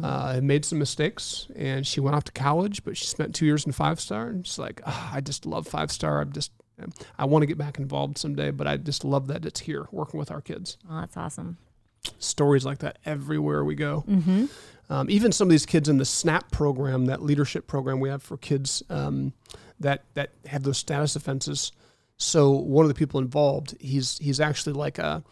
uh, 0.04 0.34
had 0.36 0.44
made 0.44 0.66
some 0.66 0.78
mistakes 0.78 1.48
and 1.56 1.88
she 1.88 2.00
went 2.00 2.16
off 2.16 2.26
to 2.26 2.32
college 2.32 2.84
but 2.84 2.96
she 2.96 3.08
spent 3.08 3.34
two 3.34 3.48
years 3.48 3.66
in 3.66 3.72
five 3.72 4.00
star 4.00 4.28
and 4.28 4.46
she's 4.46 4.60
like 4.60 4.82
"Ah, 4.86 5.10
i 5.16 5.20
just 5.20 5.48
love 5.48 5.66
five 5.66 5.92
star 5.92 6.22
i'm 6.22 6.32
just 6.32 6.52
i 7.18 7.26
want 7.26 7.42
to 7.42 7.48
get 7.48 7.58
back 7.58 7.80
involved 7.80 8.20
someday 8.20 8.52
but 8.52 8.68
i 8.68 8.78
just 8.78 9.04
love 9.04 9.26
that 9.30 9.46
it's 9.46 9.62
here 9.62 9.88
working 9.92 10.20
with 10.20 10.30
our 10.30 10.42
kids 10.42 10.78
Oh, 10.88 11.00
that's 11.00 11.18
awesome. 11.18 11.58
stories 12.20 12.66
like 12.66 12.78
that 12.80 13.00
everywhere 13.04 13.64
we 13.64 13.74
go 13.74 14.04
Mm-hmm. 14.08 14.46
Um, 14.90 15.10
even 15.10 15.32
some 15.32 15.48
of 15.48 15.52
these 15.52 15.66
kids 15.66 15.90
in 15.90 15.98
the 15.98 16.06
SNAP 16.06 16.52
program, 16.52 17.06
that 17.06 17.22
leadership 17.22 17.68
program 17.68 18.00
we 18.00 18.10
have 18.10 18.24
for 18.24 18.38
kids 18.38 18.84
um, 18.90 19.34
that 19.80 20.04
that 20.14 20.32
have 20.46 20.64
those 20.64 20.78
status 20.78 21.16
offenses. 21.16 21.72
So 22.18 22.52
one 22.52 22.84
of 22.84 22.90
the 22.90 22.96
people 22.96 23.20
involved, 23.20 23.76
he's 23.80 24.18
he's 24.20 24.40
actually 24.40 24.74
like 24.74 24.98
a 24.98 25.24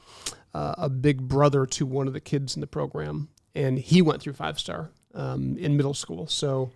a 0.54 0.90
big 0.90 1.28
brother 1.28 1.66
to 1.66 1.86
one 1.86 2.08
of 2.08 2.14
the 2.14 2.22
kids 2.22 2.56
in 2.56 2.62
the 2.62 2.68
program, 2.68 3.28
and 3.54 3.78
he 3.78 4.02
went 4.02 4.22
through 4.22 4.34
five 4.34 4.58
star 4.58 4.90
um, 5.14 5.58
in 5.58 5.76
middle 5.76 5.94
school. 5.94 6.28
So 6.28 6.72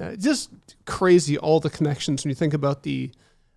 uh, 0.00 0.16
just 0.16 0.50
crazy 0.86 1.36
all 1.36 1.60
the 1.60 1.70
connections 1.70 2.24
when 2.24 2.30
you 2.30 2.34
think 2.34 2.54
about 2.54 2.82
the 2.82 3.10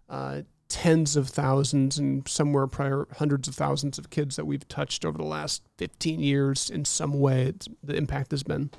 uh, 0.09 0.41
tens 0.67 1.15
of 1.15 1.29
thousands 1.29 1.97
and 1.97 2.27
somewhere 2.27 2.67
prior 2.67 3.07
hundreds 3.17 3.47
of 3.47 3.55
thousands 3.55 3.97
of 3.97 4.09
kids 4.09 4.35
that 4.35 4.45
we've 4.45 4.67
touched 4.67 5.05
over 5.05 5.17
the 5.17 5.23
last 5.25 5.61
15 5.77 6.19
years 6.19 6.69
in 6.69 6.85
some 6.85 7.19
way. 7.19 7.43
It's, 7.43 7.67
the 7.83 7.95
impact 7.95 8.31
has 8.31 8.43
been 8.43 8.71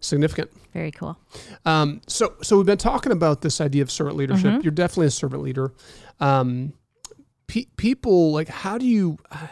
significant. 0.00 0.50
Very 0.72 0.90
cool. 0.90 1.16
um, 1.64 2.00
so 2.06 2.34
so 2.42 2.56
we've 2.56 2.66
been 2.66 2.76
talking 2.76 3.12
about 3.12 3.40
this 3.40 3.60
idea 3.60 3.82
of 3.82 3.90
servant 3.90 4.16
leadership. 4.16 4.62
You're 4.62 4.72
definitely 4.72 5.06
a 5.06 5.10
servant 5.10 5.42
leader. 5.42 5.72
Um, 6.20 6.72
pe- 7.46 7.66
people 7.76 8.32
like 8.32 8.48
how 8.48 8.76
do 8.76 8.86
you 8.86 9.18
uh, 9.30 9.46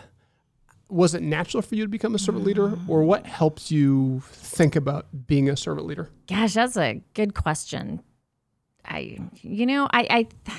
was 0.88 1.14
it 1.14 1.22
natural 1.22 1.62
for 1.62 1.74
you 1.74 1.84
to 1.84 1.88
become 1.88 2.14
a 2.14 2.18
servant 2.18 2.44
leader 2.44 2.78
or 2.88 3.02
what 3.04 3.26
helped 3.26 3.70
you 3.70 4.22
think 4.26 4.76
about 4.76 5.06
being 5.26 5.48
a 5.48 5.56
servant 5.56 5.86
leader? 5.86 6.10
Gosh, 6.28 6.54
that's 6.54 6.76
a 6.76 7.00
good 7.14 7.34
question. 7.34 8.02
I, 8.84 9.18
you 9.40 9.66
know, 9.66 9.88
I, 9.90 10.28
I, 10.46 10.58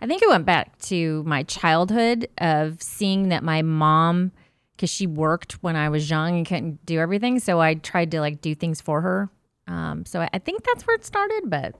I 0.00 0.06
think 0.06 0.22
it 0.22 0.28
went 0.28 0.44
back 0.46 0.78
to 0.82 1.22
my 1.24 1.42
childhood 1.44 2.28
of 2.38 2.82
seeing 2.82 3.28
that 3.30 3.42
my 3.42 3.62
mom, 3.62 4.32
because 4.76 4.90
she 4.90 5.06
worked 5.06 5.62
when 5.62 5.76
I 5.76 5.88
was 5.88 6.08
young 6.10 6.36
and 6.36 6.46
couldn't 6.46 6.84
do 6.84 6.98
everything, 6.98 7.38
so 7.40 7.60
I 7.60 7.74
tried 7.74 8.10
to 8.12 8.20
like 8.20 8.40
do 8.40 8.54
things 8.54 8.80
for 8.80 9.00
her. 9.00 9.30
Um, 9.66 10.04
so 10.04 10.20
I, 10.20 10.28
I 10.34 10.38
think 10.38 10.64
that's 10.64 10.86
where 10.86 10.96
it 10.96 11.04
started. 11.04 11.42
But 11.46 11.74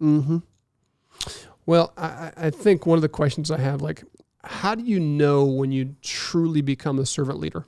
Mm-hmm. 0.00 0.38
Well, 1.66 1.92
I, 1.96 2.06
I- 2.06 2.32
I 2.46 2.50
think 2.50 2.86
one 2.86 2.96
of 2.96 3.02
the 3.02 3.08
questions 3.08 3.50
I 3.50 3.58
have, 3.58 3.82
like, 3.82 4.04
how 4.44 4.74
do 4.76 4.84
you 4.84 5.00
know 5.00 5.44
when 5.44 5.72
you 5.72 5.96
truly 6.02 6.62
become 6.62 6.98
a 7.00 7.04
servant 7.04 7.40
leader? 7.40 7.64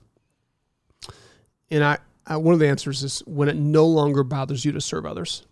And 1.70 1.82
I, 1.84 1.98
I 2.26 2.36
one 2.36 2.54
of 2.54 2.60
the 2.60 2.68
answers 2.68 3.02
is 3.02 3.20
when 3.26 3.48
it 3.48 3.56
no 3.56 3.84
longer 3.86 4.22
bothers 4.22 4.64
you 4.64 4.70
to 4.72 4.80
serve 4.80 5.04
others. 5.04 5.44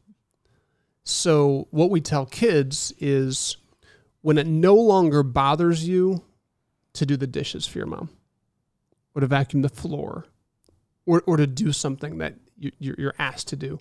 So 1.05 1.67
what 1.71 1.91
we 1.91 2.01
tell 2.01 2.25
kids 2.27 2.93
is 2.99 3.57
when 4.23 4.39
it 4.39 4.47
no 4.47 4.75
longer 4.75 5.23
bothers 5.23 5.87
you 5.89 6.23
to 6.95 7.07
do 7.07 7.17
the 7.17 7.27
dishes 7.27 7.67
for 7.67 7.79
your 7.79 7.87
mom, 7.87 8.11
or 9.15 9.21
to 9.21 9.27
vacuum 9.27 9.63
the 9.63 9.69
floor, 9.69 10.27
or, 11.07 11.23
or 11.27 11.37
to 11.37 11.47
do 11.47 11.73
something 11.73 12.19
that 12.19 12.35
you, 12.59 12.73
you're 12.79 13.15
asked 13.19 13.49
to 13.49 13.57
do. 13.57 13.79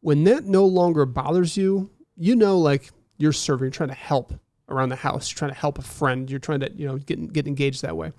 When 0.00 0.24
that 0.24 0.44
no 0.44 0.64
longer 0.66 1.06
bothers 1.06 1.56
you, 1.56 1.90
you 2.16 2.34
know, 2.34 2.58
like 2.58 2.90
you're 3.18 3.32
serving, 3.32 3.66
you're 3.66 3.70
trying 3.70 3.90
to 3.90 3.94
help 3.94 4.32
around 4.68 4.88
the 4.88 4.96
house, 4.96 5.30
you're 5.30 5.38
trying 5.38 5.52
to 5.52 5.56
help 5.58 5.78
a 5.78 5.82
friend, 5.82 6.30
you're 6.30 6.40
trying 6.40 6.60
to, 6.60 6.72
you 6.72 6.86
know, 6.86 6.96
get, 6.98 7.32
get 7.32 7.46
engaged 7.46 7.82
that 7.82 7.96
way. 7.96 8.12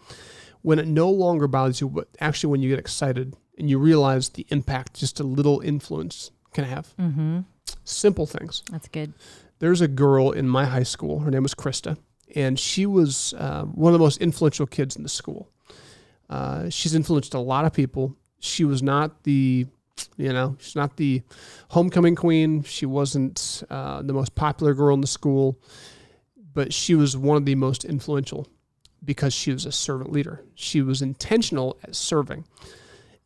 When 0.61 0.79
it 0.79 0.87
no 0.87 1.09
longer 1.09 1.47
bothers 1.47 1.81
you, 1.81 1.89
but 1.89 2.07
actually 2.19 2.51
when 2.51 2.61
you 2.61 2.69
get 2.69 2.77
excited 2.79 3.35
and 3.57 3.69
you 3.69 3.79
realize 3.79 4.29
the 4.29 4.45
impact 4.49 4.93
just 4.95 5.19
a 5.19 5.23
little 5.23 5.59
influence 5.61 6.31
can 6.53 6.65
have. 6.65 6.93
mm-hmm, 6.99 7.39
Simple 7.83 8.25
things. 8.27 8.63
that's 8.71 8.87
good. 8.89 9.13
There's 9.61 9.79
a 9.79 9.87
girl 9.87 10.31
in 10.31 10.49
my 10.49 10.65
high 10.65 10.81
school, 10.81 11.19
her 11.19 11.29
name 11.29 11.43
was 11.43 11.53
Krista, 11.53 11.95
and 12.35 12.59
she 12.59 12.87
was 12.87 13.35
uh, 13.37 13.61
one 13.65 13.93
of 13.93 13.99
the 13.99 14.03
most 14.03 14.19
influential 14.19 14.65
kids 14.65 14.95
in 14.95 15.03
the 15.03 15.09
school. 15.09 15.49
Uh, 16.31 16.67
she's 16.71 16.95
influenced 16.95 17.35
a 17.35 17.39
lot 17.39 17.63
of 17.63 17.71
people. 17.71 18.15
She 18.39 18.63
was 18.63 18.81
not 18.81 19.21
the, 19.21 19.67
you 20.17 20.33
know, 20.33 20.57
she's 20.59 20.75
not 20.75 20.97
the 20.97 21.21
homecoming 21.69 22.15
queen. 22.15 22.63
She 22.63 22.87
wasn't 22.87 23.61
uh, 23.69 24.01
the 24.01 24.13
most 24.13 24.33
popular 24.33 24.73
girl 24.73 24.95
in 24.95 25.01
the 25.01 25.05
school, 25.05 25.59
but 26.55 26.73
she 26.73 26.95
was 26.95 27.15
one 27.15 27.37
of 27.37 27.45
the 27.45 27.53
most 27.53 27.85
influential 27.85 28.47
because 29.05 29.31
she 29.31 29.51
was 29.51 29.67
a 29.67 29.71
servant 29.71 30.11
leader. 30.11 30.43
She 30.55 30.81
was 30.81 31.03
intentional 31.03 31.77
at 31.83 31.95
serving. 31.95 32.45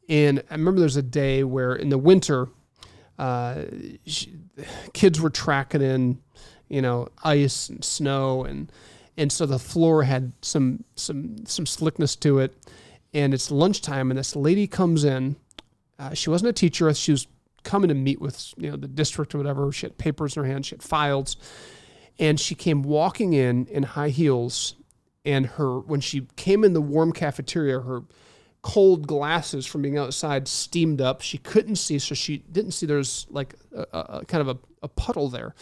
And 0.10 0.44
I 0.52 0.56
remember 0.56 0.82
there's 0.82 0.98
a 0.98 1.02
day 1.02 1.46
where 1.46 1.74
in 1.74 1.88
the 1.88 1.98
winter, 1.98 2.50
uh, 3.18 3.64
she, 4.06 4.34
kids 4.94 5.22
were 5.22 5.30
tracking 5.30 5.82
in, 5.82 6.20
you 6.68 6.82
know, 6.82 7.08
ice 7.24 7.70
and 7.70 7.84
snow, 7.84 8.44
and 8.44 8.72
and 9.18 9.32
so 9.32 9.46
the 9.46 9.60
floor 9.60 10.04
had 10.04 10.34
some 10.42 10.84
some 10.96 11.46
some 11.46 11.66
slickness 11.66 12.16
to 12.18 12.40
it. 12.40 12.56
And 13.14 13.34
it's 13.34 13.50
lunchtime, 13.50 14.12
and 14.12 14.18
this 14.18 14.36
lady 14.36 14.68
comes 14.68 15.06
in. 15.06 15.38
Uh, 15.98 16.14
she 16.14 16.30
wasn't 16.30 16.50
a 16.50 16.54
teacher; 16.54 16.94
she 16.94 17.12
was 17.12 17.28
coming 17.64 17.88
to 17.88 17.96
meet 17.96 18.20
with 18.20 18.54
you 18.58 18.72
know 18.72 18.78
the 18.78 18.88
district 18.88 19.34
or 19.34 19.38
whatever. 19.38 19.72
She 19.72 19.86
had 19.86 19.98
papers 19.98 20.36
in 20.36 20.44
her 20.44 20.50
hand, 20.50 20.66
she 20.66 20.76
had 20.76 20.84
files, 20.84 21.38
and 22.20 22.40
she 22.40 22.56
came 22.56 22.84
walking 22.84 23.34
in 23.34 23.66
in 23.68 23.84
high 23.84 24.10
heels. 24.10 24.76
And 25.24 25.48
her 25.48 25.80
when 25.80 26.02
she 26.02 26.28
came 26.36 26.64
in 26.64 26.74
the 26.74 26.82
warm 26.82 27.12
cafeteria, 27.12 27.80
her 27.80 28.04
cold 28.66 29.06
glasses 29.06 29.68
from 29.68 29.84
being 29.84 29.96
outside 29.96 30.48
steamed 30.48 31.00
up. 31.00 31.22
She 31.22 31.38
couldn't 31.38 31.76
see, 31.76 32.00
so 32.00 32.16
she 32.16 32.40
didn't 32.52 32.72
see 32.72 32.88
there's 32.88 33.28
like 33.30 33.54
a, 33.72 33.86
a, 33.94 34.26
kind 34.26 34.42
of 34.42 34.48
a, 34.48 34.58
a 34.82 34.88
puddle 34.88 35.30
there. 35.30 35.54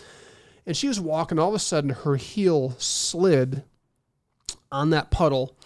And 0.66 0.78
she 0.78 0.88
was 0.88 1.01
walking, 1.01 1.38
all 1.38 1.49
of 1.49 1.54
a 1.54 1.60
sudden 1.60 1.89
her 1.89 2.16
heel 2.16 2.76
slid 2.78 3.64
on 4.72 4.91
that 4.91 5.12
puddle 5.12 5.58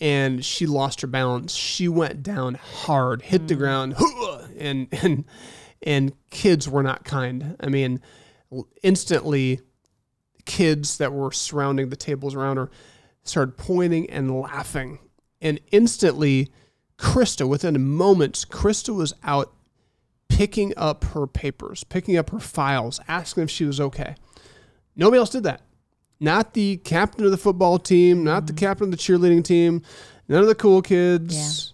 and 0.00 0.44
she 0.44 0.66
lost 0.66 1.00
her 1.00 1.08
balance. 1.08 1.52
She 1.52 1.88
went 1.88 2.22
down 2.22 2.54
hard, 2.54 3.22
hit 3.22 3.48
the 3.48 3.54
hmm. 3.54 3.60
ground, 3.60 3.96
and 4.56 4.86
and 5.02 5.24
and 5.82 6.12
kids 6.30 6.68
were 6.68 6.84
not 6.84 7.02
kind. 7.02 7.56
I 7.58 7.66
mean, 7.66 8.00
instantly 8.84 9.62
kids 10.44 10.98
that 10.98 11.12
were 11.12 11.32
surrounding 11.32 11.88
the 11.88 11.96
tables 11.96 12.36
around 12.36 12.58
her 12.58 12.70
started 13.24 13.56
pointing 13.56 14.08
and 14.10 14.40
laughing. 14.40 15.00
And 15.40 15.58
instantly, 15.72 16.52
Krista, 16.98 17.48
within 17.48 17.80
moments, 17.86 18.44
Krista 18.44 18.94
was 18.94 19.14
out 19.22 19.52
picking 20.28 20.72
up 20.76 21.04
her 21.04 21.26
papers, 21.26 21.84
picking 21.84 22.16
up 22.16 22.30
her 22.30 22.40
files, 22.40 23.00
asking 23.08 23.44
if 23.44 23.50
she 23.50 23.64
was 23.64 23.80
okay. 23.80 24.14
Nobody 24.96 25.18
else 25.18 25.30
did 25.30 25.44
that. 25.44 25.62
Not 26.20 26.54
the 26.54 26.78
captain 26.78 27.24
of 27.24 27.30
the 27.30 27.36
football 27.36 27.78
team, 27.78 28.24
not 28.24 28.46
the 28.48 28.52
captain 28.52 28.86
of 28.86 28.90
the 28.90 28.96
cheerleading 28.96 29.44
team, 29.44 29.82
none 30.26 30.42
of 30.42 30.48
the 30.48 30.54
cool 30.54 30.82
kids. 30.82 31.72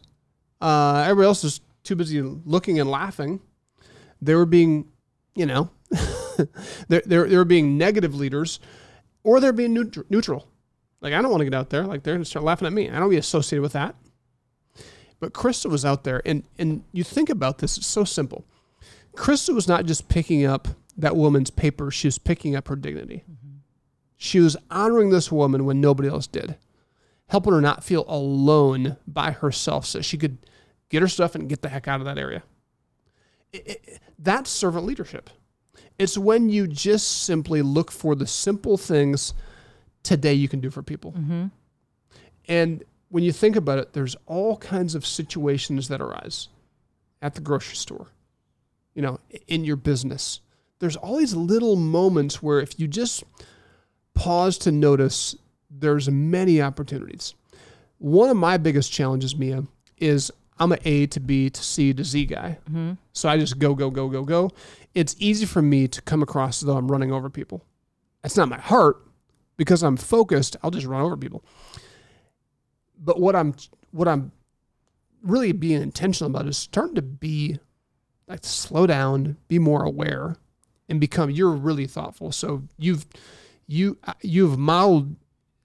Uh, 0.61 1.03
everybody 1.07 1.27
else 1.27 1.43
was 1.43 1.61
too 1.83 1.97
busy 1.97 2.21
looking 2.21 2.79
and 2.79 2.91
laughing. 2.91 3.41
They 4.21 4.35
were 4.35 4.47
being, 4.47 4.87
you 5.35 5.47
know, 5.47 5.71
they're, 6.89 7.03
they're, 7.07 7.27
they 7.27 7.37
were 7.37 7.45
being 7.45 7.79
negative 7.79 8.15
leaders 8.15 8.61
or 9.23 9.41
they're 9.41 9.53
being 9.53 9.75
neut- 9.75 10.05
neutral. 10.11 10.47
Like, 11.01 11.15
I 11.15 11.23
don't 11.23 11.31
want 11.31 11.41
to 11.41 11.45
get 11.45 11.55
out 11.55 11.71
there. 11.71 11.85
Like, 11.85 12.03
they're 12.03 12.15
going 12.15 12.25
to 12.25 12.29
start 12.29 12.45
laughing 12.45 12.67
at 12.67 12.73
me. 12.73 12.89
I 12.89 12.93
don't 12.93 13.03
want 13.03 13.11
to 13.11 13.17
be 13.17 13.19
associated 13.19 13.63
with 13.63 13.73
that. 13.73 13.95
But 15.21 15.33
Krista 15.33 15.71
was 15.71 15.85
out 15.85 16.05
there, 16.05 16.21
and, 16.27 16.43
and 16.59 16.83
you 16.93 17.05
think 17.05 17.31
about 17.31 17.59
this, 17.59 17.79
it's 17.79 17.87
so 17.87 18.05
simple. 18.05 18.45
Krista 19.17 19.55
was 19.55 19.69
not 19.69 19.87
just 19.87 20.09
picking 20.09 20.45
up 20.45 20.69
that 20.97 21.17
woman's 21.17 21.51
paper, 21.51 21.91
she 21.91 22.07
was 22.07 22.19
picking 22.19 22.55
up 22.57 22.69
her 22.69 22.77
dignity. 22.77 23.25
She 24.17 24.41
was 24.41 24.57
honoring 24.71 25.11
this 25.11 25.31
woman 25.33 25.65
when 25.65 25.81
nobody 25.81 26.09
else 26.09 26.27
did, 26.27 26.57
helping 27.29 27.53
her 27.53 27.61
not 27.61 27.85
feel 27.85 28.05
alone 28.09 28.97
by 29.07 29.33
herself 29.33 29.87
so 29.87 30.01
she 30.01 30.17
could 30.19 30.39
get 30.89 31.03
her 31.03 31.09
stuff 31.09 31.35
and 31.35 31.49
get 31.49 31.63
the 31.63 31.69
heck 31.69 31.89
out 31.89 32.01
of 32.01 32.07
that 32.07 32.19
area. 32.19 32.43
It- 33.53 33.67
it- 33.67 34.01
that's 34.19 34.51
servant 34.51 34.87
leadership. 34.87 35.31
It's 35.99 36.17
when 36.19 36.49
you 36.49 36.67
just 36.67 37.23
simply 37.25 37.63
look 37.63 37.91
for 37.91 38.15
the 38.15 38.27
simple 38.27 38.77
things 38.77 39.35
today 40.03 40.35
you 40.35 40.49
can 40.49 40.61
do 40.61 40.71
for 40.71 40.83
people. 40.83 41.13
Mm-hmm. 41.13 41.47
And 42.49 42.85
when 43.09 43.23
you 43.23 43.33
think 43.33 43.57
about 43.57 43.79
it, 43.79 43.93
there's 43.93 44.17
all 44.27 44.57
kinds 44.57 44.95
of 44.95 45.07
situations 45.07 45.89
that 45.89 46.01
arise 46.01 46.49
at 47.23 47.35
the 47.35 47.41
grocery 47.41 47.77
store, 47.77 48.09
you 48.95 49.03
know, 49.03 49.21
in 49.47 49.65
your 49.65 49.77
business. 49.77 50.41
There's 50.81 50.97
all 50.97 51.17
these 51.17 51.35
little 51.35 51.77
moments 51.77 52.43
where 52.43 52.61
if 52.61 52.79
you 52.79 52.89
just 52.89 53.25
pause 54.15 54.59
to 54.59 54.73
notice, 54.73 55.37
there's 55.71 56.09
many 56.09 56.61
opportunities. 56.61 57.35
one 57.99 58.29
of 58.29 58.37
my 58.37 58.57
biggest 58.59 58.93
challenges, 58.93 59.35
Mia, 59.37 59.65
is 59.99 60.31
I'm 60.59 60.73
an 60.73 60.79
A 60.85 61.07
to 61.07 61.21
B 61.21 61.49
to 61.51 61.63
C 61.63 61.93
to 61.95 62.05
Z 62.05 62.27
guy. 62.27 62.59
Mm-hmm. 62.69 62.93
So 63.13 63.29
I 63.29 63.39
just 63.39 63.59
go, 63.59 63.75
go, 63.75 63.91
go, 63.91 64.09
go, 64.09 64.25
go. 64.25 64.51
It's 64.95 65.17
easy 65.19 65.47
for 65.47 65.63
me 65.63 65.89
to 65.89 66.03
come 66.03 66.23
across 66.23 66.63
as 66.63 66.67
though 66.67 66.77
I'm 66.77 66.91
running 66.91 67.13
over 67.13 67.31
people. 67.31 67.65
That's 68.23 68.37
not 68.37 68.49
my 68.49 68.59
heart 68.59 68.99
because 69.57 69.83
I'm 69.83 69.97
focused. 69.97 70.57
I'll 70.63 70.71
just 70.71 70.87
run 70.87 71.01
over 71.01 71.17
people. 71.17 71.45
But 72.99 73.21
what 73.21 73.37
I'm 73.37 73.55
what 73.91 74.09
I'm 74.09 74.33
really 75.23 75.53
being 75.53 75.83
intentional 75.83 76.31
about 76.31 76.47
is 76.47 76.57
starting 76.57 76.95
to 76.97 77.03
be 77.03 77.59
like 78.29 78.45
slow 78.45 78.87
down, 78.87 79.37
be 79.49 79.59
more 79.59 79.85
aware, 79.85 80.37
and 80.89 81.01
become. 81.01 81.31
You're 81.31 81.51
really 81.51 81.87
thoughtful. 81.87 82.33
So 82.33 82.63
you've 82.79 83.07
you 83.67 83.99
you've 84.23 84.59
modeled 84.59 85.17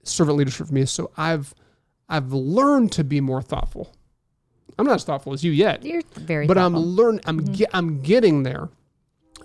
servant 0.02 0.38
leadership 0.38 0.66
for 0.68 0.74
me. 0.74 0.86
So 0.86 1.10
I've 1.16 1.54
I've 2.08 2.32
learned 2.32 2.92
to 2.92 3.04
be 3.04 3.20
more 3.20 3.42
thoughtful. 3.42 3.92
I'm 4.78 4.86
not 4.86 4.94
as 4.94 5.04
thoughtful 5.04 5.32
as 5.32 5.44
you 5.44 5.52
yet, 5.52 5.84
You're 5.84 6.02
very 6.16 6.46
but 6.46 6.56
I'm 6.56 6.72
thoughtful. 6.72 6.90
learn 6.90 7.20
I'm 7.26 7.40
mm-hmm. 7.40 7.52
ge- 7.52 7.68
I'm 7.72 8.00
getting 8.02 8.42
there, 8.44 8.70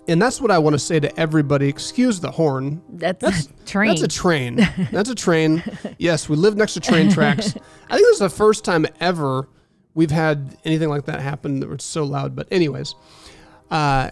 and 0.08 0.20
that's 0.20 0.40
what 0.40 0.50
I 0.50 0.58
want 0.58 0.74
to 0.74 0.78
say 0.78 1.00
to 1.00 1.18
everybody. 1.18 1.68
Excuse 1.68 2.20
the 2.20 2.30
horn. 2.30 2.82
that's, 2.88 3.20
That's 3.20 3.46
a 3.46 3.64
train. 3.64 3.88
That's 3.88 4.02
a 4.02 4.08
train. 4.08 4.56
That's 4.92 5.10
a 5.10 5.14
train. 5.14 5.62
Yes, 5.98 6.28
we 6.28 6.36
live 6.36 6.56
next 6.56 6.74
to 6.74 6.80
train 6.80 7.10
tracks. 7.10 7.54
I 7.90 7.96
think 7.96 8.06
this 8.06 8.14
is 8.14 8.18
the 8.18 8.28
first 8.28 8.64
time 8.64 8.86
ever 9.00 9.48
we've 9.94 10.10
had 10.10 10.56
anything 10.64 10.88
like 10.88 11.06
that 11.06 11.20
happen 11.20 11.58
that 11.60 11.68
was 11.68 11.82
so 11.82 12.04
loud. 12.04 12.36
But 12.36 12.46
anyways, 12.52 12.94
uh, 13.70 14.10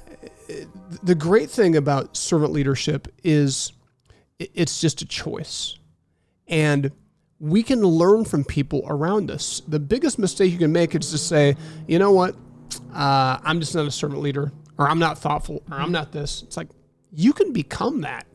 the 1.03 1.15
great 1.15 1.51
thing 1.51 1.77
about 1.77 2.17
servant 2.17 2.53
leadership 2.53 3.07
is 3.23 3.73
it's 4.39 4.81
just 4.81 5.03
a 5.03 5.07
choice, 5.07 5.79
and 6.49 6.91
we 7.39 7.63
can 7.63 7.83
learn 7.83 8.25
from 8.25 8.45
people 8.45 8.85
around 8.89 9.31
us. 9.31 9.63
The 9.69 9.79
biggest 9.79 10.19
mistake 10.19 10.51
you 10.51 10.59
can 10.59 10.73
make 10.73 10.95
is 10.95 11.11
to 11.11 11.19
say, 11.19 11.57
you 11.87 11.99
know 11.99 12.13
what, 12.13 12.35
uh, 12.95 13.39
I'm 13.45 13.61
just 13.61 13.75
not 13.75 13.87
a 13.87 13.91
servant 13.91 14.23
leader, 14.23 14.53
or 14.79 14.89
I'm 14.89 14.99
not 14.99 15.19
thoughtful, 15.19 15.63
or 15.71 15.77
I'm 15.79 15.93
not 15.93 16.13
this. 16.13 16.43
It's 16.43 16.57
like 16.57 16.69
you 17.13 17.33
can 17.33 17.53
become 17.53 18.01
that. 18.03 18.27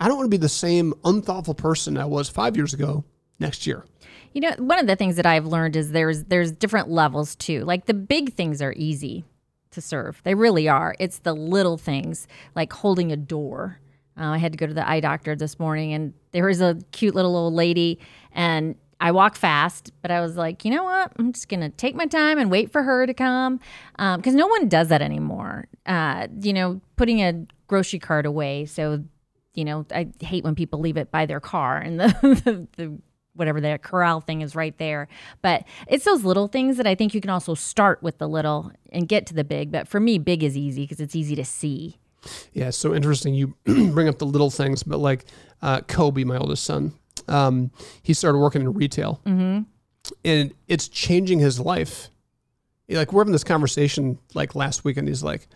I 0.00 0.08
don't 0.08 0.16
want 0.16 0.26
to 0.26 0.36
be 0.36 0.40
the 0.40 0.48
same 0.48 0.94
unthoughtful 1.04 1.54
person 1.54 1.96
I 1.96 2.06
was 2.06 2.28
five 2.28 2.56
years 2.56 2.74
ago 2.74 3.04
next 3.38 3.66
year. 3.66 3.84
You 4.32 4.40
know, 4.40 4.52
one 4.58 4.78
of 4.78 4.86
the 4.86 4.96
things 4.96 5.16
that 5.16 5.26
I've 5.26 5.46
learned 5.46 5.76
is 5.76 5.92
there's 5.92 6.24
there's 6.24 6.52
different 6.52 6.88
levels 6.88 7.36
too. 7.36 7.64
Like 7.64 7.86
the 7.86 7.94
big 7.94 8.34
things 8.34 8.60
are 8.62 8.74
easy 8.76 9.24
to 9.70 9.80
serve. 9.80 10.20
They 10.24 10.34
really 10.34 10.68
are. 10.68 10.96
It's 10.98 11.18
the 11.18 11.34
little 11.34 11.78
things 11.78 12.26
like 12.54 12.72
holding 12.72 13.12
a 13.12 13.16
door. 13.16 13.78
Uh, 14.18 14.26
I 14.26 14.38
had 14.38 14.52
to 14.52 14.58
go 14.58 14.66
to 14.66 14.74
the 14.74 14.88
eye 14.88 15.00
doctor 15.00 15.34
this 15.34 15.58
morning, 15.58 15.92
and 15.92 16.12
there 16.32 16.46
was 16.46 16.60
a 16.60 16.78
cute 16.92 17.14
little 17.14 17.36
old 17.36 17.54
lady, 17.54 17.98
and 18.32 18.74
I 19.02 19.10
walk 19.10 19.34
fast, 19.34 19.90
but 20.00 20.12
I 20.12 20.20
was 20.20 20.36
like, 20.36 20.64
you 20.64 20.70
know 20.70 20.84
what? 20.84 21.12
I'm 21.18 21.32
just 21.32 21.48
gonna 21.48 21.70
take 21.70 21.96
my 21.96 22.06
time 22.06 22.38
and 22.38 22.52
wait 22.52 22.70
for 22.70 22.84
her 22.84 23.04
to 23.04 23.12
come, 23.12 23.58
because 23.96 24.34
no 24.34 24.46
one 24.46 24.68
does 24.68 24.88
that 24.88 25.02
anymore. 25.02 25.66
Uh, 25.86 26.28
you 26.40 26.52
know, 26.52 26.80
putting 26.94 27.20
a 27.20 27.44
grocery 27.66 27.98
cart 27.98 28.26
away. 28.26 28.64
So, 28.64 29.02
you 29.54 29.64
know, 29.64 29.84
I 29.92 30.06
hate 30.20 30.44
when 30.44 30.54
people 30.54 30.78
leave 30.78 30.96
it 30.96 31.10
by 31.10 31.26
their 31.26 31.40
car, 31.40 31.78
and 31.78 31.98
the, 31.98 32.06
the, 32.44 32.68
the 32.76 32.98
whatever 33.34 33.60
the 33.60 33.76
corral 33.82 34.20
thing 34.20 34.40
is 34.40 34.54
right 34.54 34.78
there. 34.78 35.08
But 35.42 35.64
it's 35.88 36.04
those 36.04 36.22
little 36.22 36.46
things 36.46 36.76
that 36.76 36.86
I 36.86 36.94
think 36.94 37.12
you 37.12 37.20
can 37.20 37.30
also 37.30 37.54
start 37.54 38.04
with 38.04 38.18
the 38.18 38.28
little 38.28 38.70
and 38.92 39.08
get 39.08 39.26
to 39.26 39.34
the 39.34 39.42
big. 39.42 39.72
But 39.72 39.88
for 39.88 39.98
me, 39.98 40.18
big 40.18 40.44
is 40.44 40.56
easy 40.56 40.82
because 40.82 41.00
it's 41.00 41.16
easy 41.16 41.34
to 41.34 41.44
see. 41.44 41.98
Yeah, 42.52 42.70
so 42.70 42.94
interesting. 42.94 43.34
You 43.34 43.56
bring 43.64 44.06
up 44.06 44.18
the 44.18 44.26
little 44.26 44.50
things, 44.50 44.84
but 44.84 44.98
like 44.98 45.24
uh, 45.60 45.80
Kobe, 45.80 46.22
my 46.22 46.36
oldest 46.36 46.62
son, 46.62 46.92
um, 47.28 47.70
he 48.02 48.14
started 48.14 48.38
working 48.38 48.62
in 48.62 48.72
retail, 48.72 49.20
mm-hmm. 49.24 49.62
and 50.24 50.54
it's 50.68 50.88
changing 50.88 51.38
his 51.38 51.60
life. 51.60 52.10
Like 52.88 53.12
we're 53.12 53.22
having 53.22 53.32
this 53.32 53.44
conversation 53.44 54.18
like 54.34 54.54
last 54.54 54.84
weekend. 54.84 55.08
He's 55.08 55.22
like, 55.22 55.48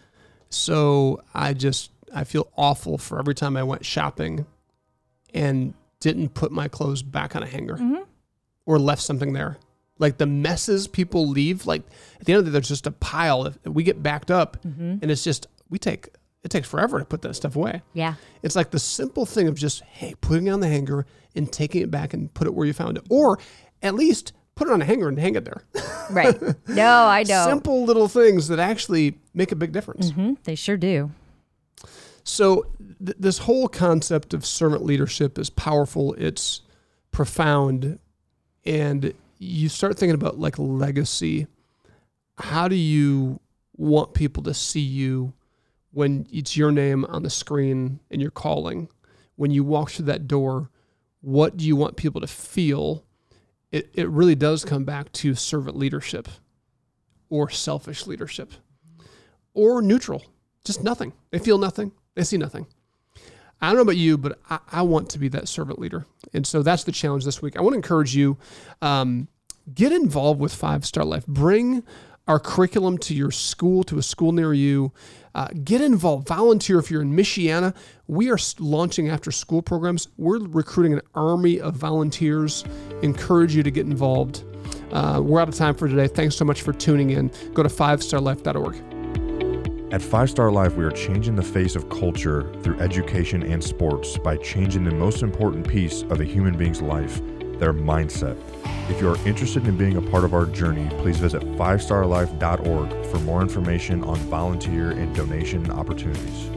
"So 0.48 1.22
I 1.34 1.52
just 1.52 1.90
I 2.14 2.24
feel 2.24 2.50
awful 2.56 2.98
for 2.98 3.18
every 3.18 3.34
time 3.34 3.56
I 3.56 3.62
went 3.62 3.84
shopping, 3.84 4.46
and 5.34 5.74
didn't 6.00 6.30
put 6.30 6.52
my 6.52 6.68
clothes 6.68 7.02
back 7.02 7.36
on 7.36 7.42
a 7.42 7.46
hanger, 7.46 7.76
or 8.64 8.78
left 8.78 9.02
something 9.02 9.32
there." 9.32 9.58
Like 9.98 10.18
the 10.18 10.26
messes 10.26 10.88
people 10.88 11.26
leave, 11.28 11.66
like 11.66 11.82
at 12.20 12.26
the 12.26 12.32
end 12.32 12.40
of 12.40 12.44
the 12.44 12.50
day, 12.50 12.52
there's 12.54 12.68
just 12.68 12.86
a 12.86 12.92
pile. 12.92 13.46
If 13.46 13.56
we 13.64 13.82
get 13.82 14.02
backed 14.02 14.30
up, 14.30 14.58
and 15.02 15.10
it's 15.10 15.24
just 15.24 15.46
we 15.68 15.78
take 15.78 16.08
it 16.46 16.50
takes 16.50 16.68
forever 16.68 17.00
to 17.00 17.04
put 17.04 17.22
that 17.22 17.34
stuff 17.34 17.56
away. 17.56 17.82
Yeah. 17.92 18.14
It's 18.40 18.54
like 18.54 18.70
the 18.70 18.78
simple 18.78 19.26
thing 19.26 19.48
of 19.48 19.56
just, 19.56 19.80
hey, 19.82 20.14
putting 20.20 20.46
it 20.46 20.50
on 20.50 20.60
the 20.60 20.68
hanger 20.68 21.04
and 21.34 21.52
taking 21.52 21.82
it 21.82 21.90
back 21.90 22.14
and 22.14 22.32
put 22.32 22.46
it 22.46 22.54
where 22.54 22.64
you 22.64 22.72
found 22.72 22.96
it. 22.96 23.04
Or 23.10 23.40
at 23.82 23.96
least 23.96 24.32
put 24.54 24.68
it 24.68 24.70
on 24.72 24.80
a 24.80 24.84
hanger 24.84 25.08
and 25.08 25.18
hang 25.18 25.34
it 25.34 25.44
there. 25.44 25.64
Right. 26.08 26.40
no, 26.68 27.06
I 27.08 27.24
know. 27.24 27.46
Simple 27.48 27.84
little 27.84 28.06
things 28.06 28.46
that 28.46 28.60
actually 28.60 29.18
make 29.34 29.50
a 29.50 29.56
big 29.56 29.72
difference. 29.72 30.10
hmm 30.12 30.34
They 30.44 30.54
sure 30.54 30.76
do. 30.76 31.10
So, 32.22 32.66
th- 33.04 33.16
this 33.18 33.38
whole 33.38 33.66
concept 33.66 34.32
of 34.32 34.46
servant 34.46 34.84
leadership 34.84 35.40
is 35.40 35.50
powerful, 35.50 36.14
it's 36.14 36.60
profound, 37.10 37.98
and 38.64 39.12
you 39.40 39.68
start 39.68 39.98
thinking 39.98 40.14
about 40.14 40.38
like 40.38 40.60
legacy. 40.60 41.48
How 42.38 42.68
do 42.68 42.76
you 42.76 43.40
want 43.76 44.14
people 44.14 44.44
to 44.44 44.54
see 44.54 44.80
you 44.80 45.32
when 45.96 46.26
it's 46.30 46.58
your 46.58 46.70
name 46.70 47.06
on 47.06 47.22
the 47.22 47.30
screen 47.30 47.98
and 48.10 48.20
you're 48.20 48.30
calling? 48.30 48.86
When 49.36 49.50
you 49.50 49.64
walk 49.64 49.90
through 49.90 50.04
that 50.04 50.28
door, 50.28 50.68
what 51.22 51.56
do 51.56 51.66
you 51.66 51.74
want 51.74 51.96
people 51.96 52.20
to 52.20 52.26
feel? 52.26 53.02
It, 53.72 53.88
it 53.94 54.06
really 54.10 54.34
does 54.34 54.62
come 54.62 54.84
back 54.84 55.10
to 55.12 55.34
servant 55.34 55.74
leadership 55.74 56.28
or 57.30 57.48
selfish 57.48 58.06
leadership 58.06 58.52
or 59.54 59.80
neutral, 59.80 60.22
just 60.66 60.84
nothing. 60.84 61.14
They 61.30 61.38
feel 61.38 61.56
nothing, 61.56 61.92
they 62.14 62.24
see 62.24 62.36
nothing. 62.36 62.66
I 63.62 63.68
don't 63.68 63.76
know 63.76 63.82
about 63.82 63.96
you, 63.96 64.18
but 64.18 64.38
I, 64.50 64.58
I 64.70 64.82
want 64.82 65.08
to 65.10 65.18
be 65.18 65.28
that 65.28 65.48
servant 65.48 65.78
leader. 65.78 66.04
And 66.34 66.46
so 66.46 66.62
that's 66.62 66.84
the 66.84 66.92
challenge 66.92 67.24
this 67.24 67.40
week. 67.40 67.56
I 67.56 67.62
want 67.62 67.72
to 67.72 67.78
encourage 67.78 68.14
you 68.14 68.36
um, 68.82 69.28
get 69.72 69.92
involved 69.92 70.40
with 70.40 70.54
Five 70.54 70.84
Star 70.84 71.06
Life. 71.06 71.26
Bring 71.26 71.84
our 72.28 72.38
curriculum 72.38 72.98
to 72.98 73.14
your 73.14 73.30
school, 73.30 73.82
to 73.84 73.98
a 73.98 74.02
school 74.02 74.32
near 74.32 74.52
you. 74.52 74.92
Uh, 75.36 75.48
get 75.64 75.82
involved. 75.82 76.26
Volunteer 76.26 76.78
if 76.78 76.90
you're 76.90 77.02
in 77.02 77.14
Michiana. 77.14 77.74
We 78.08 78.30
are 78.30 78.38
launching 78.58 79.10
after 79.10 79.30
school 79.30 79.60
programs. 79.60 80.08
We're 80.16 80.38
recruiting 80.38 80.94
an 80.94 81.02
army 81.14 81.60
of 81.60 81.74
volunteers. 81.74 82.64
Encourage 83.02 83.54
you 83.54 83.62
to 83.62 83.70
get 83.70 83.84
involved. 83.84 84.44
Uh, 84.92 85.20
we're 85.22 85.38
out 85.38 85.50
of 85.50 85.54
time 85.54 85.74
for 85.74 85.88
today. 85.88 86.08
Thanks 86.08 86.36
so 86.36 86.46
much 86.46 86.62
for 86.62 86.72
tuning 86.72 87.10
in. 87.10 87.30
Go 87.52 87.62
to 87.62 87.68
fivestarlife.org. 87.68 89.92
At 89.92 90.00
Five 90.00 90.30
Star 90.30 90.50
Life, 90.50 90.74
we 90.74 90.84
are 90.84 90.90
changing 90.90 91.36
the 91.36 91.42
face 91.42 91.76
of 91.76 91.90
culture 91.90 92.50
through 92.62 92.80
education 92.80 93.42
and 93.42 93.62
sports 93.62 94.16
by 94.16 94.38
changing 94.38 94.84
the 94.84 94.94
most 94.94 95.22
important 95.22 95.68
piece 95.68 96.00
of 96.04 96.22
a 96.22 96.24
human 96.24 96.56
being's 96.56 96.80
life, 96.80 97.20
their 97.58 97.74
mindset. 97.74 98.38
If 98.88 99.00
you 99.00 99.08
are 99.10 99.18
interested 99.26 99.66
in 99.66 99.76
being 99.76 99.96
a 99.96 100.02
part 100.02 100.24
of 100.24 100.34
our 100.34 100.46
journey, 100.46 100.88
please 100.98 101.18
visit 101.18 101.42
fivestarlife.org 101.42 103.06
for 103.06 103.18
more 103.20 103.42
information 103.42 104.04
on 104.04 104.16
volunteer 104.16 104.90
and 104.90 105.14
donation 105.14 105.70
opportunities. 105.70 106.55